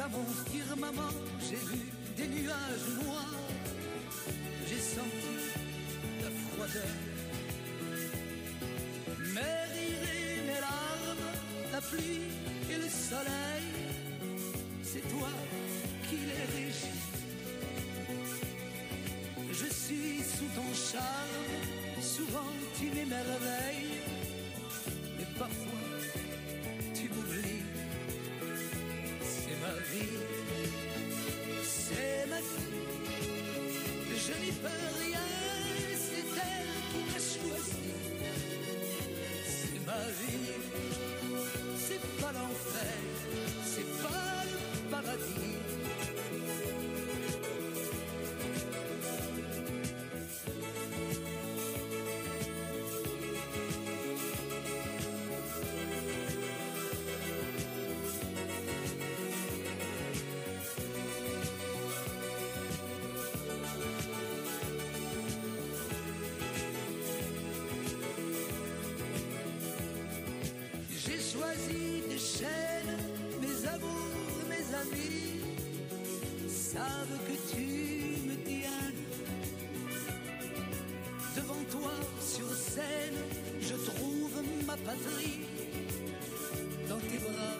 À 0.00 0.08
mon 0.08 0.24
firmament 0.50 1.14
j'ai 1.40 1.56
vu 1.56 1.80
des 2.16 2.28
nuages 2.28 2.88
noirs, 3.02 3.34
j'ai 4.68 4.78
senti 4.78 5.36
la 6.22 6.30
froideur. 6.30 6.96
Mes 9.34 9.56
rires 9.72 10.08
et 10.16 10.46
mes 10.48 10.60
larmes, 10.60 11.28
la 11.72 11.80
pluie 11.80 12.28
et 12.70 12.76
le 12.76 12.88
soleil, 12.88 13.68
c'est 14.82 15.06
toi 15.08 15.32
qui 16.08 16.16
les 16.30 16.44
régis. 16.56 17.00
Je 19.52 19.68
suis 19.82 20.22
sous 20.22 20.50
ton 20.56 20.72
charme, 20.74 21.50
souvent 22.00 22.52
tu 22.78 22.86
m'émerveilles, 22.86 23.49
C'est 41.76 42.00
pas 42.20 42.32
l'enfer, 42.32 42.94
c'est 43.64 44.02
pas 44.02 44.44
le 44.52 44.90
paradis. 44.90 45.59
Je 83.60 83.74
trouve 83.74 84.42
ma 84.66 84.76
patrie. 84.76 85.40
Dans 86.88 86.98
tes 86.98 87.18
bras, 87.18 87.58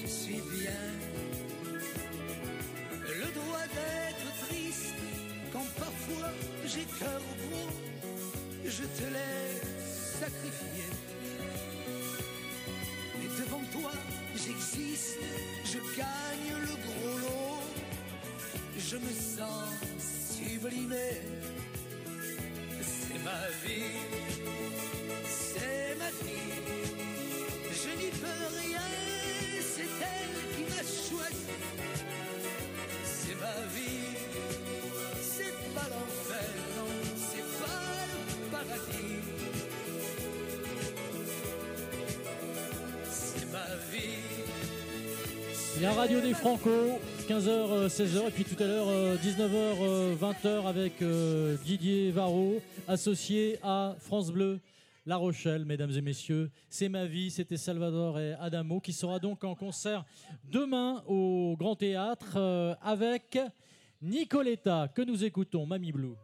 je 0.00 0.06
suis 0.06 0.42
bien. 0.58 0.82
Le 3.20 3.28
droit 3.38 3.66
d'être 3.76 4.48
triste 4.48 4.94
quand 5.52 5.66
parfois 5.78 6.30
j'ai 6.66 6.84
cœur 6.98 7.20
gros, 7.42 7.70
je 8.64 8.82
te 8.82 9.06
l'ai 9.14 9.50
sacrifié. 10.20 10.84
Et 13.22 13.42
devant 13.42 13.64
toi, 13.72 13.92
j'existe, 14.34 15.18
je 15.64 15.78
gagne 15.96 16.52
le 16.60 16.74
gros 16.86 17.18
lot. 17.18 17.62
Je 18.78 18.96
me 18.96 19.12
sens 19.12 19.68
sublimé. 20.08 21.20
C'est 22.82 23.18
ma 23.22 23.46
vie, 23.62 24.19
La 45.82 45.92
radio 45.94 46.20
des 46.20 46.34
Franco, 46.34 46.70
15h, 47.26 47.88
16h, 47.88 48.28
et 48.28 48.30
puis 48.30 48.44
tout 48.44 48.62
à 48.62 48.66
l'heure, 48.66 48.88
euh, 48.88 49.16
19h, 49.16 50.14
20h 50.18 50.66
avec 50.66 51.00
euh, 51.00 51.56
Didier 51.64 52.10
Varro, 52.10 52.60
associé 52.86 53.58
à 53.62 53.96
France 53.98 54.30
Bleu 54.30 54.60
La 55.06 55.16
Rochelle, 55.16 55.64
mesdames 55.64 55.92
et 55.92 56.02
messieurs. 56.02 56.50
C'est 56.68 56.90
ma 56.90 57.06
vie, 57.06 57.30
c'était 57.30 57.56
Salvador 57.56 58.20
et 58.20 58.34
Adamo, 58.34 58.80
qui 58.80 58.92
sera 58.92 59.18
donc 59.18 59.42
en 59.42 59.54
concert 59.54 60.04
demain 60.50 61.02
au 61.06 61.56
Grand 61.58 61.76
Théâtre 61.76 62.34
euh, 62.36 62.74
avec 62.82 63.38
Nicoletta, 64.02 64.88
que 64.94 65.00
nous 65.00 65.24
écoutons, 65.24 65.64
Mamie 65.64 65.92
Blue. 65.92 66.14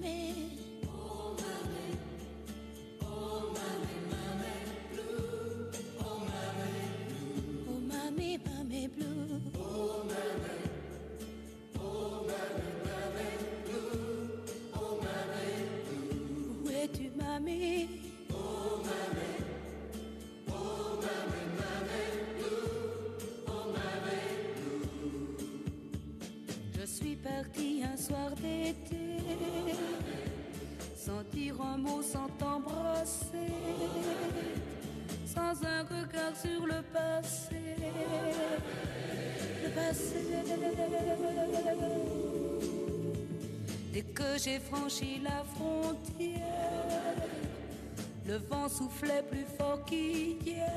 Mamé, 0.00 0.49
sur 36.42 36.66
le 36.66 36.82
passé. 36.92 37.56
Le 39.62 39.70
passé. 39.70 40.16
Dès 43.92 44.02
que 44.02 44.38
j'ai 44.42 44.58
franchi 44.58 45.20
la 45.22 45.42
frontière, 45.54 46.40
le 48.26 48.36
vent 48.36 48.68
soufflait 48.68 49.24
plus 49.30 49.46
fort 49.58 49.84
qu'hier. 49.84 50.70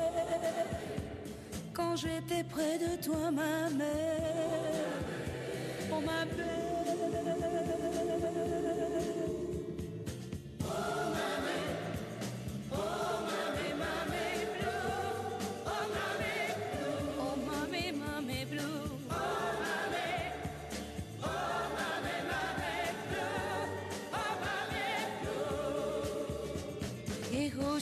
quand 1.73 1.95
j'étais 1.95 2.43
près 2.43 2.77
de 2.77 3.01
toi, 3.01 3.31
ma 3.31 3.69
mère. 3.69 4.83
Oh 5.91 6.01
ma 6.01 6.25
Oh 6.25 6.52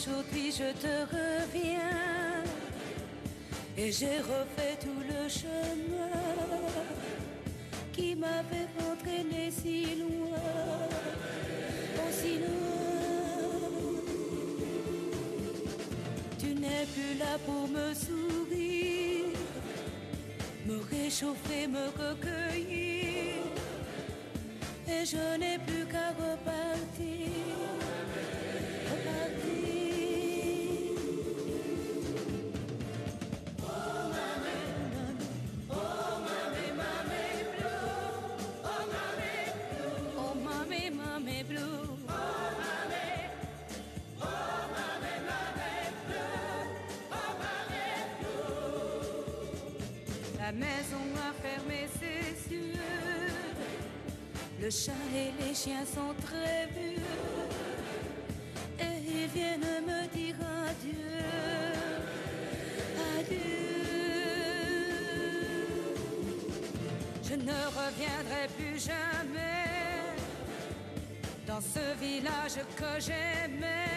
aujourd'hui 0.02 0.52
je 0.52 0.72
te 0.82 0.96
reviens 1.16 2.44
et 3.78 3.92
j'ai 3.92 4.18
refait 4.18 4.78
tout 4.80 5.02
le 5.08 5.30
chemin 5.30 6.18
qui 7.94 8.16
m'avait 8.16 8.70
entraîné 8.92 9.52
si 9.52 9.98
loin, 9.98 10.38
oh 11.98 12.10
si 12.10 12.40
loin. 12.40 14.02
Tu 16.40 16.48
n'es 16.56 16.86
plus 16.94 17.18
là 17.20 17.38
pour 17.46 17.68
me 17.68 17.94
sourire, 17.94 19.38
me 20.66 20.78
réchauffer, 20.90 21.68
me 21.68 21.86
recueillir, 22.04 23.36
et 24.88 25.06
je 25.06 25.38
n'ai 25.38 25.60
plus 25.60 25.86
qu'à 25.86 26.10
repartir. 26.10 26.42
repartir. 26.48 27.31
Chat 54.72 54.94
et 55.14 55.32
les 55.44 55.54
chiens 55.54 55.86
sont 55.86 56.14
très 56.26 56.68
vieux. 56.68 57.02
Et 58.80 58.96
ils 59.06 59.28
viennent 59.28 59.84
me 59.86 60.08
dire 60.16 60.36
adieu. 60.70 61.20
Adieu. 63.20 63.38
Je 67.24 67.36
ne 67.36 67.60
reviendrai 67.80 68.48
plus 68.58 68.80
jamais 68.80 69.68
dans 71.46 71.60
ce 71.60 71.86
village 72.00 72.60
que 72.78 73.02
j'aimais, 73.02 73.91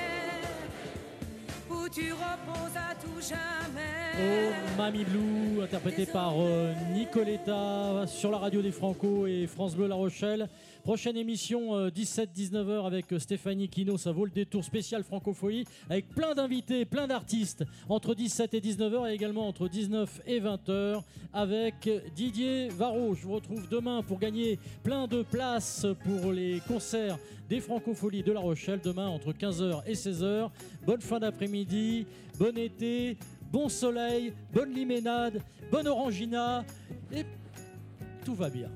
tu 1.94 2.12
reposes 2.12 2.76
à 2.76 2.94
tout 2.96 3.20
jamais. 3.20 3.94
Oh 4.18 4.76
Mamie 4.76 5.04
Blue, 5.04 5.62
interprété 5.62 6.06
par 6.06 6.34
euh, 6.38 6.72
Nicoletta 6.92 8.04
sur 8.08 8.32
la 8.32 8.38
radio 8.38 8.62
des 8.62 8.72
Franco 8.72 9.28
et 9.28 9.46
France 9.46 9.76
Bleu 9.76 9.86
La 9.86 9.94
Rochelle. 9.94 10.48
Prochaine 10.82 11.16
émission 11.16 11.76
euh, 11.76 11.90
17-19h 11.90 12.84
avec 12.84 13.12
euh, 13.12 13.20
Stéphanie 13.20 13.68
Kino, 13.68 13.96
ça 13.96 14.10
vaut 14.10 14.24
le 14.24 14.32
détour 14.32 14.64
spécial 14.64 15.04
Francophonie 15.04 15.66
avec 15.88 16.08
plein 16.08 16.34
d'invités, 16.34 16.84
plein 16.84 17.06
d'artistes 17.06 17.64
entre 17.88 18.16
17 18.16 18.54
et 18.54 18.60
19h 18.60 19.08
et 19.10 19.14
également 19.14 19.46
entre 19.46 19.68
19 19.68 20.22
et 20.26 20.40
20h 20.40 21.00
avec 21.32 21.88
Didier 22.16 22.68
Varro. 22.70 23.14
Je 23.14 23.22
vous 23.22 23.34
retrouve 23.34 23.68
demain 23.68 24.02
pour 24.02 24.18
gagner 24.18 24.58
plein 24.82 25.06
de 25.06 25.22
places 25.22 25.86
pour 26.04 26.32
les 26.32 26.60
concerts 26.66 27.18
des 27.48 27.60
Francopholies 27.60 28.22
de 28.22 28.32
La 28.32 28.40
Rochelle 28.40 28.80
demain 28.82 29.08
entre 29.08 29.32
15h 29.32 29.82
et 29.86 29.94
16h. 29.94 30.50
Bonne 30.86 31.00
fin 31.00 31.18
d'après-midi, 31.18 32.06
bon 32.38 32.56
été, 32.56 33.16
bon 33.52 33.68
soleil, 33.68 34.32
bonne 34.52 34.72
liménade, 34.72 35.42
bonne 35.70 35.88
orangina 35.88 36.64
et 37.12 37.24
tout 38.24 38.34
va 38.34 38.48
bien. 38.50 38.70